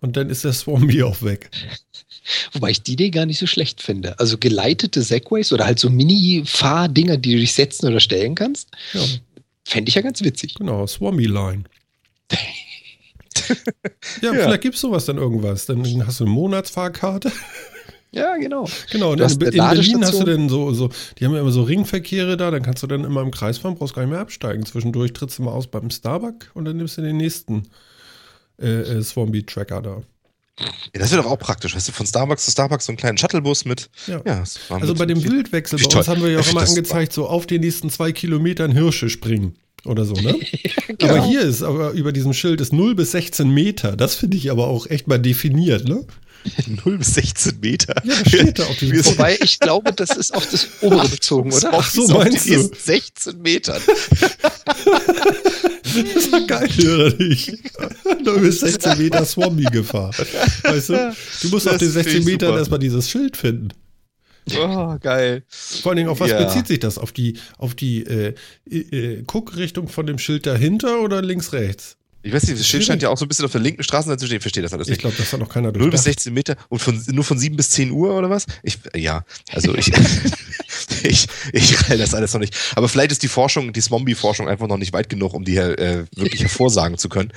[0.00, 1.50] Und dann ist der Swambi auch weg.
[2.52, 4.18] Wobei ich die Idee gar nicht so schlecht finde.
[4.20, 9.00] Also geleitete Segways oder halt so Mini-Fahrdinger, die du dich setzen oder stellen kannst, Ja,
[9.64, 10.54] fände ich ja ganz witzig.
[10.54, 11.64] genau, Swambi Line.
[14.22, 14.32] ja, Ja.
[14.32, 15.66] vielleicht gibt es sowas dann irgendwas.
[15.66, 17.32] Dann hast du eine Monatsfahrkarte.
[18.14, 18.68] Ja, genau.
[18.90, 21.50] Genau, und Du in, in Berlin hast du dann so, so, die haben ja immer
[21.50, 24.20] so Ringverkehre da, dann kannst du dann immer im Kreis fahren, brauchst gar nicht mehr
[24.20, 24.66] absteigen.
[24.66, 27.68] Zwischendurch trittst du mal aus beim Starbucks und dann nimmst du den nächsten
[28.60, 28.68] äh,
[28.98, 30.02] äh, Swambi-Tracker da.
[30.60, 30.66] Ja,
[31.00, 33.64] das wäre doch auch praktisch, weißt du, von Starbucks zu Starbucks so einen kleinen Shuttlebus
[33.64, 33.88] mit.
[34.06, 34.20] Ja.
[34.26, 36.06] Ja, Also mit- bei dem Wildwechsel bei uns toll.
[36.06, 39.54] haben wir ja auch immer angezeigt, so auf den nächsten zwei Kilometern Hirsche springen
[39.86, 40.38] oder so, ne?
[40.98, 41.14] genau.
[41.16, 43.96] Aber hier ist, aber über diesem Schild ist 0 bis 16 Meter.
[43.96, 46.04] Das finde ich aber auch echt mal definiert, ne?
[46.84, 47.94] 0 bis 16 Meter.
[48.04, 51.52] Ja, das steht da auf diesem Wobei ich glaube, das ist auf das obere bezogen,
[51.52, 51.70] oder?
[51.72, 52.54] Ach so, Auf meinst du?
[52.54, 53.80] nächsten 16 Metern.
[56.14, 57.52] Das war geil, oder nicht?
[58.24, 60.10] 0 bis 16 Meter Swambi-Gefahr.
[60.62, 61.14] Weißt du?
[61.42, 63.68] Du musst auf Das den finde 16 ich Metern erstmal dieses Schild finden.
[64.56, 65.44] Oh, geil.
[65.48, 66.42] Vor allen Dingen, auf was Ja.
[66.42, 66.98] bezieht sich das?
[66.98, 68.34] Auf die, auf die äh,
[68.70, 71.96] äh, Guckrichtung von dem Schild dahinter oder links, rechts?
[72.24, 74.20] Ich weiß nicht, das Schild scheint ja auch so ein bisschen auf der linken Straßenseite
[74.20, 74.36] zu stehen.
[74.36, 75.00] Ich verstehe das alles Ich nicht.
[75.00, 76.04] glaube, das hat noch keiner 0 bis durchdacht.
[76.04, 78.46] 16 Meter und von, nur von 7 bis 10 Uhr oder was?
[78.62, 79.90] Ich, ja, also ich,
[81.02, 82.54] ich, ich rall das alles noch nicht.
[82.76, 86.04] Aber vielleicht ist die Forschung, die Zombie-Forschung einfach noch nicht weit genug, um die äh,
[86.14, 87.32] wirklich hervorsagen zu können.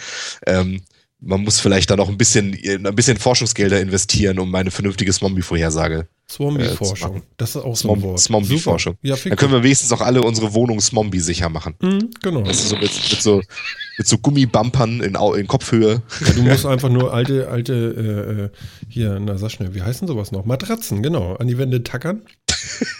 [0.46, 0.82] Ähm,
[1.20, 6.08] man muss vielleicht da noch ein bisschen, ein bisschen Forschungsgelder investieren, um eine vernünftige Zombie-Vorhersage.
[6.30, 7.18] Swambi-Forschung.
[7.18, 8.20] Äh, Das ist auch so ein Wort.
[8.20, 8.96] Zombie-Forschung.
[9.02, 11.76] Ja, Dann können wir wenigstens auch alle unsere Wohnungen Zombie sicher machen.
[11.82, 12.42] Mhm, genau.
[12.42, 13.42] Das ist so mit, mit so
[13.98, 16.02] mit so Gummibumpern in, in Kopfhöhe.
[16.26, 18.50] Ja, du musst einfach nur alte, alte, äh, äh,
[18.90, 20.46] hier, na sag schnell, wie heißen sowas noch?
[20.46, 22.24] Matratzen, genau, an die Wände tackern.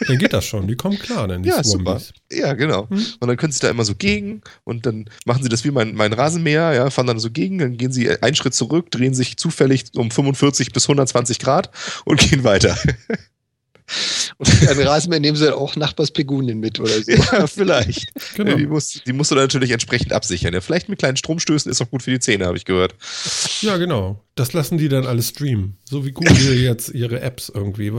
[0.08, 2.00] Dann geht das schon, die kommen klar, dann die Ja, super.
[2.00, 2.14] Swambis.
[2.32, 2.90] Ja, genau.
[2.90, 3.06] Hm.
[3.20, 5.96] Und dann können sie da immer so gegen und dann machen sie das wie mein,
[5.96, 9.38] mein Rasenmäher, ja, fahren dann so gegen, dann gehen sie einen Schritt zurück, drehen sich
[9.38, 11.70] zufällig um 45 bis 120 Grad
[12.06, 12.78] und gehen weiter.
[14.38, 17.12] Und an Rasenmäher nehmen sie dann auch Nachbarspegunien mit oder so.
[17.12, 18.06] Ja, vielleicht.
[18.36, 18.56] Genau.
[18.58, 20.54] Die, musst, die musst du dann natürlich entsprechend absichern.
[20.54, 22.94] Ja, vielleicht mit kleinen Stromstößen ist auch gut für die Zähne, habe ich gehört.
[23.62, 24.22] Ja, genau.
[24.36, 25.78] Das lassen die dann alles streamen.
[25.90, 27.92] So wie Google jetzt ihre Apps irgendwie.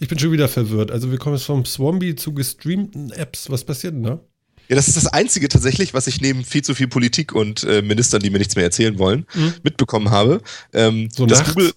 [0.00, 0.90] Ich bin schon wieder verwirrt.
[0.90, 3.48] Also wir kommen jetzt vom Swampy zu gestreamten Apps.
[3.48, 4.20] Was passiert denn da?
[4.68, 7.82] Ja, das ist das Einzige tatsächlich, was ich neben viel zu viel Politik und äh,
[7.82, 9.54] Ministern, die mir nichts mehr erzählen wollen, Mhm.
[9.62, 10.42] mitbekommen habe.
[10.72, 11.54] Ähm, So dass nachts?
[11.54, 11.72] Google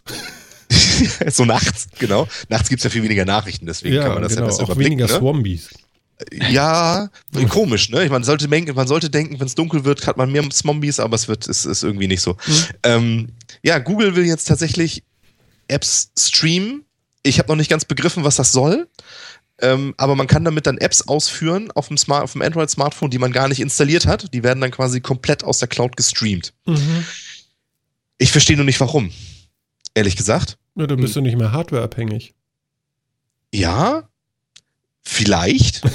[1.32, 2.28] so nachts, genau.
[2.50, 4.44] Nachts gibt's ja viel weniger Nachrichten, deswegen kann man das genau.
[4.44, 5.00] ja besser Auch überblicken.
[5.00, 5.20] weniger Ne?
[5.20, 5.70] Swambies.
[6.50, 7.10] Ja,
[7.50, 8.08] komisch, ne?
[8.10, 11.16] Man sollte denken, man sollte denken, wenn es dunkel wird, hat man mehr Zombies, aber
[11.16, 12.34] es wird, es ist irgendwie nicht so.
[12.34, 12.66] Mhm.
[12.84, 13.28] Ähm,
[13.62, 15.04] ja, Google will jetzt tatsächlich
[15.68, 16.86] Apps streamen.
[17.24, 18.88] Ich habe noch nicht ganz begriffen, was das soll.
[19.60, 23.20] Ähm, aber man kann damit dann Apps ausführen auf dem, Smart, auf dem Android-Smartphone, die
[23.20, 24.34] man gar nicht installiert hat.
[24.34, 26.54] Die werden dann quasi komplett aus der Cloud gestreamt.
[26.66, 27.06] Mhm.
[28.18, 29.12] Ich verstehe nur nicht warum.
[29.94, 30.58] Ehrlich gesagt.
[30.76, 32.34] Ja, dann bist du nicht mehr hardwareabhängig.
[33.54, 34.10] Ja,
[35.04, 35.82] vielleicht.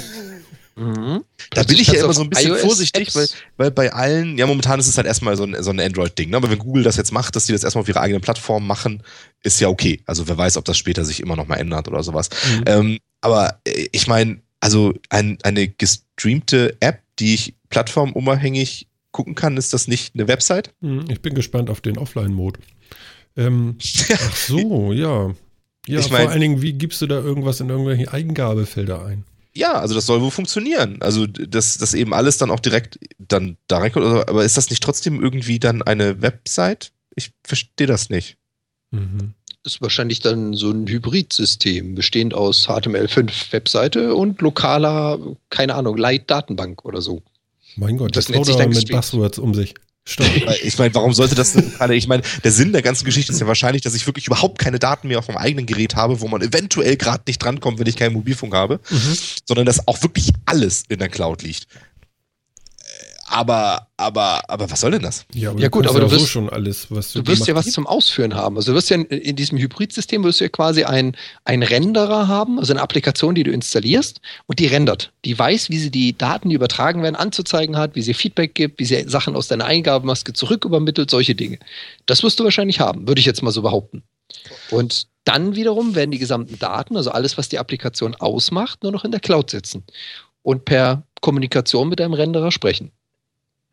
[0.79, 1.25] Mhm.
[1.51, 3.27] Da bin ich ja immer so ein bisschen vorsichtig, weil,
[3.57, 6.37] weil bei allen, ja, momentan ist es halt erstmal so ein, so ein Android-Ding, ne?
[6.37, 9.03] Aber wenn Google das jetzt macht, dass die das erstmal auf ihrer eigenen Plattform machen,
[9.43, 10.01] ist ja okay.
[10.05, 12.29] Also wer weiß, ob das später sich immer noch mal ändert oder sowas.
[12.47, 12.63] Mhm.
[12.65, 19.57] Ähm, aber äh, ich meine, also ein, eine gestreamte App, die ich plattformunabhängig gucken kann,
[19.57, 20.73] ist das nicht eine Website?
[20.79, 22.61] Mhm, Ich bin gespannt auf den Offline-Mode.
[23.37, 23.77] Ähm,
[24.13, 25.33] ach so, ja.
[25.87, 29.23] Ja, Ich vor mein- allen Dingen, wie gibst du da irgendwas in irgendwelche Eingabefelder ein?
[29.55, 31.01] Ja, also das soll wohl funktionieren.
[31.01, 34.05] Also, dass das eben alles dann auch direkt dann da reinkommt.
[34.05, 36.91] Also, Aber ist das nicht trotzdem irgendwie dann eine Website?
[37.15, 38.37] Ich verstehe das nicht.
[38.91, 39.33] Mhm.
[39.65, 45.19] ist wahrscheinlich dann so ein Hybridsystem, bestehend aus HTML5-Webseite und lokaler,
[45.49, 47.21] keine Ahnung, Light-Datenbank oder so.
[47.75, 48.89] Mein Gott, Das das nennt sich dann mit.
[48.89, 49.73] Buzzwords um sich.
[50.17, 51.95] Weil Ich meine, warum sollte das denn gerade?
[51.95, 54.79] Ich meine, der Sinn der ganzen Geschichte ist ja wahrscheinlich, dass ich wirklich überhaupt keine
[54.79, 57.95] Daten mehr auf meinem eigenen Gerät habe, wo man eventuell gerade nicht drankommt, wenn ich
[57.95, 59.17] keinen Mobilfunk habe, Mhm.
[59.45, 61.67] sondern dass auch wirklich alles in der Cloud liegt.
[63.31, 65.25] Aber, aber, aber was soll denn das?
[65.33, 67.47] Ja, aber Ja gut, aber ja du so wirst- schon alles, was du Du wirst
[67.47, 68.57] ja was zum Ausführen haben.
[68.57, 71.15] Also du wirst ja in, in diesem Hybridsystem wirst du ja quasi ein,
[71.45, 75.11] ein Renderer haben, also eine Applikation, die du installierst und die rendert.
[75.25, 78.79] Die weiß, wie sie die Daten, die übertragen werden, anzuzeigen hat, wie sie Feedback gibt,
[78.79, 81.59] wie sie Sachen aus deiner Eingabemaske zurück übermittelt, solche Dinge.
[82.07, 84.01] Das wirst du wahrscheinlich haben, würde ich jetzt mal so behaupten.
[84.71, 89.05] Und dann wiederum werden die gesamten Daten, also alles, was die Applikation ausmacht, nur noch
[89.05, 89.83] in der Cloud sitzen
[90.41, 92.91] und per Kommunikation mit deinem Renderer sprechen.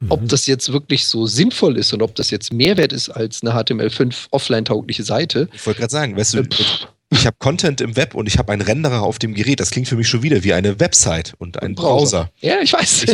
[0.00, 0.10] Mhm.
[0.10, 3.52] Ob das jetzt wirklich so sinnvoll ist und ob das jetzt Mehrwert ist als eine
[3.52, 5.48] HTML5 offline-taugliche Seite.
[5.54, 8.36] Ich wollte gerade sagen, weißt du, äh, pff, ich habe Content im Web und ich
[8.36, 9.60] habe einen Renderer auf dem Gerät.
[9.60, 12.30] Das klingt für mich schon wieder wie eine Website und ein Browser.
[12.40, 13.04] Ja, ich weiß.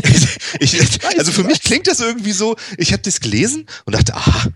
[0.61, 0.81] ich,
[1.19, 4.49] also für mich klingt das irgendwie so, ich habe das gelesen und dachte, aha,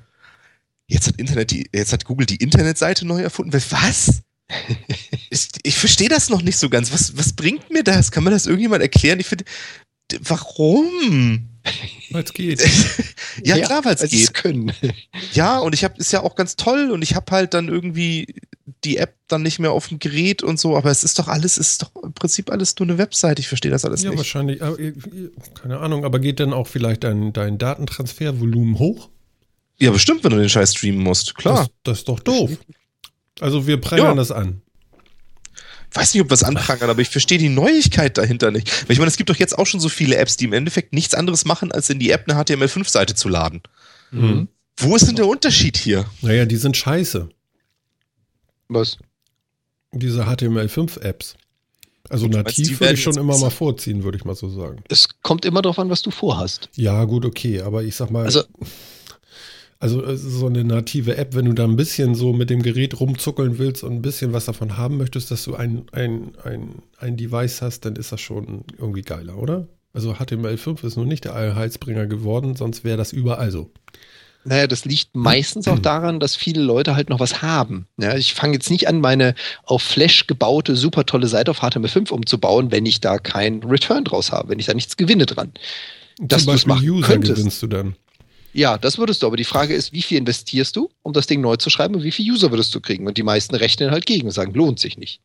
[0.86, 3.62] jetzt hat Internet die, jetzt hat Google die Internetseite neu erfunden.
[3.70, 4.23] Was?
[5.31, 6.93] ich ich verstehe das noch nicht so ganz.
[6.93, 8.11] Was, was bringt mir das?
[8.11, 9.20] Kann man das irgendjemand erklären?
[9.20, 9.44] Ich finde,
[10.20, 11.49] warum?
[12.11, 12.65] Weil's geht.
[13.45, 14.35] ja, klar, weil es weil sie geht.
[14.35, 14.73] können.
[15.33, 18.37] Ja, und ich habe, ist ja auch ganz toll und ich habe halt dann irgendwie
[18.85, 21.57] die App dann nicht mehr auf dem Gerät und so, aber es ist doch alles,
[21.57, 23.39] es ist doch im Prinzip alles nur eine Website.
[23.41, 24.19] Ich verstehe das alles Ja, nicht.
[24.19, 24.62] wahrscheinlich.
[24.62, 24.93] Aber, äh,
[25.61, 29.09] keine Ahnung, aber geht dann auch vielleicht dein, dein Datentransfervolumen hoch?
[29.78, 31.57] Ja, bestimmt, wenn du den Scheiß streamen musst, klar.
[31.59, 32.51] Das, das ist doch doof.
[33.41, 34.15] Also wir prangern Ja.
[34.15, 34.62] das an.
[35.93, 38.71] Weiß nicht, ob wir es anprangern, aber ich verstehe die Neuigkeit dahinter nicht.
[38.89, 40.93] Weil ich meine, es gibt doch jetzt auch schon so viele Apps, die im Endeffekt
[40.93, 43.63] nichts anderes machen, als in die App eine HTML5-Seite zu laden.
[44.11, 44.49] Mhm.
[44.79, 46.05] Wo ist denn der Unterschied hier?
[46.21, 47.29] Naja, die sind scheiße,
[48.69, 48.99] Was?
[49.93, 51.35] diese HTML5-Apps.
[52.09, 54.83] Also Gut, nativ würde ich schon immer mal vorziehen, würde ich mal so sagen.
[54.89, 56.69] Es kommt immer darauf an, was du vorhast.
[56.77, 58.45] Ja, gut, okay, aber ich sag mal, Also,
[59.78, 63.59] also so eine native App, wenn du da ein bisschen so mit dem Gerät rumzuckeln
[63.59, 67.61] willst und ein bisschen was davon haben möchtest, dass du ein, ein, ein, ein Device
[67.62, 69.69] hast, dann ist das schon irgendwie geiler, oder?
[69.93, 73.70] Also HTML5 ist nur nicht der Allheilsbringer geworden, sonst wäre das überall so.
[74.44, 77.86] naja, das liegt meistens auch daran, dass viele Leute halt noch was haben.
[77.98, 79.35] Ja, ich fange jetzt nicht an, meine
[79.65, 84.32] auf Flash gebaute, super tolle Seite auf HTML5 umzubauen, wenn ich da keinen Return draus
[84.32, 85.53] habe, wenn ich da nichts gewinne dran.
[86.28, 87.35] Zum du's Beispiel User könntest.
[87.36, 87.97] gewinnst du dann.
[88.57, 91.43] Ja, das würdest du, aber die Frage ist, wie viel investierst du, um das Ding
[91.43, 93.07] neu zu schreiben und wie viele User würdest du kriegen?
[93.07, 95.20] Und die meisten rechnen halt gegen und sagen, lohnt sich nicht.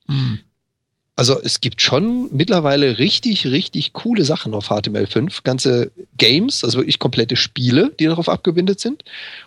[1.15, 5.43] Also es gibt schon mittlerweile richtig, richtig coole Sachen auf HTML5.
[5.43, 9.05] Ganze Games, also wirklich komplette Spiele, die darauf abgebildet sind.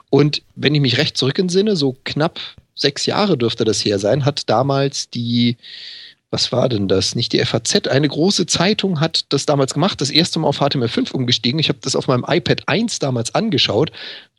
[0.08, 2.40] Und wenn ich mich recht zurück entsinne, so knapp
[2.74, 5.58] sechs Jahre dürfte das her sein, hat damals die,
[6.34, 7.14] was war denn das?
[7.14, 11.12] Nicht die FAZ, eine große Zeitung hat das damals gemacht, das erste Mal auf HTML5
[11.12, 11.60] umgestiegen.
[11.60, 13.92] Ich habe das auf meinem iPad 1 damals angeschaut.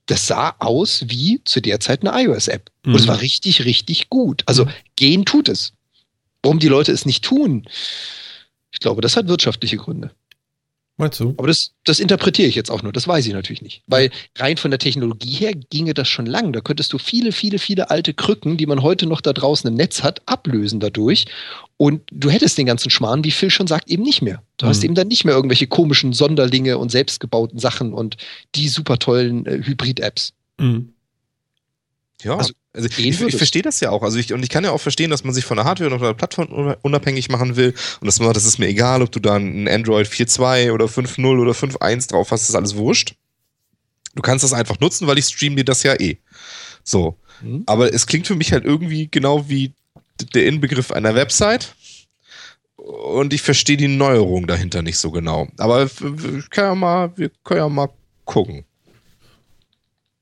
[0.07, 2.69] Das sah aus wie zu der Zeit eine iOS-App.
[2.85, 3.07] Und es Mhm.
[3.07, 4.43] war richtig, richtig gut.
[4.45, 4.67] Also
[4.97, 5.71] gehen tut es.
[6.43, 7.65] Warum die Leute es nicht tun?
[8.71, 10.11] Ich glaube, das hat wirtschaftliche Gründe.
[10.97, 11.33] Meinst du?
[11.37, 12.93] Aber das, das interpretiere ich jetzt auch nur.
[12.93, 13.81] Das weiß ich natürlich nicht.
[13.85, 16.53] Weil rein von der Technologie her ginge das schon lang.
[16.53, 19.73] Da könntest du viele, viele, viele alte Krücken, die man heute noch da draußen im
[19.73, 21.25] Netz hat, ablösen dadurch.
[21.75, 24.41] Und du hättest den ganzen Schmarrn, wie Phil schon sagt, eben nicht mehr.
[24.55, 24.69] Du Mhm.
[24.69, 28.15] hast eben dann nicht mehr irgendwelche komischen Sonderlinge und selbstgebauten Sachen und
[28.55, 30.31] die super tollen äh, Hybrid-Apps.
[30.59, 30.93] Mhm.
[32.23, 34.03] Ja, Also, also, ich, ich verstehe das ja auch.
[34.03, 35.99] Also ich, und ich kann ja auch verstehen, dass man sich von der Hardware von
[36.01, 37.73] der Plattform un- unabhängig machen will.
[38.01, 41.39] Und dass man das ist mir egal, ob du da ein Android 4.2 oder 5.0
[41.41, 43.15] oder 5.1 drauf hast, ist alles wurscht.
[44.15, 46.17] Du kannst das einfach nutzen, weil ich stream dir das ja eh.
[46.83, 47.17] So.
[47.41, 47.63] Mhm.
[47.65, 49.73] Aber es klingt für mich halt irgendwie genau wie
[50.33, 51.75] der Inbegriff einer Website.
[52.77, 55.47] Und ich verstehe die Neuerung dahinter nicht so genau.
[55.57, 57.89] Aber w- w- ich kann ja mal, wir können ja mal
[58.25, 58.65] gucken.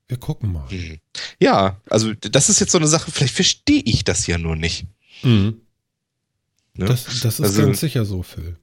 [0.08, 0.66] Wir gucken mal.
[0.70, 0.98] Mhm.
[1.40, 4.86] Ja, also das ist jetzt so eine Sache, vielleicht verstehe ich das ja nur nicht.
[5.22, 5.60] Mhm.
[6.74, 6.84] Ne?
[6.86, 8.56] Das, das ist Also- ganz sicher so, Phil.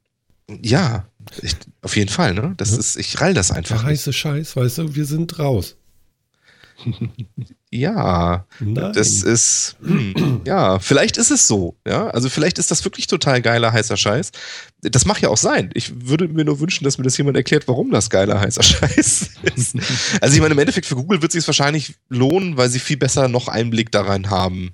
[0.62, 1.08] Ja,
[1.42, 2.54] ich, auf jeden Fall, ne?
[2.58, 2.78] Das Ja.
[2.80, 3.78] ist, ich rall das Der einfach.
[3.78, 3.86] Nicht.
[3.86, 5.78] heiße Scheiß, weißt du, wir sind raus.
[7.74, 8.92] Ja, Nein.
[8.94, 12.08] das ist, hm, ja, vielleicht ist es so, ja.
[12.10, 14.32] Also vielleicht ist das wirklich total geiler heißer Scheiß.
[14.82, 15.70] Das mag ja auch sein.
[15.74, 19.30] Ich würde mir nur wünschen, dass mir das jemand erklärt, warum das geiler heißer Scheiß
[19.56, 19.76] ist.
[20.20, 22.98] Also ich meine, im Endeffekt für Google wird es sich wahrscheinlich lohnen, weil sie viel
[22.98, 24.72] besser noch Einblick daran haben,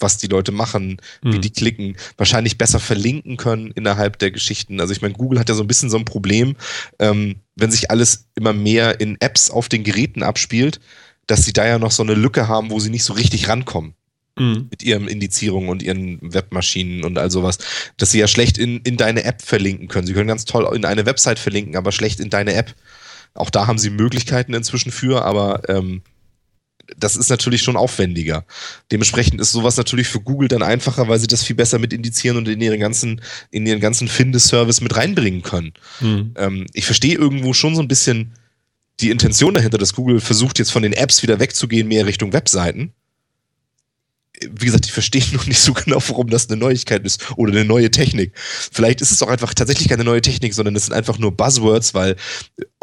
[0.00, 1.40] was die Leute machen, wie Mhm.
[1.42, 4.80] die klicken, wahrscheinlich besser verlinken können innerhalb der Geschichten.
[4.80, 6.54] Also ich meine, Google hat ja so ein bisschen so ein Problem,
[7.00, 10.80] ähm, wenn sich alles immer mehr in Apps auf den Geräten abspielt,
[11.28, 13.94] dass sie da ja noch so eine Lücke haben, wo sie nicht so richtig rankommen
[14.38, 14.68] Mhm.
[14.70, 17.58] mit ihren Indizierungen und ihren Webmaschinen und all sowas,
[17.96, 20.06] dass sie ja schlecht in, in deine App verlinken können.
[20.06, 22.74] Sie können ganz toll in eine Website verlinken, aber schlecht in deine App.
[23.34, 26.02] Auch da haben sie Möglichkeiten inzwischen für, aber ähm,
[26.96, 28.44] das ist natürlich schon aufwendiger.
[28.90, 32.36] Dementsprechend ist sowas natürlich für Google dann einfacher, weil sie das viel besser mit indizieren
[32.36, 35.72] und in ihren ganzen, in ihren ganzen Findeservice mit reinbringen können.
[36.00, 36.34] Mhm.
[36.36, 38.32] Ähm, ich verstehe irgendwo schon so ein bisschen
[39.00, 42.92] die Intention dahinter, dass Google versucht, jetzt von den Apps wieder wegzugehen, mehr Richtung Webseiten.
[44.40, 47.64] Wie gesagt, ich verstehe nur nicht so genau, warum das eine Neuigkeit ist oder eine
[47.64, 48.32] neue Technik.
[48.36, 51.94] Vielleicht ist es auch einfach tatsächlich keine neue Technik, sondern es sind einfach nur Buzzwords,
[51.94, 52.16] weil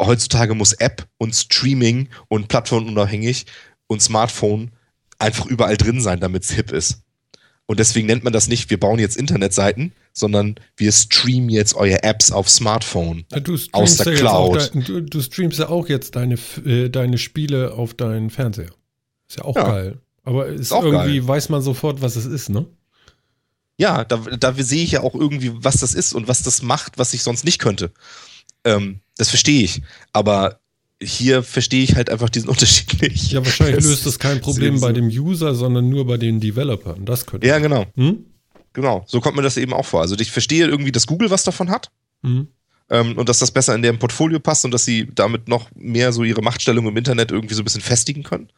[0.00, 3.46] heutzutage muss App und Streaming und plattformunabhängig
[3.86, 4.72] und Smartphone
[5.18, 7.05] einfach überall drin sein, damit es hip ist.
[7.66, 12.02] Und deswegen nennt man das nicht, wir bauen jetzt Internetseiten, sondern wir streamen jetzt eure
[12.04, 13.24] Apps auf Smartphone.
[13.42, 14.70] Du Aus der ja Cloud.
[14.74, 18.70] dein, du, du streamst ja auch jetzt deine, äh, deine Spiele auf deinen Fernseher.
[19.28, 19.64] Ist ja auch Ja.
[19.68, 19.98] geil.
[20.22, 21.28] Aber ist auch irgendwie geil.
[21.28, 22.66] weiß man sofort, was es ist, ne?
[23.78, 26.98] Ja, da, da sehe ich ja auch irgendwie, was das ist und was das macht,
[26.98, 27.90] was ich sonst nicht könnte.
[28.64, 29.82] Ähm, das verstehe ich.
[30.12, 30.60] Aber
[31.02, 33.32] hier verstehe ich halt einfach diesen Unterschied nicht.
[33.32, 37.04] Ja, wahrscheinlich Das löst das kein Problem bei dem User, sondern nur bei den Developern.
[37.04, 37.46] Das könnte.
[37.46, 37.86] Ja, genau.
[37.96, 38.24] Hm?
[38.72, 39.04] Genau.
[39.06, 40.02] So kommt mir das eben auch vor.
[40.02, 41.90] Also ich verstehe irgendwie, dass Google was davon hat.
[42.22, 42.48] Hm?
[42.90, 46.12] ähm, und dass das besser in deren Portfolio passt und dass sie damit noch mehr
[46.12, 48.48] so ihre Machtstellung im Internet irgendwie so ein bisschen festigen können.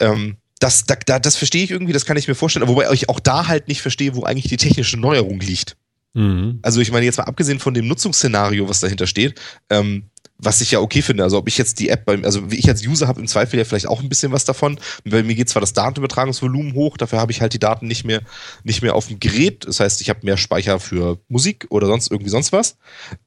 [0.00, 3.08] Ähm, das, da, da, das verstehe ich irgendwie, das kann ich mir vorstellen, wobei ich
[3.08, 5.76] auch da halt nicht verstehe, wo eigentlich die technische Neuerung liegt.
[6.14, 6.58] Mhm.
[6.62, 9.40] Also ich meine, jetzt mal abgesehen von dem Nutzungsszenario, was dahinter steht,
[9.70, 10.04] ähm,
[10.38, 12.68] was ich ja okay finde, also ob ich jetzt die App beim, also wie ich
[12.68, 14.78] als User habe im Zweifel ja vielleicht auch ein bisschen was davon.
[15.04, 18.22] Bei mir geht zwar das Datenübertragungsvolumen hoch, dafür habe ich halt die Daten nicht mehr,
[18.62, 19.66] nicht mehr auf dem Gerät.
[19.66, 22.76] Das heißt, ich habe mehr Speicher für Musik oder sonst irgendwie sonst was.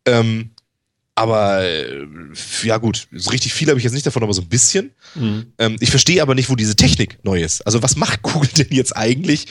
[0.06, 0.52] Ähm,
[1.14, 2.08] aber äh,
[2.64, 4.92] ja gut, so richtig viel habe ich jetzt nicht davon, aber so ein bisschen.
[5.16, 5.52] Mhm.
[5.58, 7.62] Ähm, ich verstehe aber nicht, wo diese Technik neu ist.
[7.62, 9.48] Also was macht Google denn jetzt eigentlich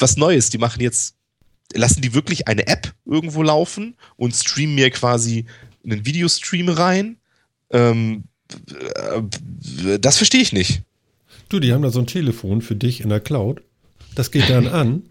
[0.00, 0.50] was Neues?
[0.50, 1.14] Die machen jetzt,
[1.72, 5.46] lassen die wirklich eine App irgendwo laufen und streamen mir quasi
[5.84, 7.16] einen Videostream rein?
[7.70, 8.24] Ähm,
[8.70, 10.82] äh, das verstehe ich nicht.
[11.48, 13.62] Du, die haben da so ein Telefon für dich in der Cloud.
[14.14, 15.02] Das geht dann an.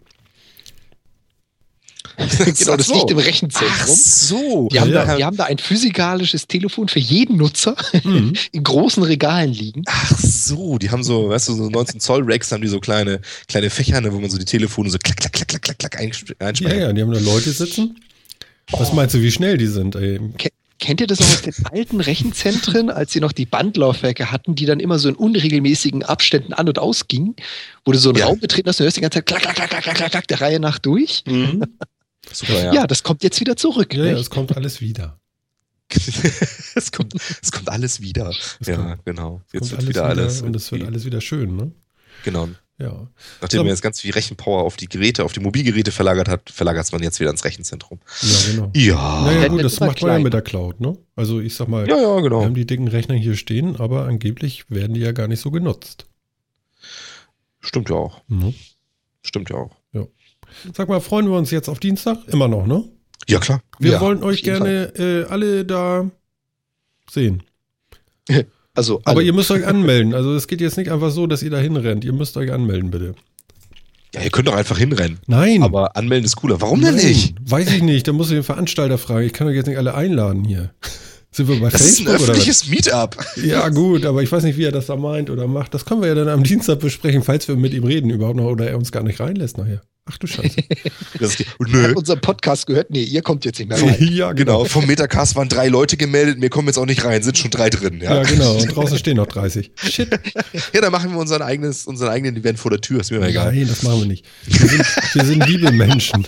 [2.18, 2.94] genau, das Ach so.
[2.96, 3.96] liegt im Ach Rechenzentrum.
[3.96, 4.70] so.
[4.72, 5.06] Die haben, Ja.
[5.06, 8.34] da, die haben da ein physikalisches Telefon für jeden Nutzer Mhm.
[8.52, 9.84] in großen Regalen liegen.
[9.88, 13.20] Ach so, die haben so, weißt du, so 19 Zoll Racks haben die so kleine,
[13.48, 15.92] kleine Fächer, ne, wo man so die Telefone so klack, klack, klack, klack, klack,
[16.40, 18.00] klack Ja, ja, die haben da Leute sitzen.
[18.72, 19.96] Was meinst du, wie schnell die sind?
[19.96, 20.20] Ey?
[20.84, 24.54] Ke- Kennt ihr das noch aus den alten Rechenzentren, als sie noch die Bandlaufwerke hatten,
[24.56, 27.36] die dann immer so in unregelmäßigen Abständen an- und ausgingen,
[27.86, 28.26] wo du so einen Ja.
[28.26, 30.42] Raum betreten hast und hörst die ganze Zeit klack, klack, klack, klack, klack, klack, der
[30.42, 31.24] Reihe nach durch?
[31.26, 31.64] Mhm.
[32.32, 32.74] Super, Ja.
[32.74, 32.88] ja.
[32.88, 33.94] das kommt jetzt wieder zurück.
[33.94, 35.20] Ja, es kommt alles wieder.
[36.76, 38.30] es, kommt, es kommt alles wieder.
[38.60, 39.42] Es ja, kommt- genau.
[39.52, 40.42] Jetzt kommt wird alles wieder alles.
[40.42, 41.72] und es wird alles wieder schön, ne?
[42.24, 42.50] Genau.
[42.80, 43.08] Ja.
[43.40, 43.64] Nachdem So.
[43.64, 47.04] man jetzt ganz viel Rechenpower auf die Geräte, auf die Mobilgeräte verlagert hat, verlagert man
[47.04, 48.00] jetzt wieder ins Rechenzentrum.
[48.22, 48.72] Ja, genau.
[48.76, 49.22] Ja.
[49.22, 50.98] Naja, Ja, gut, das macht man ja mit der Cloud, ne?
[51.16, 52.44] Also ich sag mal, Ja, ja, wir genau.
[52.44, 56.08] haben die dicken Rechner hier stehen, aber angeblich werden die ja gar nicht so genutzt.
[57.62, 58.22] Stimmt ja auch.
[58.28, 58.54] Ne?
[59.22, 59.72] Stimmt ja auch.
[60.76, 62.20] Sag mal, freuen wir uns jetzt auf Dienstag?
[62.28, 62.84] Immer noch, ne?
[63.28, 63.62] Ja, klar.
[63.80, 66.10] Wir Ja, wollen euch gerne äh, alle da
[67.10, 67.44] sehen.
[68.76, 69.26] Also, Aber alle.
[69.28, 70.14] ihr müsst euch anmelden.
[70.14, 72.04] Also es geht jetzt nicht einfach so, dass ihr da hinrennt.
[72.04, 73.14] Ihr müsst euch anmelden, bitte.
[74.16, 75.20] Ja, ihr könnt doch einfach hinrennen.
[75.28, 75.64] Nein.
[75.64, 76.62] Aber anmelden ist cooler.
[76.62, 77.36] Warum denn Nein, nicht?
[77.44, 78.08] Weiß ich nicht.
[78.08, 79.26] Da muss ich den Veranstalter fragen.
[79.26, 80.72] Ich kann doch jetzt nicht alle einladen hier.
[81.32, 82.30] Sind wir bei Das ist ein Facebook oder was?
[82.30, 83.18] öffentliches Meetup.
[83.44, 85.74] Ja, gut, aber ich weiß nicht, wie er das da meint oder macht.
[85.74, 88.46] Das können wir ja dann am Dienstag besprechen, falls wir mit ihm reden überhaupt noch
[88.46, 89.82] oder er uns gar nicht reinlässt nachher.
[90.06, 90.62] Ach du Scheiße.
[91.20, 91.84] Das die, nö.
[91.90, 92.90] Hat unser Podcast gehört?
[92.90, 93.96] Nee, ihr kommt jetzt nicht mehr rein.
[94.12, 97.38] ja, Genau, vom Metacast waren drei Leute gemeldet, mir kommen jetzt auch nicht rein, sind
[97.38, 98.02] schon drei drin.
[98.02, 98.16] Ja.
[98.16, 98.56] Ja, genau.
[98.62, 99.72] Und draußen stehen noch 30.
[99.76, 100.10] Shit.
[100.74, 103.30] ja dann machen wir unser eigenes, unseren eigenen Event vor der Tür, ist mir mal
[103.30, 103.54] egal.
[103.54, 104.26] Nein, das machen wir nicht.
[104.46, 106.28] Wir sind, wir sind liebe Menschen.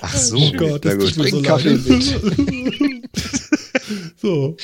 [0.00, 1.14] Ach so, Oh Gott, das gut.
[1.14, 1.80] tut mir so leid.
[4.16, 4.56] so.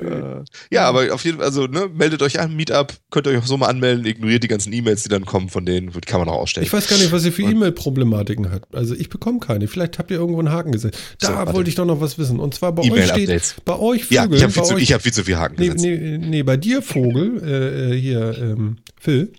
[0.00, 3.38] Äh, Ja, aber auf jeden Fall, also ne, meldet euch an, Meetup, könnt ihr euch
[3.38, 6.28] auch so mal anmelden, ignoriert die ganzen E-Mails, die dann kommen von denen, kann man
[6.28, 6.66] auch ausstellen.
[6.66, 8.74] Ich weiß gar nicht, was ihr für E-Mail-Problematiken habt.
[8.74, 9.68] Also ich bekomme keine.
[9.68, 10.98] Vielleicht habt ihr irgendwo einen Haken gesetzt.
[11.20, 12.38] Da So, wollte ich doch noch was wissen.
[12.40, 13.50] Und zwar bei euch E-Mail-Updates.
[13.52, 15.24] steht, bei euch ja, Vögel, ich habe viel, bei zu- euch, ich hab viel zu
[15.24, 15.84] viel Haken Nee, gesetzt.
[15.84, 19.32] nee, nee, bei dir Vogel, äh, äh, hier, ähm, Phil.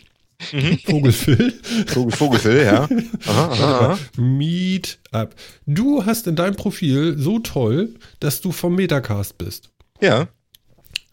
[0.52, 0.80] Mhm.
[0.86, 1.54] Vogel Phil.
[1.88, 2.88] Vogel, Vogelfil, ja.
[3.28, 4.00] Aha, aha, aha.
[4.18, 5.36] Meet up.
[5.66, 9.70] Du hast in deinem Profil so toll, dass du vom Metacast bist.
[10.02, 10.30] Ja.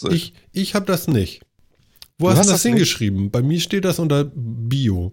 [0.00, 0.10] So.
[0.10, 1.40] Ich, ich habe das nicht.
[2.18, 2.74] Wo Du hast hast du das das nicht?
[2.74, 3.30] hingeschrieben?
[3.30, 5.12] Bei mir steht das unter Bio.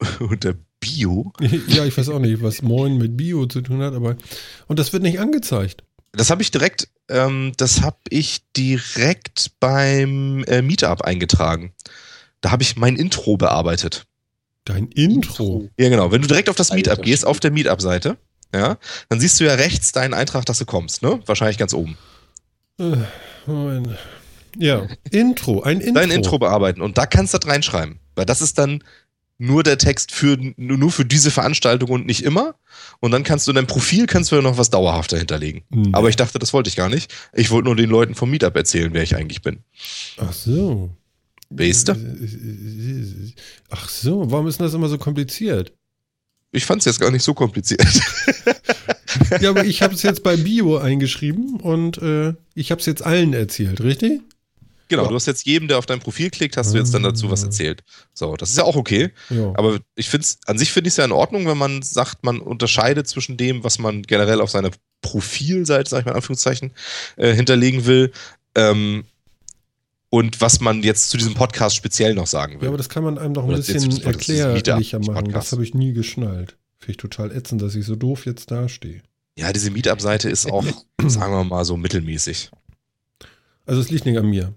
[0.20, 1.32] Unter Bio.
[1.68, 4.16] ja, ich weiß auch nicht, was Moin mit Bio zu tun hat, aber.
[4.66, 5.84] Und das wird nicht angezeigt.
[6.10, 11.72] Das habe ich direkt, ähm, das habe ich direkt beim äh, Meetup eingetragen.
[12.42, 14.04] Da habe ich mein Intro bearbeitet.
[14.64, 15.68] Dein Intro.
[15.78, 16.12] Ja, genau.
[16.12, 18.18] Wenn du direkt auf das Alter Meetup gehst, auf der Meetup-Seite,
[18.54, 18.76] ja,
[19.08, 21.20] dann siehst du ja rechts deinen Eintrag, dass du kommst, ne?
[21.26, 21.96] Wahrscheinlich ganz oben.
[22.78, 22.96] Äh,
[23.46, 23.96] Moment.
[24.58, 25.94] Ja, Intro, ein Intro.
[25.94, 27.98] Dein Intro bearbeiten und da kannst du das reinschreiben.
[28.14, 28.84] Weil das ist dann
[29.38, 32.54] nur der Text für, nur für diese Veranstaltung und nicht immer.
[33.00, 35.62] Und dann kannst du in deinem Profil kannst du ja noch was dauerhaft dahinterlegen.
[35.70, 35.88] Nee.
[35.92, 37.12] Aber ich dachte, das wollte ich gar nicht.
[37.32, 39.60] Ich wollte nur den Leuten vom Meetup erzählen, wer ich eigentlich bin.
[40.18, 40.90] Ach so.
[41.54, 41.94] Weißt du?
[43.70, 45.72] Ach so, warum ist denn das immer so kompliziert?
[46.50, 47.82] Ich fand es jetzt gar nicht so kompliziert.
[49.40, 53.02] Ja, aber ich habe es jetzt bei Bio eingeschrieben und äh, ich habe es jetzt
[53.04, 54.22] allen erzählt, richtig?
[54.88, 55.08] Genau, Ja.
[55.08, 57.42] du hast jetzt jedem, der auf dein Profil klickt, hast du jetzt dann dazu was
[57.42, 57.82] erzählt.
[58.14, 59.10] So, das ist ja auch okay.
[59.28, 59.52] Ja.
[59.54, 62.24] Aber ich finde es, an sich finde ich es ja in Ordnung, wenn man sagt,
[62.24, 64.70] man unterscheidet zwischen dem, was man generell auf seiner
[65.02, 66.72] Profilseite, sag ich mal in Anführungszeichen,
[67.16, 68.12] äh, hinterlegen will,
[68.54, 69.04] ähm,
[70.12, 72.64] und was man jetzt zu diesem Podcast speziell noch sagen will.
[72.64, 75.14] ja, aber das kann man einem doch ein Oder bisschen erklärlicher machen.
[75.14, 75.46] Podcast.
[75.46, 76.58] Das habe ich nie geschnallt.
[76.76, 79.02] Finde ich total ätzend, dass ich so doof jetzt dastehe.
[79.38, 80.66] ja, diese Meetup-Seite ist auch,
[81.06, 82.50] sagen wir mal, so mittelmäßig.
[83.64, 84.52] Also es liegt nicht an mir.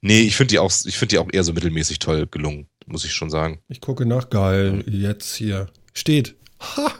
[0.00, 3.04] Nee, ich finde die auch, ich finde die auch eher so mittelmäßig toll gelungen, muss
[3.04, 3.60] ich schon sagen.
[3.68, 4.28] Ich gucke nach.
[4.28, 5.68] Geil, jetzt hier.
[5.94, 6.34] Steht.
[6.60, 6.92] Ha!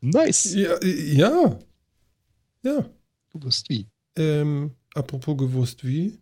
[0.00, 0.54] Nice.
[0.54, 1.56] Ja, ja.
[2.64, 2.84] Ja.
[3.32, 3.86] Du wirst wie.
[4.16, 6.18] Ähm, apropos gewusst wie.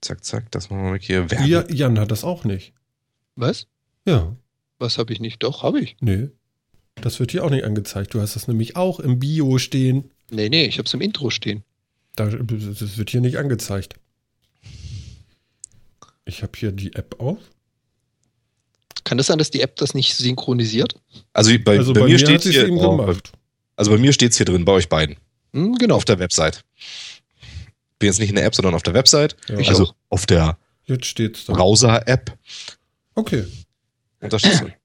[0.00, 1.26] Zack, zack, das machen wir weg hier.
[1.46, 2.72] Ja, Jan hat das auch nicht.
[3.36, 3.66] Was?
[4.06, 4.34] Ja.
[4.78, 5.42] Was habe ich nicht?
[5.42, 5.96] Doch, habe ich.
[6.00, 6.28] Nee.
[6.96, 8.14] Das wird hier auch nicht angezeigt.
[8.14, 10.10] Du hast das nämlich auch im Bio stehen.
[10.30, 11.64] Nee, nee, ich habe es im Intro stehen.
[12.16, 13.94] Da, das wird hier nicht angezeigt.
[16.24, 17.38] Ich habe hier die App auf.
[19.04, 20.94] Kann das sein, dass die App das nicht synchronisiert?
[21.32, 23.16] Also bei, also bei, mir hat steht hier, oh, bei,
[23.76, 25.16] also bei mir steht es hier drin, bei euch beiden.
[25.52, 25.96] Hm, genau.
[25.96, 26.62] Auf der Website.
[28.00, 29.36] Bin jetzt nicht in der App, sondern auf der Website.
[29.48, 29.94] Ja, Ich also auch.
[30.08, 31.52] auf der jetzt steht's da.
[31.52, 32.36] Browser-App.
[33.14, 33.44] Okay.
[34.20, 34.72] Drin.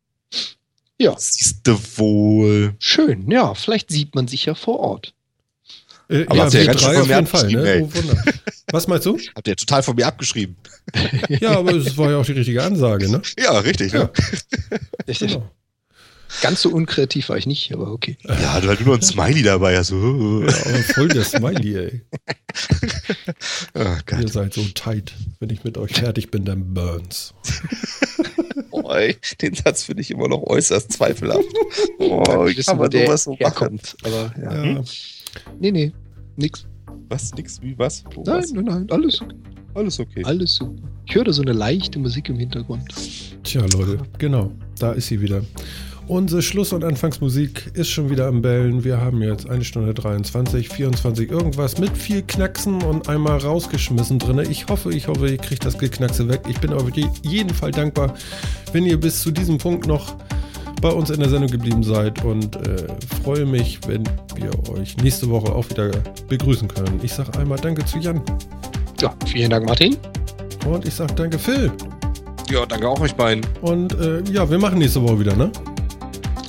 [0.98, 1.14] Ja.
[1.18, 2.74] Siehst du wohl.
[2.80, 3.54] Schön, ja.
[3.54, 5.14] Vielleicht sieht man sich ja vor Ort.
[6.08, 7.52] Äh, Aber ja, hat's ja wir ganz schön von auf mir jeden Fall.
[7.52, 7.82] Ne?
[7.82, 8.52] abgeschrieben, Oh.
[8.72, 9.20] Was meinst du?
[9.36, 10.56] Habt ihr total von mir abgeschrieben.
[11.28, 13.22] Ja, aber es war ja auch die richtige Ansage, ne?
[13.38, 13.92] Ja, richtig.
[13.92, 14.10] Ja.
[15.06, 15.52] Ja, Genau.
[16.42, 18.18] Ganz so unkreativ war ich nicht, aber okay.
[18.24, 19.78] ja du halt nur ein Smiley dabei.
[19.78, 22.02] Also, Ja, aber voll der Smiley, ey.
[23.76, 25.14] oh Ihr seid so tight.
[25.40, 27.34] Wenn ich mit euch fertig bin, dann burns.
[28.72, 31.46] Oh, ey, den Satz finde ich immer noch äußerst zweifelhaft.
[32.00, 33.80] Oh, Ich kann man der sowas so machen.
[34.04, 34.66] Aber ja.
[34.66, 34.84] Ja.
[35.60, 35.92] Nee, nee.
[36.36, 36.66] Nix.
[37.08, 37.34] Was?
[37.36, 37.62] Nix?
[37.62, 37.78] Wie?
[37.80, 38.04] Was?
[38.14, 38.52] Wo, Nein, was?
[38.52, 38.88] nein, nein.
[38.92, 39.20] Alles,
[39.74, 40.24] Alles okay.
[40.26, 40.82] alles super.
[41.06, 42.94] Ich höre da so eine leichte Musik im Hintergrund.
[43.44, 44.52] Tja, Leute, genau.
[44.78, 45.42] Da ist sie wieder.
[46.08, 48.84] Unsere Schluss- und Anfangsmusik ist schon wieder am Bellen.
[48.84, 54.40] Wir haben jetzt eine Stunde 23, 24 irgendwas mit viel Knacksen und einmal rausgeschmissen drin.
[54.50, 56.42] Ich hoffe, ich hoffe, ihr kriegt das Geknackse weg.
[56.48, 58.14] Ich bin auf je- jeden Fall dankbar,
[58.72, 60.16] wenn ihr bis zu diesem Punkt noch
[60.80, 62.86] bei uns in der Sendung geblieben seid und äh,
[63.24, 64.04] freue mich, wenn
[64.36, 65.90] wir euch nächste Woche auch wieder
[66.30, 67.00] begrüßen können.
[67.02, 68.22] Ich sage einmal Danke zu Jan.
[69.02, 69.98] Ja, vielen Dank, Martin.
[70.70, 71.72] Und ich sage danke, Phil.
[72.52, 73.44] Ja, danke auch euch beiden.
[73.62, 75.50] Und äh, ja, wir machen nächste Woche wieder, ne?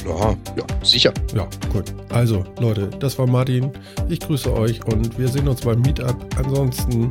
[0.07, 0.37] Ja.
[0.57, 1.13] Ja, sicher.
[1.35, 1.93] Ja, gut.
[2.11, 3.71] Also, Leute, das war Martin.
[4.09, 6.17] Ich grüße euch und wir sehen uns beim Meetup.
[6.37, 7.11] Ansonsten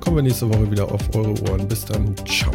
[0.00, 1.68] kommen wir nächste Woche wieder auf eure Ohren.
[1.68, 2.14] Bis dann.
[2.26, 2.52] Ciao.